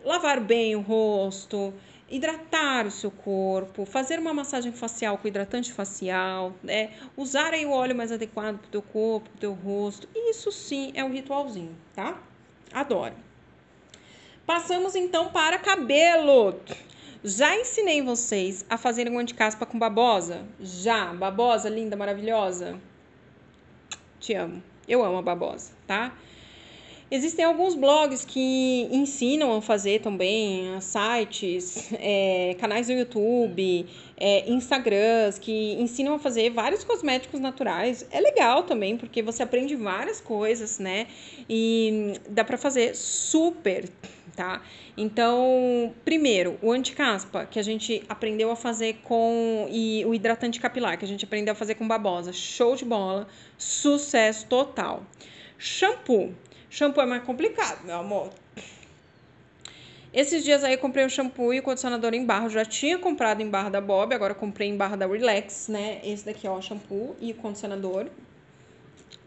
lavar 0.04 0.40
bem 0.40 0.76
o 0.76 0.82
rosto, 0.82 1.74
hidratar 2.10 2.86
o 2.86 2.92
seu 2.92 3.12
corpo, 3.12 3.86
fazer 3.86 4.20
uma 4.20 4.34
massagem 4.34 4.72
facial 4.72 5.18
com 5.18 5.28
hidratante 5.28 5.72
facial, 5.72 6.54
né? 6.64 6.92
usar 7.16 7.54
aí 7.54 7.66
o 7.66 7.72
óleo 7.72 7.96
mais 7.96 8.12
adequado 8.12 8.58
para 8.58 8.68
o 8.68 8.72
teu 8.72 8.82
corpo, 8.82 9.30
para 9.30 9.38
o 9.38 9.40
teu 9.40 9.54
rosto. 9.54 10.08
Isso 10.16 10.52
sim 10.52 10.92
é 10.96 11.04
um 11.04 11.12
ritualzinho, 11.12 11.76
tá? 11.96 12.22
Adoro. 12.74 13.16
Passamos 14.46 14.96
então 14.96 15.30
para 15.30 15.60
cabelo. 15.60 16.60
Já 17.24 17.54
ensinei 17.54 18.02
vocês 18.02 18.66
a 18.70 18.78
fazerem 18.78 19.12
um 19.12 19.20
anticaspa 19.20 19.66
com 19.66 19.78
babosa? 19.78 20.46
Já. 20.62 21.14
Babosa, 21.14 21.68
linda, 21.68 21.98
maravilhosa. 21.98 22.80
Te 24.22 24.34
amo. 24.34 24.64
Eu 24.88 25.04
amo 25.04 25.18
a 25.18 25.22
babosa, 25.22 25.74
tá? 25.86 26.14
Existem 27.12 27.44
alguns 27.44 27.74
blogs 27.74 28.24
que 28.24 28.88
ensinam 28.92 29.58
a 29.58 29.62
fazer 29.62 30.00
também, 30.00 30.80
sites, 30.80 31.92
é, 31.94 32.56
canais 32.60 32.86
do 32.86 32.94
YouTube, 32.94 33.88
é, 34.16 34.48
Instagrams, 34.52 35.40
que 35.40 35.74
ensinam 35.74 36.14
a 36.14 36.20
fazer 36.20 36.52
vários 36.52 36.84
cosméticos 36.84 37.40
naturais. 37.40 38.06
É 38.12 38.20
legal 38.20 38.64
também, 38.64 38.96
porque 38.96 39.24
você 39.24 39.42
aprende 39.42 39.76
várias 39.76 40.22
coisas, 40.22 40.78
né? 40.78 41.08
E 41.50 42.14
dá 42.30 42.44
para 42.44 42.58
fazer 42.58 42.96
super 42.96 43.90
tá? 44.40 44.62
Então, 44.96 45.94
primeiro, 46.06 46.58
o 46.62 46.72
anticaspa, 46.72 47.46
que 47.46 47.60
a 47.60 47.62
gente 47.62 48.02
aprendeu 48.08 48.50
a 48.52 48.56
fazer 48.56 49.02
com. 49.04 49.68
E 49.70 50.06
o 50.06 50.14
hidratante 50.14 50.62
capilar, 50.62 50.98
que 50.98 51.04
a 51.04 51.08
gente 51.08 51.26
aprendeu 51.26 51.52
a 51.52 51.56
fazer 51.56 51.76
com 51.76 51.86
babosa. 51.86 52.32
Show 52.32 52.74
de 52.78 52.86
bola, 52.86 53.28
sucesso 53.58 54.46
total. 54.48 55.04
Shampoo. 55.58 56.34
Shampoo 56.70 57.02
é 57.02 57.06
mais 57.06 57.24
complicado, 57.24 57.84
meu 57.86 57.98
amor. 57.98 58.30
Esses 60.14 60.44
dias 60.44 60.64
aí 60.64 60.74
eu 60.74 60.80
comprei 60.80 61.06
o 61.06 61.10
shampoo 61.10 61.54
e 61.54 61.60
o 61.60 61.64
condicionador 61.64 62.14
em 62.14 62.26
barra. 62.26 62.46
Eu 62.46 62.50
já 62.50 62.66
tinha 62.66 62.98
comprado 62.98 63.42
em 63.42 63.50
barra 63.50 63.70
da 63.70 63.82
Bob, 63.82 64.14
agora 64.14 64.34
comprei 64.34 64.68
em 64.68 64.76
barra 64.76 64.96
da 64.96 65.06
Relax, 65.06 65.68
né? 65.68 66.02
Esse 66.04 66.26
daqui, 66.26 66.48
ó, 66.48 66.58
o 66.58 66.62
shampoo 66.62 67.16
e 67.20 67.32
o 67.32 67.36
condicionador. 67.36 68.08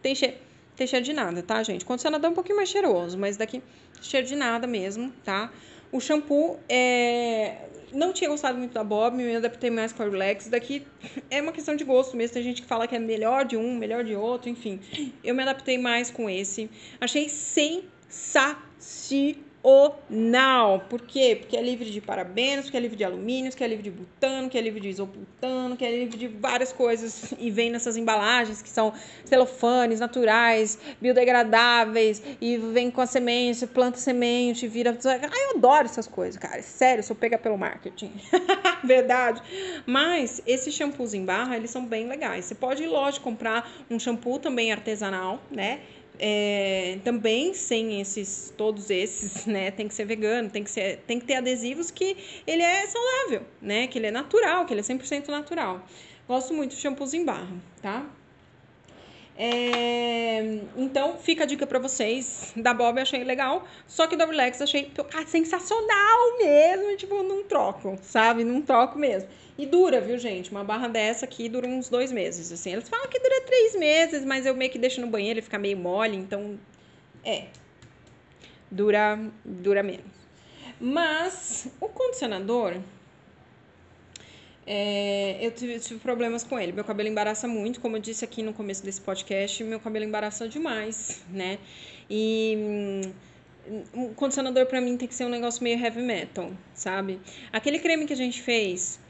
Tem 0.01 0.15
cheiro 0.15 0.37
tem 0.75 0.87
cheiro 0.87 1.05
de 1.05 1.13
nada, 1.13 1.43
tá, 1.43 1.63
gente? 1.63 1.85
O 1.85 1.87
condicionador 1.87 2.29
é 2.29 2.33
um 2.33 2.35
pouquinho 2.35 2.57
mais 2.57 2.69
cheiroso, 2.69 3.19
mas 3.19 3.37
daqui 3.37 3.63
cheiro 4.01 4.27
de 4.27 4.35
nada 4.35 4.67
mesmo, 4.67 5.13
tá? 5.23 5.53
O 5.93 6.01
shampoo 6.01 6.59
é... 6.69 7.69
não 7.93 8.13
tinha 8.13 8.29
gostado 8.29 8.59
muito 8.59 8.73
da 8.73 8.83
Bob, 8.83 9.17
me 9.17 9.37
adaptei 9.37 9.71
mais 9.71 9.93
com 9.93 10.03
a 10.03 10.09
Relax. 10.09 10.49
Daqui 10.49 10.87
é 11.31 11.41
uma 11.41 11.53
questão 11.53 11.77
de 11.77 11.85
gosto 11.85 12.17
mesmo. 12.17 12.35
Tem 12.35 12.43
gente 12.43 12.63
que 12.63 12.69
fala 12.69 12.89
que 12.89 12.97
é 12.97 12.99
melhor 12.99 13.45
de 13.45 13.57
um, 13.57 13.77
melhor 13.77 14.05
de 14.05 14.15
outro, 14.15 14.49
enfim. 14.49 14.81
Eu 15.23 15.35
me 15.35 15.43
adaptei 15.43 15.79
mais 15.79 16.11
com 16.11 16.29
esse. 16.29 16.71
Achei 17.01 17.29
sensacional 17.29 18.63
Sensacional! 19.63 20.81
Por 20.89 21.03
quê? 21.03 21.37
Porque 21.41 21.57
é 21.57 21.63
livre 21.63 21.91
de 21.91 22.01
parabenos, 22.01 22.65
porque 22.65 22.77
é 22.77 22.81
livre 22.81 22.97
de 22.97 23.05
alumínios, 23.05 23.55
que 23.55 23.65
é 23.65 23.69
livre 23.69 23.83
de 23.83 23.91
butano, 23.91 24.49
que 24.49 24.59
é 24.59 24.61
livre 24.61 24.81
de 24.81 24.89
isoputano, 24.89 25.77
que 25.77 25.85
é 25.85 25.91
livre 25.91 26.19
de 26.19 26.29
várias 26.29 26.73
coisas 26.73 27.33
e 27.39 27.51
vem 27.51 27.71
nessas 27.71 27.97
embalagens 27.97 28.61
que 28.61 28.69
são 28.69 28.93
celofanes 29.25 30.01
naturais, 30.01 30.79
biodegradáveis 31.01 32.23
e 32.41 32.57
vem 32.57 32.91
com 32.91 33.01
a 33.01 33.07
semente, 33.07 33.67
planta 33.67 33.99
semente, 33.99 34.67
vira. 34.67 34.97
Ai, 35.05 35.45
eu 35.47 35.57
adoro 35.57 35.87
essas 35.87 36.07
coisas, 36.07 36.37
cara. 36.37 36.63
Sério, 36.63 37.03
sou 37.03 37.17
pega 37.17 37.39
pelo 37.39 37.57
marketing. 37.57 38.13
Verdade. 38.85 39.43
Mas 39.87 40.43
esses 40.47 40.75
shampoos 40.75 41.15
em 41.15 41.25
barra, 41.25 41.57
eles 41.57 41.71
são 41.71 41.85
bem 41.85 42.09
legais. 42.09 42.45
Você 42.45 42.55
pode 42.55 42.85
lógico, 42.87 43.25
comprar 43.25 43.71
um 43.91 43.99
shampoo 43.99 44.39
também 44.39 44.73
artesanal, 44.73 45.41
né? 45.51 45.81
É, 46.19 46.99
também 47.03 47.55
sem 47.55 48.01
esses, 48.01 48.53
todos 48.57 48.91
esses, 48.91 49.45
né? 49.47 49.71
Tem 49.71 49.89
que 49.89 49.95
ser 49.95 50.05
vegano, 50.05 50.51
tem 50.51 50.63
que, 50.63 50.71
ser, 50.71 50.99
tem 51.07 51.19
que 51.19 51.27
ter 51.27 51.35
adesivos 51.35 51.91
que 51.91 52.17
ele 52.47 52.63
é 52.63 52.87
saudável, 52.87 53.43
né? 53.61 53.87
Que 53.87 53.99
ele 53.99 54.07
é 54.07 54.11
natural, 54.11 54.67
que 54.67 54.73
ele 54.73 54.81
é 54.81 54.85
100% 54.85 55.29
natural. 55.29 55.87
Gosto 56.29 56.55
muito 56.55 56.75
de 56.75 56.81
shampoos 56.81 57.15
em 57.15 57.25
barra, 57.25 57.57
tá? 57.81 58.09
É, 59.45 60.61
então, 60.77 61.19
fica 61.19 61.43
a 61.43 61.47
dica 61.47 61.67
para 61.67 61.81
vocês. 61.81 62.53
Da 62.55 62.73
Bob 62.73 62.99
eu 62.99 63.03
achei 63.03 63.25
legal, 63.25 63.67
só 63.89 64.07
que 64.07 64.15
da 64.15 64.25
Relax 64.25 64.63
achei 64.63 64.93
ah, 65.13 65.27
sensacional 65.27 66.39
mesmo. 66.39 66.97
Tipo, 66.97 67.25
não 67.25 67.43
troco, 67.43 67.99
sabe? 68.03 68.45
Não 68.45 68.63
troco 68.63 68.97
mesmo. 68.97 69.29
E 69.59 69.67
dura, 69.67 70.01
viu, 70.01 70.17
gente? 70.17 70.53
Uma 70.53 70.63
barra 70.63 70.87
dessa 70.87 71.25
aqui 71.25 71.49
dura 71.49 71.67
uns 71.67 71.89
dois 71.89 72.13
meses, 72.13 72.53
assim. 72.53 72.73
Eles 72.73 72.89
falam 72.89 73.09
que 73.09 73.19
dura 73.19 73.41
três 73.41 73.75
meses, 73.75 74.25
mas 74.25 74.47
eu 74.47 74.55
meio 74.55 74.71
que 74.71 74.79
deixo 74.79 75.01
no 75.01 75.09
banheiro 75.09 75.41
e 75.41 75.43
fica 75.43 75.59
meio 75.59 75.77
mole, 75.77 76.17
então... 76.17 76.57
É. 77.25 77.47
Dura, 78.71 79.19
dura 79.45 79.83
menos. 79.83 80.07
Mas 80.81 81.67
o 81.81 81.89
condicionador... 81.89 82.77
É, 84.67 85.45
eu 85.45 85.51
tive, 85.51 85.79
tive, 85.81 85.99
problemas 86.01 86.45
com 86.45 86.59
ele. 86.59 86.73
Meu 86.73 86.85
cabelo 86.85 87.09
embaraça 87.09 87.49
muito, 87.49 87.81
como 87.81 87.97
eu 87.97 88.01
disse 88.01 88.25
aqui 88.25 88.43
no 88.43 88.53
começo 88.53 88.85
desse 88.85 89.01
podcast, 89.01 89.63
meu 89.65 89.81
cabelo 89.81 90.05
embaraça 90.05 90.49
demais, 90.49 91.25
né? 91.31 91.59
E 92.09 92.55
hum, 92.59 93.13
o 93.95 94.15
condicionador 94.15 94.67
para 94.67 94.81
mim 94.81 94.97
tem 94.97 95.09
que 95.09 95.15
ser 95.15 95.25
um 95.25 95.29
negócio 95.29 95.63
meio 95.63 95.79
heavy 95.79 96.03
metal, 96.03 96.53
sabe? 96.75 97.21
Aquele 97.53 97.79
creme 97.79 98.07
que 98.07 98.13
a 98.13 98.17
gente 98.17 98.41
fez 98.41 99.01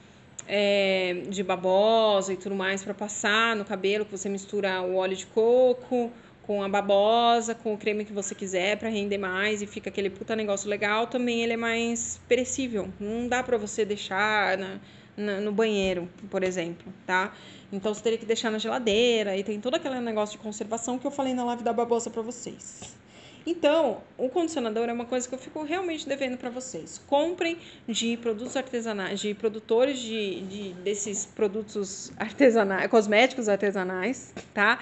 é, 0.48 1.22
de 1.28 1.42
babosa 1.42 2.32
e 2.32 2.36
tudo 2.36 2.55
mais 2.55 2.82
para 2.82 2.94
passar 2.94 3.55
no 3.55 3.64
cabelo, 3.64 4.05
que 4.05 4.11
você 4.11 4.28
mistura 4.28 4.80
o 4.82 4.96
óleo 4.96 5.16
de 5.16 5.26
coco 5.26 6.11
com 6.42 6.62
a 6.62 6.68
babosa, 6.68 7.55
com 7.55 7.74
o 7.74 7.78
creme 7.78 8.05
que 8.05 8.12
você 8.12 8.34
quiser 8.34 8.76
para 8.76 8.88
render 8.88 9.18
mais 9.18 9.62
e 9.62 9.66
fica 9.66 9.90
aquele 9.90 10.11
puta 10.11 10.34
negócio 10.34 10.68
legal, 10.68 11.07
também 11.07 11.42
ele 11.42 11.53
é 11.53 11.57
mais 11.57 12.20
perecível. 12.28 12.88
Não 12.98 13.28
dá 13.28 13.42
para 13.42 13.57
você 13.57 13.84
deixar 13.84 14.59
na, 14.59 14.80
no 15.16 15.52
banheiro, 15.52 16.08
por 16.30 16.42
exemplo, 16.42 16.92
tá? 17.06 17.32
Então 17.72 17.92
você 17.92 18.02
teria 18.02 18.18
que 18.18 18.26
deixar 18.26 18.50
na 18.50 18.58
geladeira 18.58 19.36
e 19.36 19.44
tem 19.44 19.60
todo 19.60 19.74
aquele 19.74 20.00
negócio 20.00 20.36
de 20.36 20.42
conservação 20.42 20.98
que 20.98 21.06
eu 21.06 21.10
falei 21.10 21.34
na 21.34 21.44
live 21.44 21.62
da 21.62 21.72
babosa 21.72 22.10
para 22.10 22.22
vocês. 22.22 23.01
Então, 23.47 24.03
o 24.16 24.28
condicionador 24.28 24.88
é 24.88 24.93
uma 24.93 25.05
coisa 25.05 25.28
que 25.28 25.34
eu 25.34 25.38
fico 25.38 25.62
realmente 25.62 26.07
devendo 26.09 26.36
para 26.36 26.51
vocês. 26.51 27.01
Comprem 27.07 27.59
de 27.88 28.16
produtos 28.16 28.57
artesanais, 28.57 29.20
de 29.20 29.34
produtores 29.34 29.99
de, 29.99 30.40
de 30.43 30.72
desses 30.74 31.26
produtos 31.26 32.12
artesanais, 32.16 32.88
cosméticos 32.88 33.49
artesanais, 33.49 34.32
tá? 34.55 34.78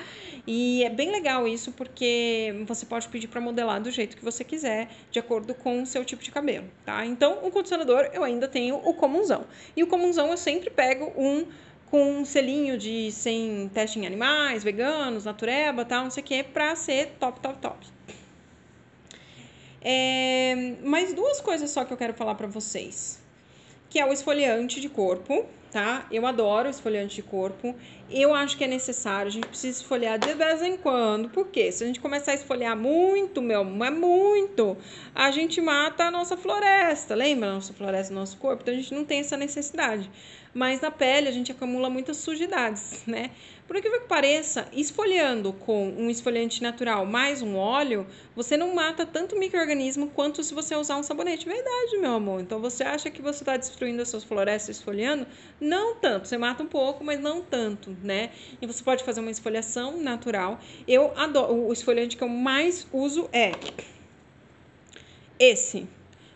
E 0.47 0.85
é 0.85 0.91
bem 0.91 1.11
legal 1.11 1.49
isso 1.49 1.73
porque 1.73 2.65
você 2.67 2.85
pode 2.85 3.09
pedir 3.09 3.29
para 3.29 3.41
modelar 3.41 3.81
do 3.81 3.91
jeito 3.91 4.17
que 4.17 4.25
você 4.25 4.45
quiser, 4.45 4.89
de 5.11 5.19
acordo 5.19 5.55
com 5.55 5.83
o 5.83 5.87
seu 5.87 6.05
tipo 6.05 6.23
de 6.23 6.31
cabelo, 6.31 6.67
tá? 6.85 7.05
Então, 7.07 7.39
o 7.43 7.51
condicionador 7.51 8.11
eu 8.13 8.23
ainda 8.23 8.47
tenho 8.47 8.77
o 8.77 8.95
comunzão. 8.95 9.47
E 9.77 9.83
o 9.83 9.87
comunzão 9.87 10.31
eu 10.31 10.37
sempre 10.37 10.71
pego 10.71 11.13
um 11.17 11.47
com 11.91 12.21
um 12.21 12.25
selinho 12.25 12.79
de 12.79 13.11
sem 13.11 13.69
teste 13.75 13.99
em 13.99 14.07
animais, 14.07 14.63
veganos, 14.63 15.25
natureba, 15.25 15.85
tal, 15.85 16.05
não 16.05 16.11
sei 16.11 16.23
o 16.23 16.27
que, 16.27 16.43
pra 16.45 16.77
ser 16.77 17.17
top, 17.19 17.41
top, 17.41 17.59
top. 17.59 17.87
É, 19.83 20.75
mais 20.83 21.15
duas 21.15 21.41
coisas 21.41 21.71
só 21.71 21.85
que 21.85 21.93
eu 21.93 21.97
quero 21.97 22.15
falar 22.15 22.35
para 22.35 22.47
vocês. 22.47 23.21
Que 23.89 23.99
é 23.99 24.07
o 24.07 24.13
esfoliante 24.13 24.81
de 24.81 24.89
corpo, 24.89 25.47
tá? 25.71 26.07
Eu 26.11 26.27
adoro 26.27 26.69
esfoliante 26.69 27.17
de 27.17 27.23
corpo. 27.23 27.75
Eu 28.09 28.35
acho 28.35 28.57
que 28.57 28.65
é 28.65 28.67
necessário, 28.67 29.29
a 29.29 29.33
gente 29.33 29.47
precisa 29.47 29.81
esfoliar 29.81 30.19
de 30.19 30.33
vez 30.35 30.63
em 30.63 30.77
quando. 30.77 31.29
Porque 31.31 31.73
se 31.73 31.83
a 31.83 31.87
gente 31.87 32.01
começar 32.01 32.33
a 32.33 32.35
esfoliar 32.35 32.77
muito, 32.77 33.41
meu, 33.43 33.63
é 33.63 33.91
muito, 33.91 34.77
a 35.15 35.31
gente 35.31 35.61
mata 35.61 36.05
a 36.05 36.11
nossa 36.11 36.37
floresta. 36.37 37.15
Lembra 37.15 37.49
a 37.49 37.55
nossa 37.55 37.73
floresta, 37.73 38.15
nosso 38.15 38.37
corpo? 38.37 38.63
Então 38.63 38.75
a 38.75 38.77
gente 38.77 38.95
não 38.95 39.05
tem 39.05 39.21
essa 39.21 39.37
necessidade 39.37 40.11
mas 40.53 40.81
na 40.81 40.91
pele 40.91 41.29
a 41.29 41.33
gente 41.33 41.53
acumula 41.53 41.89
muitas 41.89 42.17
sujidades, 42.19 43.03
né? 43.07 43.31
Por 43.67 43.77
incrível 43.77 44.01
que 44.01 44.09
pareça, 44.09 44.67
esfoliando 44.73 45.53
com 45.53 45.91
um 45.91 46.11
esfoliante 46.11 46.61
natural 46.61 47.07
mais 47.07 47.41
um 47.41 47.57
óleo, 47.57 48.05
você 48.35 48.57
não 48.57 48.75
mata 48.75 49.07
tanto 49.07 49.39
microorganismo 49.39 50.11
quanto 50.11 50.43
se 50.43 50.53
você 50.53 50.75
usar 50.75 50.97
um 50.97 51.05
sabonete. 51.05 51.47
Verdade, 51.47 51.99
meu 51.99 52.15
amor. 52.15 52.41
Então 52.41 52.61
você 52.61 52.83
acha 52.83 53.11
que 53.11 53.23
você 53.23 53.43
está 53.43 53.57
destruindo 53.57 54.03
as 54.03 54.09
suas 54.09 54.25
florestas 54.25 54.79
esfoliando? 54.79 55.25
Não 55.61 55.95
tanto. 55.95 56.27
Você 56.27 56.37
mata 56.37 56.65
um 56.65 56.67
pouco, 56.67 57.05
mas 57.05 57.21
não 57.21 57.43
tanto, 57.43 57.97
né? 58.03 58.31
E 58.61 58.67
você 58.67 58.83
pode 58.83 59.05
fazer 59.05 59.21
uma 59.21 59.31
esfoliação 59.31 60.01
natural. 60.01 60.59
Eu 60.89 61.13
adoro. 61.17 61.69
O 61.69 61.73
esfoliante 61.73 62.17
que 62.17 62.25
eu 62.25 62.29
mais 62.29 62.89
uso 62.93 63.31
é 63.33 63.53
esse. 65.39 65.87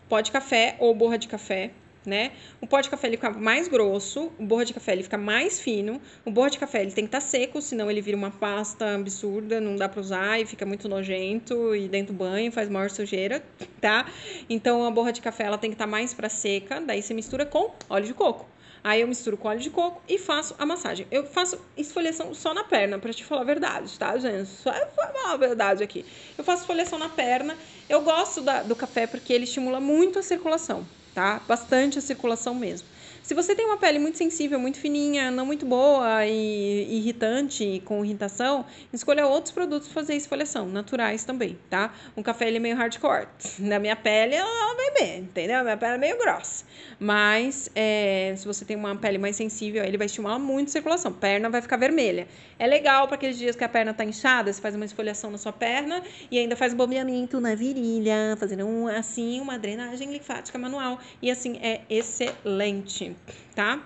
Pó 0.08 0.20
de 0.20 0.30
café 0.30 0.76
ou 0.78 0.94
borra 0.94 1.18
de 1.18 1.26
café 1.26 1.72
né? 2.06 2.32
O 2.60 2.66
pó 2.66 2.80
de 2.80 2.90
café 2.90 3.06
ele 3.06 3.16
fica 3.16 3.30
mais 3.30 3.68
grosso, 3.68 4.32
o 4.38 4.44
borra 4.44 4.64
de 4.64 4.74
café 4.74 4.92
ele 4.92 5.02
fica 5.02 5.18
mais 5.18 5.60
fino. 5.60 6.00
O 6.24 6.30
borra 6.30 6.50
de 6.50 6.58
café 6.58 6.82
ele 6.82 6.92
tem 6.92 7.04
que 7.04 7.08
estar 7.08 7.20
tá 7.20 7.26
seco, 7.26 7.60
senão 7.62 7.90
ele 7.90 8.00
vira 8.00 8.16
uma 8.16 8.30
pasta 8.30 8.94
absurda, 8.94 9.60
não 9.60 9.76
dá 9.76 9.88
para 9.88 10.00
usar 10.00 10.40
e 10.40 10.46
fica 10.46 10.66
muito 10.66 10.88
nojento 10.88 11.74
e 11.74 11.88
dentro 11.88 12.12
do 12.12 12.18
banho 12.18 12.52
faz 12.52 12.68
maior 12.68 12.90
sujeira, 12.90 13.42
tá? 13.80 14.06
Então 14.48 14.86
a 14.86 14.90
borra 14.90 15.12
de 15.12 15.20
café 15.20 15.44
ela 15.44 15.58
tem 15.58 15.70
que 15.70 15.74
estar 15.74 15.86
tá 15.86 15.90
mais 15.90 16.12
para 16.12 16.28
seca, 16.28 16.80
daí 16.80 17.02
você 17.02 17.14
mistura 17.14 17.46
com 17.46 17.70
óleo 17.88 18.06
de 18.06 18.14
coco. 18.14 18.46
Aí 18.82 19.00
eu 19.00 19.08
misturo 19.08 19.38
com 19.38 19.48
óleo 19.48 19.60
de 19.60 19.70
coco 19.70 20.02
e 20.06 20.18
faço 20.18 20.54
a 20.58 20.66
massagem. 20.66 21.06
Eu 21.10 21.24
faço 21.24 21.58
esfoliação 21.74 22.34
só 22.34 22.52
na 22.52 22.64
perna, 22.64 22.98
para 22.98 23.14
te 23.14 23.24
falar 23.24 23.40
a 23.40 23.44
verdade, 23.44 23.98
tá, 23.98 24.14
gente? 24.18 24.46
Só 24.46 24.70
falar 24.94 25.32
a 25.32 25.36
verdade 25.38 25.82
aqui. 25.82 26.04
Eu 26.36 26.44
faço 26.44 26.62
esfoliação 26.64 26.98
na 26.98 27.08
perna. 27.08 27.56
Eu 27.88 28.02
gosto 28.02 28.42
da, 28.42 28.62
do 28.62 28.76
café 28.76 29.06
porque 29.06 29.32
ele 29.32 29.44
estimula 29.44 29.80
muito 29.80 30.18
a 30.18 30.22
circulação 30.22 30.86
tá? 31.14 31.40
Bastante 31.48 31.98
a 31.98 32.02
circulação 32.02 32.54
mesmo. 32.54 32.88
Se 33.24 33.32
você 33.32 33.54
tem 33.54 33.64
uma 33.64 33.78
pele 33.78 33.98
muito 33.98 34.18
sensível, 34.18 34.60
muito 34.60 34.78
fininha, 34.78 35.30
não 35.30 35.46
muito 35.46 35.64
boa 35.64 36.26
e 36.26 36.98
irritante, 36.98 37.80
com 37.86 38.04
irritação, 38.04 38.66
escolha 38.92 39.26
outros 39.26 39.50
produtos 39.50 39.88
para 39.88 40.02
fazer 40.02 40.14
esfoliação, 40.14 40.68
naturais 40.68 41.24
também, 41.24 41.58
tá? 41.70 41.90
Um 42.14 42.22
café 42.22 42.48
ele 42.48 42.58
é 42.58 42.60
meio 42.60 42.76
hardcore. 42.76 43.26
Na 43.60 43.78
minha 43.78 43.96
pele 43.96 44.34
ela 44.34 44.74
vai 44.74 44.90
bem, 44.90 45.20
entendeu? 45.20 45.64
Minha 45.64 45.74
pele 45.74 45.94
é 45.94 45.98
meio 45.98 46.18
grossa. 46.18 46.66
Mas 47.00 47.70
é, 47.74 48.34
se 48.36 48.46
você 48.46 48.62
tem 48.62 48.76
uma 48.76 48.94
pele 48.94 49.16
mais 49.16 49.36
sensível, 49.36 49.82
ele 49.82 49.96
vai 49.96 50.04
estimular 50.04 50.38
muito 50.38 50.68
a 50.68 50.72
circulação. 50.72 51.10
Perna 51.10 51.48
vai 51.48 51.62
ficar 51.62 51.78
vermelha. 51.78 52.28
É 52.58 52.66
legal 52.66 53.06
para 53.06 53.14
aqueles 53.14 53.38
dias 53.38 53.56
que 53.56 53.64
a 53.64 53.68
perna 53.70 53.94
tá 53.94 54.04
inchada, 54.04 54.52
você 54.52 54.60
faz 54.60 54.74
uma 54.74 54.84
esfoliação 54.84 55.30
na 55.30 55.38
sua 55.38 55.52
perna 55.52 56.02
e 56.30 56.38
ainda 56.38 56.56
faz 56.56 56.74
um 56.74 56.76
bombeamento 56.76 57.40
na 57.40 57.54
virilha, 57.54 58.36
fazendo 58.38 58.66
um, 58.66 58.86
assim 58.86 59.40
uma 59.40 59.58
drenagem 59.58 60.12
linfática 60.12 60.58
manual. 60.58 61.00
E 61.22 61.30
assim 61.30 61.58
é 61.62 61.80
excelente 61.88 63.13
tá? 63.54 63.80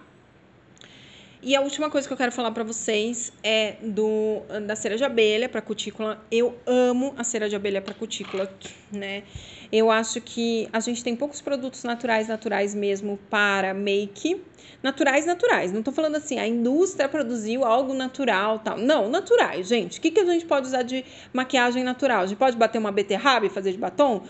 E 1.41 1.55
a 1.55 1.61
última 1.61 1.89
coisa 1.89 2.07
que 2.07 2.13
eu 2.13 2.17
quero 2.17 2.33
falar 2.33 2.51
para 2.51 2.65
vocês 2.65 3.33
é 3.45 3.77
do 3.81 4.43
da 4.67 4.75
cera 4.75 4.97
de 4.97 5.05
abelha 5.05 5.49
para 5.49 5.63
cutícula. 5.63 6.21
Eu 6.33 6.59
amo 6.67 7.15
a 7.17 7.23
cera 7.23 7.49
de 7.49 7.55
abelha 7.55 7.81
para 7.81 7.95
cutícula, 7.95 8.53
né? 8.91 9.23
Eu 9.71 9.89
acho 9.89 10.21
que 10.21 10.69
a 10.73 10.81
gente 10.81 11.05
tem 11.05 11.15
poucos 11.15 11.41
produtos 11.41 11.85
naturais, 11.85 12.27
naturais 12.27 12.75
mesmo 12.75 13.19
para 13.31 13.73
make. 13.73 14.43
Naturais, 14.83 15.27
naturais. 15.27 15.73
Não 15.73 15.83
tô 15.83 15.93
falando 15.93 16.17
assim, 16.17 16.39
a 16.39 16.47
indústria 16.47 17.09
produziu 17.09 17.65
algo 17.65 17.95
natural, 17.95 18.59
tal. 18.59 18.77
Não, 18.77 19.09
naturais, 19.09 19.69
gente. 19.69 19.99
O 19.99 20.03
que, 20.03 20.11
que 20.11 20.21
a 20.21 20.25
gente 20.25 20.45
pode 20.45 20.67
usar 20.67 20.83
de 20.83 21.05
maquiagem 21.33 21.85
natural? 21.85 22.23
A 22.23 22.27
gente 22.27 22.39
pode 22.39 22.57
bater 22.57 22.79
uma 22.79 22.91
beterraba 22.91 23.47
e 23.47 23.51
fazer 23.51 23.73
de 23.73 23.79
batom? 23.79 24.25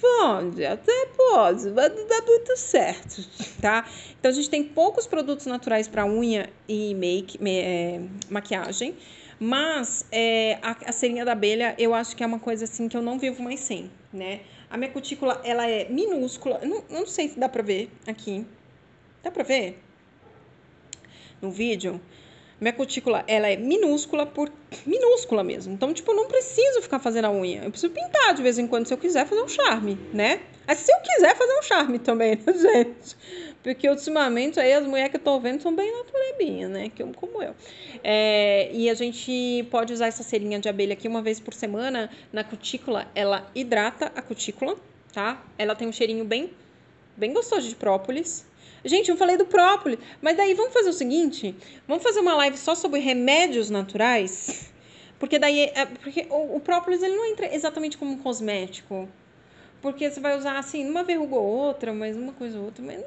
Pode, 0.00 0.64
até 0.64 1.06
pode, 1.16 1.66
não 1.66 1.74
dá 1.74 2.22
muito 2.26 2.56
certo, 2.56 3.22
tá? 3.60 3.86
Então 4.18 4.30
a 4.30 4.34
gente 4.34 4.50
tem 4.50 4.64
poucos 4.64 5.06
produtos 5.06 5.46
naturais 5.46 5.86
para 5.86 6.04
unha 6.04 6.50
e 6.68 6.92
make, 6.94 7.38
é, 7.46 8.00
maquiagem, 8.28 8.96
mas 9.38 10.04
é, 10.10 10.58
a, 10.60 10.76
a 10.86 10.92
serinha 10.92 11.24
da 11.24 11.32
abelha 11.32 11.74
eu 11.78 11.94
acho 11.94 12.16
que 12.16 12.24
é 12.24 12.26
uma 12.26 12.40
coisa 12.40 12.64
assim 12.64 12.88
que 12.88 12.96
eu 12.96 13.02
não 13.02 13.18
vivo 13.18 13.42
mais 13.42 13.60
sem, 13.60 13.90
né? 14.12 14.40
A 14.68 14.76
minha 14.76 14.90
cutícula 14.90 15.40
ela 15.44 15.68
é 15.68 15.88
minúscula, 15.88 16.60
não, 16.64 16.82
não 16.90 17.06
sei 17.06 17.28
se 17.28 17.38
dá 17.38 17.48
pra 17.48 17.62
ver 17.62 17.88
aqui, 18.08 18.44
dá 19.22 19.30
pra 19.30 19.44
ver 19.44 19.80
no 21.40 21.50
vídeo? 21.50 22.00
Minha 22.58 22.72
cutícula, 22.72 23.22
ela 23.28 23.48
é 23.48 23.56
minúscula 23.56 24.24
por 24.24 24.50
minúscula 24.86 25.44
mesmo. 25.44 25.74
Então, 25.74 25.92
tipo, 25.92 26.10
eu 26.10 26.16
não 26.16 26.26
preciso 26.26 26.80
ficar 26.80 26.98
fazendo 26.98 27.26
a 27.26 27.30
unha. 27.30 27.62
Eu 27.64 27.70
preciso 27.70 27.92
pintar 27.92 28.32
de 28.34 28.42
vez 28.42 28.58
em 28.58 28.66
quando 28.66 28.86
se 28.86 28.94
eu 28.94 28.98
quiser 28.98 29.26
fazer 29.26 29.42
um 29.42 29.48
charme, 29.48 29.98
né? 30.10 30.40
Mas 30.66 30.78
se 30.78 30.90
eu 30.90 30.96
quiser 31.00 31.36
fazer 31.36 31.58
um 31.58 31.62
charme 31.62 31.98
também, 31.98 32.36
né, 32.36 32.52
gente? 32.56 33.16
Porque 33.62 33.88
ultimamente 33.90 34.58
aí 34.58 34.72
as 34.72 34.86
mulheres 34.86 35.10
que 35.10 35.16
eu 35.16 35.20
tô 35.20 35.38
vendo 35.38 35.60
são 35.60 35.74
bem 35.74 35.92
naturebinhas, 35.92 36.70
né? 36.70 36.88
Que, 36.88 37.04
como 37.04 37.42
eu. 37.42 37.54
É, 38.02 38.70
e 38.72 38.88
a 38.88 38.94
gente 38.94 39.66
pode 39.70 39.92
usar 39.92 40.06
essa 40.06 40.22
cerinha 40.22 40.58
de 40.58 40.68
abelha 40.68 40.94
aqui 40.94 41.06
uma 41.06 41.20
vez 41.20 41.38
por 41.38 41.52
semana 41.52 42.08
na 42.32 42.42
cutícula. 42.42 43.06
Ela 43.14 43.50
hidrata 43.54 44.10
a 44.14 44.22
cutícula, 44.22 44.76
tá? 45.12 45.44
Ela 45.58 45.74
tem 45.74 45.86
um 45.86 45.92
cheirinho 45.92 46.24
bem, 46.24 46.50
bem 47.16 47.34
gostoso 47.34 47.68
de 47.68 47.76
própolis. 47.76 48.46
Gente, 48.86 49.10
eu 49.10 49.16
falei 49.16 49.36
do 49.36 49.44
própolis, 49.44 49.98
mas 50.22 50.36
daí 50.36 50.54
vamos 50.54 50.72
fazer 50.72 50.90
o 50.90 50.92
seguinte: 50.92 51.54
vamos 51.88 52.02
fazer 52.02 52.20
uma 52.20 52.36
live 52.36 52.56
só 52.56 52.74
sobre 52.74 53.00
remédios 53.00 53.68
naturais? 53.68 54.72
Porque 55.18 55.38
daí 55.38 55.64
é, 55.74 55.86
porque 55.86 56.26
o, 56.30 56.56
o 56.56 56.60
própolis 56.60 57.02
ele 57.02 57.16
não 57.16 57.24
entra 57.26 57.52
exatamente 57.54 57.98
como 57.98 58.12
um 58.12 58.18
cosmético. 58.18 59.08
Porque 59.82 60.10
você 60.10 60.20
vai 60.20 60.36
usar 60.36 60.58
assim, 60.58 60.88
uma 60.88 61.02
verruga 61.04 61.36
ou 61.36 61.44
outra, 61.44 61.92
mas 61.92 62.16
uma 62.16 62.32
coisa 62.32 62.58
ou 62.58 62.66
outra, 62.66 62.84
mas 62.84 63.02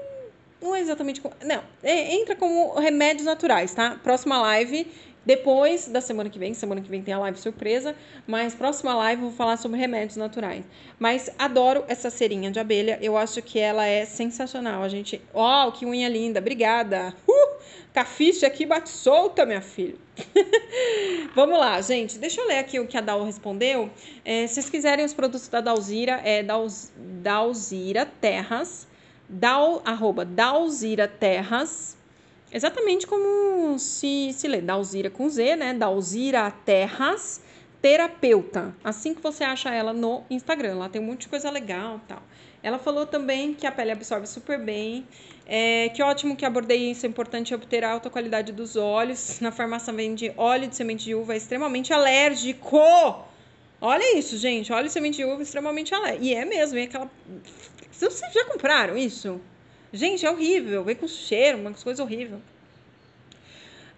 não 0.62 0.76
é 0.76 0.82
exatamente. 0.82 1.22
Não, 1.46 1.64
é, 1.82 2.16
entra 2.16 2.36
como 2.36 2.74
remédios 2.78 3.26
naturais, 3.26 3.74
tá? 3.74 4.00
Próxima 4.04 4.42
live 4.42 4.88
depois 5.26 5.88
da 5.88 6.02
semana 6.02 6.30
que 6.30 6.40
vem, 6.40 6.54
semana 6.54 6.82
que 6.82 6.90
vem 6.90 7.04
tem 7.04 7.14
a 7.14 7.20
live 7.20 7.38
surpresa, 7.38 7.96
mas 8.26 8.56
próxima 8.56 8.96
live 8.96 9.22
eu 9.22 9.28
vou 9.30 9.38
falar 9.38 9.58
sobre 9.58 9.78
remédios 9.78 10.16
naturais. 10.16 10.64
Mas 10.98 11.30
adoro 11.38 11.84
essa 11.88 12.10
cerinha 12.10 12.50
de 12.50 12.60
abelha, 12.60 12.98
eu 13.02 13.18
acho 13.18 13.42
que 13.42 13.60
ela 13.60 13.86
é 13.86 14.06
sensacional. 14.06 14.82
A 14.82 14.90
gente, 14.90 15.22
ó, 15.34 15.68
oh, 15.68 15.72
que 15.72 15.86
unha 15.86 16.08
linda, 16.08 16.40
obrigada. 16.40 17.14
Uh, 17.28 17.60
cafiche 17.94 18.46
aqui 18.46 18.66
bate 18.66 18.90
solta, 18.90 19.46
minha 19.46 19.62
filha. 19.62 19.96
Vamos 21.36 21.60
lá, 21.60 21.80
gente. 21.82 22.18
Deixa 22.18 22.42
eu 22.42 22.48
ler 22.48 22.60
aqui 22.60 22.80
o 22.80 22.88
que 22.88 22.98
a 22.98 23.02
Dal 23.02 23.24
respondeu. 23.24 23.90
É, 24.24 24.48
se 24.48 24.56
vocês 24.56 24.70
quiserem 24.70 25.06
os 25.06 25.14
produtos 25.14 25.48
da 25.48 25.62
Dalzira, 25.62 26.22
é 26.24 26.44
Dalzira 27.22 28.06
Terras, 28.20 28.88
Dal, 29.28 29.82
arroba 29.86 30.24
Dalzira 30.26 31.08
Terras 31.08 31.99
Exatamente 32.52 33.06
como 33.06 33.78
se, 33.78 34.34
se 34.34 34.48
lê, 34.48 34.60
Dalzira 34.60 35.10
com 35.10 35.30
Z, 35.30 35.56
né? 35.56 35.74
Dalzira 35.74 36.52
Terras 36.66 37.42
Terapeuta. 37.82 38.76
Assim 38.84 39.14
que 39.14 39.22
você 39.22 39.44
acha 39.44 39.74
ela 39.74 39.94
no 39.94 40.24
Instagram. 40.30 40.78
Lá 40.78 40.90
tem 40.90 41.02
um 41.02 41.06
monte 41.06 41.22
de 41.22 41.30
coisa 41.30 41.50
legal 41.50 42.02
tal. 42.08 42.22
Ela 42.62 42.78
falou 42.78 43.06
também 43.06 43.54
que 43.54 43.66
a 43.66 43.72
pele 43.72 43.92
absorve 43.92 44.28
super 44.28 44.60
bem. 44.60 45.08
É, 45.46 45.90
que 45.90 46.04
ótimo 46.04 46.36
que 46.36 46.46
abordei 46.46 46.92
isso. 46.92 47.06
É 47.06 47.10
importante 47.10 47.56
obter 47.56 47.84
a 47.84 47.92
alta 47.92 48.10
qualidade 48.10 48.52
dos 48.52 48.76
óleos. 48.76 49.40
Na 49.40 49.52
farmácia 49.52 49.94
vende 49.94 50.34
óleo 50.36 50.68
de 50.68 50.76
semente 50.76 51.06
de 51.06 51.16
uva 51.16 51.36
extremamente 51.36 51.94
alérgico. 51.94 52.80
Olha 53.80 54.18
isso, 54.18 54.38
gente. 54.38 54.74
Óleo 54.74 54.88
de 54.88 54.92
semente 54.92 55.18
de 55.18 55.26
uva 55.26 55.42
extremamente 55.42 55.96
alérgico. 55.96 56.26
E 56.26 56.34
é 56.34 56.44
mesmo, 56.44 56.78
é 56.78 56.84
aquela. 56.84 57.10
Vocês 57.92 58.34
já 58.34 58.46
compraram 58.46 58.98
isso? 58.98 59.40
Gente, 59.92 60.26
é 60.26 60.32
horrível, 60.32 60.84
vem 60.84 60.96
com 60.96 61.08
cheiro, 61.08 61.58
uma 61.58 61.74
coisa 61.74 62.04
horrível. 62.04 62.40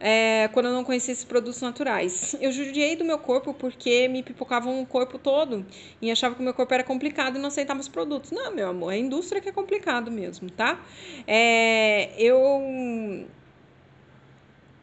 É, 0.04 0.50
quando 0.52 0.66
eu 0.66 0.74
não 0.74 0.84
conhecia 0.84 1.12
esses 1.12 1.24
produtos 1.24 1.62
naturais. 1.62 2.36
Eu 2.42 2.52
judiei 2.52 2.96
do 2.96 3.06
meu 3.06 3.20
corpo 3.20 3.54
porque 3.54 4.08
me 4.08 4.24
pipocavam 4.24 4.82
o 4.82 4.86
corpo 4.86 5.20
todo 5.20 5.64
e 6.02 6.10
achava 6.10 6.34
que 6.34 6.42
o 6.42 6.44
meu 6.44 6.56
corpo 6.56 6.74
era 6.74 6.84
complicado 6.84 7.38
e 7.38 7.40
não 7.40 7.50
aceitava 7.50 7.80
os 7.80 7.88
produtos. 7.88 8.32
Não, 8.32 8.52
meu 8.52 8.70
amor, 8.70 8.94
é 8.94 8.96
a 8.96 9.00
indústria 9.00 9.40
que 9.40 9.50
é 9.50 9.52
complicado 9.52 10.10
mesmo, 10.10 10.50
tá? 10.50 10.84
É, 11.28 12.10
eu 12.18 13.28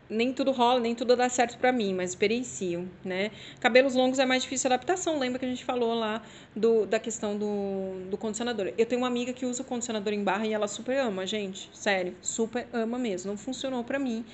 nem 0.08 0.32
tudo 0.32 0.52
rola, 0.52 0.80
nem 0.80 0.94
tudo 0.94 1.14
dá 1.14 1.28
certo 1.28 1.58
para 1.58 1.72
mim, 1.72 1.94
mas 1.94 2.10
experiencio, 2.10 2.88
né? 3.04 3.30
Cabelos 3.60 3.94
longos 3.94 4.18
é 4.18 4.24
mais 4.24 4.42
difícil 4.42 4.70
a 4.70 4.74
adaptação, 4.74 5.18
lembra 5.18 5.38
que 5.38 5.44
a 5.44 5.48
gente 5.48 5.64
falou 5.64 5.94
lá 5.94 6.22
do, 6.54 6.86
da 6.86 6.98
questão 6.98 7.36
do, 7.36 8.08
do 8.10 8.16
condicionador. 8.16 8.72
Eu 8.78 8.86
tenho 8.86 9.00
uma 9.00 9.08
amiga 9.08 9.32
que 9.32 9.44
usa 9.44 9.62
o 9.62 9.64
condicionador 9.64 10.12
em 10.12 10.22
barra 10.22 10.46
e 10.46 10.52
ela 10.52 10.68
super 10.68 10.98
ama, 10.98 11.26
gente, 11.26 11.68
sério, 11.72 12.14
super 12.22 12.66
ama 12.72 12.98
mesmo, 12.98 13.30
não 13.30 13.38
funcionou 13.38 13.84
para 13.84 13.98
mim. 13.98 14.24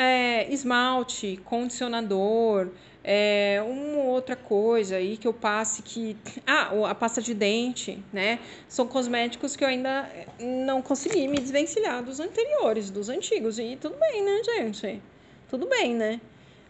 É, 0.00 0.46
esmalte, 0.52 1.40
condicionador, 1.44 2.68
é, 3.02 3.60
uma 3.66 4.04
outra 4.04 4.36
coisa 4.36 4.94
aí 4.94 5.16
que 5.16 5.26
eu 5.26 5.34
passe 5.34 5.82
que. 5.82 6.16
Ah, 6.46 6.70
a 6.88 6.94
pasta 6.94 7.20
de 7.20 7.34
dente, 7.34 8.00
né? 8.12 8.38
São 8.68 8.86
cosméticos 8.86 9.56
que 9.56 9.64
eu 9.64 9.68
ainda 9.68 10.08
não 10.38 10.80
consegui 10.80 11.26
me 11.26 11.38
desvencilhar 11.38 12.00
dos 12.04 12.20
anteriores, 12.20 12.90
dos 12.90 13.08
antigos. 13.08 13.58
E 13.58 13.74
tudo 13.74 13.96
bem, 13.96 14.24
né, 14.24 14.40
gente? 14.44 15.02
Tudo 15.48 15.66
bem, 15.66 15.96
né? 15.96 16.20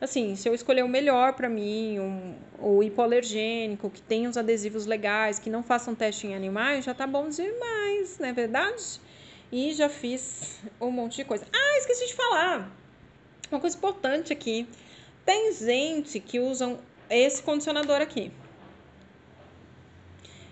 Assim, 0.00 0.34
se 0.34 0.48
eu 0.48 0.54
escolher 0.54 0.82
o 0.82 0.88
melhor 0.88 1.34
para 1.34 1.50
mim, 1.50 1.98
um, 1.98 2.34
o 2.58 2.82
hipoalergênico, 2.82 3.90
que 3.90 4.00
tem 4.00 4.26
os 4.26 4.38
adesivos 4.38 4.86
legais, 4.86 5.38
que 5.38 5.50
não 5.50 5.62
façam 5.62 5.94
teste 5.94 6.26
em 6.26 6.34
animais, 6.34 6.82
já 6.82 6.94
tá 6.94 7.06
bom 7.06 7.28
demais, 7.28 8.18
não 8.18 8.28
é 8.28 8.32
verdade? 8.32 8.98
E 9.52 9.74
já 9.74 9.90
fiz 9.90 10.60
um 10.80 10.90
monte 10.90 11.16
de 11.16 11.24
coisa. 11.26 11.44
Ah, 11.52 11.78
esqueci 11.78 12.06
de 12.06 12.14
falar. 12.14 12.87
Uma 13.50 13.60
coisa 13.60 13.76
importante 13.76 14.32
aqui. 14.32 14.68
Tem 15.24 15.52
gente 15.52 16.20
que 16.20 16.38
usam 16.38 16.78
esse 17.08 17.42
condicionador 17.42 18.00
aqui. 18.00 18.30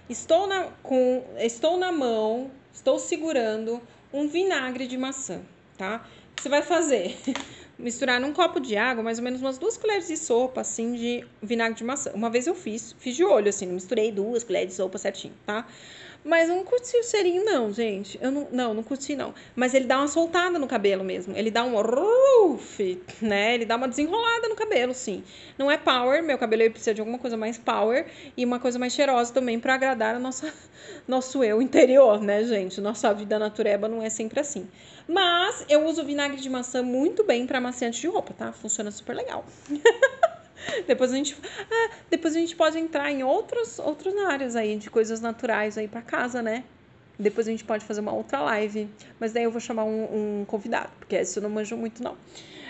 Estou 0.09 0.47
na, 0.47 0.65
com, 0.83 1.25
estou 1.39 1.77
na 1.77 1.91
mão, 1.91 2.51
estou 2.73 2.99
segurando 2.99 3.81
um 4.13 4.29
vinagre 4.29 4.87
de 4.87 4.97
maçã, 4.97 5.43
tá? 5.77 6.07
Você 6.37 6.49
vai 6.49 6.63
fazer? 6.63 7.17
Misturar 7.79 8.21
num 8.21 8.33
copo 8.33 8.61
de 8.61 8.77
água, 8.77 9.03
mais 9.03 9.19
ou 9.19 9.25
menos 9.25 9.41
umas 9.41 9.59
duas 9.59 9.77
colheres 9.77 10.07
de 10.07 10.17
sopa, 10.17 10.63
assim, 10.63 10.95
de 10.95 11.27
vinagre 11.43 11.77
de 11.77 11.85
maçã. 11.85 12.13
Uma 12.15 12.31
vez 12.31 12.47
eu 12.47 12.55
fiz, 12.55 12.95
fiz 12.99 13.17
de 13.17 13.25
olho, 13.25 13.49
assim, 13.49 13.67
misturei 13.67 14.13
duas 14.13 14.45
colheres 14.45 14.69
de 14.69 14.75
sopa 14.75 14.97
certinho, 14.97 15.35
tá? 15.45 15.67
Mas 16.27 16.49
eu 16.49 16.57
não 16.57 16.65
curti 16.65 16.97
o 16.97 17.05
cheirinho, 17.05 17.45
não, 17.45 17.73
gente. 17.73 18.19
Eu 18.21 18.33
não, 18.33 18.49
não, 18.51 18.75
não 18.75 18.83
curti, 18.83 19.15
não. 19.15 19.33
Mas 19.55 19.75
ele 19.75 19.85
dá 19.85 19.99
uma 19.99 20.09
soltada 20.09 20.59
no 20.59 20.67
cabelo 20.67 21.05
mesmo. 21.05 21.37
Ele 21.37 21.53
dá 21.53 21.63
um 21.63 21.81
ruf, 21.81 23.01
né? 23.23 23.55
Ele 23.55 23.65
dá 23.65 23.77
uma 23.77 23.87
desenrolada 23.87 24.49
no 24.49 24.57
cabelo, 24.57 24.93
sim. 24.93 25.23
Não 25.57 25.71
é 25.71 25.79
power, 25.79 26.25
meu 26.25 26.37
cabelo 26.37 26.69
precisa 26.69 26.93
de 26.93 27.01
alguma 27.01 27.19
coisa 27.19 27.37
mais 27.37 27.57
power 27.57 28.07
e 28.37 28.45
uma 28.45 28.59
coisa 28.59 28.77
mais 28.77 28.93
cheirosa 28.93 29.33
também 29.33 29.61
para 29.61 29.75
agradar 29.75 30.19
nossa, 30.19 30.53
nosso 31.07 31.45
eu 31.45 31.63
interior, 31.63 32.21
né, 32.21 32.43
gente? 32.43 32.81
Nossa 32.81 33.15
vida 33.15 33.39
natureba 33.39 33.87
não 33.87 34.03
é 34.03 34.11
sempre 34.11 34.41
assim. 34.41 34.69
Mas 35.07 35.65
eu 35.69 35.87
uso 35.87 36.05
vinagre 36.05 36.41
de 36.41 36.51
maçã 36.51 36.83
muito 36.83 37.23
bem 37.23 37.47
para 37.47 37.59
amaciante 37.59 38.01
de 38.01 38.09
roupa, 38.09 38.35
tá? 38.35 38.53
Funciona 38.53 38.91
super 38.91 39.15
legal. 39.15 39.45
depois 40.87 41.13
a 41.13 41.17
gente, 41.17 41.37
ah, 41.71 41.91
depois 42.11 42.35
a 42.35 42.39
gente 42.39 42.57
pode 42.57 42.79
entrar 42.79 43.11
em 43.11 43.23
outros, 43.23 43.79
outras 43.79 44.17
áreas 44.17 44.57
aí 44.57 44.77
de 44.77 44.91
coisas 44.91 45.21
naturais 45.21 45.77
aí 45.79 45.89
para 45.89 46.03
casa, 46.03 46.43
né? 46.43 46.65
Depois 47.19 47.49
a 47.49 47.51
gente 47.51 47.65
pode 47.65 47.85
fazer 47.85 48.01
uma 48.01 48.13
outra 48.13 48.41
live, 48.41 48.89
mas 49.19 49.33
daí 49.33 49.45
eu 49.45 49.51
vou 49.51 49.61
chamar 49.61 49.85
um, 49.85 50.41
um 50.41 50.45
convidado, 50.45 50.91
porque 50.99 51.17
esse 51.17 51.39
eu 51.39 51.43
não 51.43 51.49
manjo 51.49 51.77
muito 51.77 52.03
não. 52.03 52.17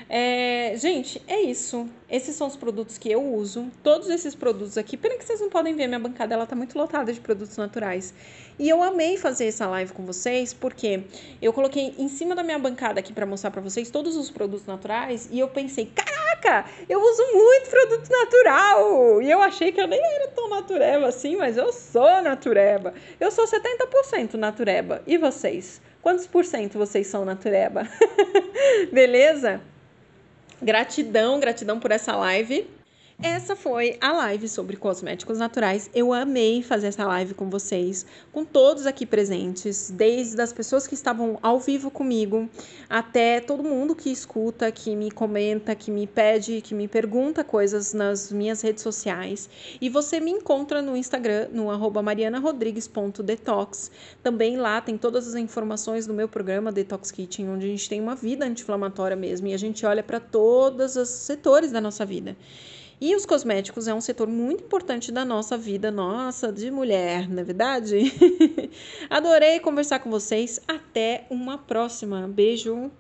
É, 0.09 0.74
gente, 0.76 1.20
é 1.26 1.40
isso. 1.40 1.88
Esses 2.09 2.36
são 2.36 2.46
os 2.46 2.54
produtos 2.54 2.96
que 2.96 3.11
eu 3.11 3.22
uso. 3.34 3.70
Todos 3.82 4.09
esses 4.09 4.34
produtos 4.34 4.78
aqui. 4.78 4.96
Pena 4.96 5.16
que 5.16 5.24
vocês 5.24 5.40
não 5.40 5.50
podem 5.50 5.74
ver, 5.74 5.88
minha 5.88 5.98
bancada 5.98 6.34
ela 6.34 6.46
tá 6.46 6.54
muito 6.54 6.78
lotada 6.78 7.12
de 7.12 7.20
produtos 7.20 7.57
naturais. 7.57 8.14
E 8.59 8.68
eu 8.68 8.82
amei 8.82 9.16
fazer 9.16 9.46
essa 9.46 9.66
live 9.66 9.92
com 9.92 10.04
vocês, 10.04 10.54
porque 10.54 11.02
eu 11.42 11.52
coloquei 11.52 11.94
em 11.98 12.09
cima 12.09 12.34
da 12.34 12.42
minha 12.42 12.59
bancada 12.59 13.00
aqui 13.00 13.12
para 13.12 13.26
mostrar 13.26 13.50
para 13.50 13.61
vocês 13.61 13.90
todos 13.90 14.16
os 14.16 14.30
produtos 14.30 14.64
naturais. 14.66 15.28
E 15.32 15.40
eu 15.40 15.48
pensei, 15.48 15.86
caraca, 15.86 16.70
eu 16.88 17.00
uso 17.00 17.22
muito 17.32 17.68
produto 17.68 18.09
natural. 18.09 19.22
E 19.22 19.30
eu 19.30 19.42
achei 19.42 19.72
que 19.72 19.80
eu 19.80 19.88
nem 19.88 20.00
era 20.00 20.28
tão 20.28 20.48
natureba 20.48 21.09
assim, 21.09 21.34
mas 21.34 21.57
eu 21.57 21.72
sou 21.72 22.22
natureba. 22.22 22.94
Eu 23.18 23.32
sou 23.32 23.44
70% 23.44 24.34
natureba. 24.34 25.02
E 25.04 25.18
vocês? 25.18 25.80
Quantos 26.00 26.28
por 26.28 26.44
cento 26.44 26.78
vocês 26.78 27.09
são 27.09 27.24
natureba? 27.24 27.88
Beleza? 28.92 29.61
Gratidão, 30.61 31.38
gratidão 31.38 31.78
por 31.78 31.90
essa 31.90 32.16
live. 32.16 32.66
Essa 33.22 33.56
foi 33.56 33.96
a 33.98 34.12
live 34.12 34.46
sobre 34.46 34.76
cosméticos 34.76 35.38
naturais. 35.38 35.88
Eu 35.94 36.12
amei 36.12 36.62
fazer 36.62 36.88
essa 36.88 37.06
live 37.06 37.32
com 37.32 37.48
vocês, 37.48 38.04
com 38.30 38.44
todos 38.44 38.84
aqui 38.84 39.06
presentes, 39.06 39.90
desde 39.90 40.38
as 40.38 40.52
pessoas 40.52 40.86
que 40.86 40.92
estavam 40.92 41.38
ao 41.40 41.58
vivo 41.58 41.90
comigo, 41.90 42.46
até 42.90 43.40
todo 43.40 43.64
mundo 43.64 43.96
que 43.96 44.10
escuta, 44.10 44.70
que 44.70 44.94
me 44.94 45.10
comenta, 45.10 45.74
que 45.74 45.90
me 45.90 46.06
pede, 46.06 46.60
que 46.60 46.74
me 46.74 46.86
pergunta 46.86 47.42
coisas 47.42 47.94
nas 47.94 48.30
minhas 48.30 48.60
redes 48.60 48.82
sociais. 48.82 49.48
E 49.80 49.88
você 49.88 50.20
me 50.20 50.30
encontra 50.30 50.82
no 50.82 50.94
Instagram, 50.94 51.48
no 51.52 51.68
marianarodrigues.detox. 52.02 53.90
Também 54.22 54.58
lá 54.58 54.78
tem 54.82 54.98
todas 54.98 55.26
as 55.26 55.36
informações 55.36 56.06
do 56.06 56.12
meu 56.12 56.28
programa 56.28 56.70
Detox 56.70 57.10
Kitchen, 57.10 57.48
onde 57.48 57.64
a 57.64 57.68
gente 57.68 57.88
tem 57.88 57.98
uma 57.98 58.14
vida 58.14 58.44
anti-inflamatória 58.44 59.16
mesmo 59.16 59.46
e 59.46 59.54
a 59.54 59.58
gente 59.58 59.86
olha 59.86 60.02
para 60.02 60.20
todos 60.20 60.96
os 60.96 61.08
setores 61.08 61.72
da 61.72 61.80
nossa 61.80 62.04
vida. 62.04 62.36
E 62.99 63.14
os 63.14 63.26
cosméticos 63.26 63.86
é 63.86 63.92
um 63.92 64.01
setor 64.01 64.26
muito 64.26 64.64
importante 64.64 65.12
da 65.12 65.22
nossa 65.22 65.59
vida, 65.59 65.90
nossa, 65.90 66.51
de 66.51 66.70
mulher, 66.70 67.28
não 67.28 67.40
é 67.40 67.44
verdade? 67.44 68.11
Adorei 69.11 69.61
conversar 69.61 69.99
com 69.99 70.11
vocês. 70.11 70.61
Até 70.66 71.26
uma 71.28 71.59
próxima. 71.59 72.26
Beijo. 72.26 72.90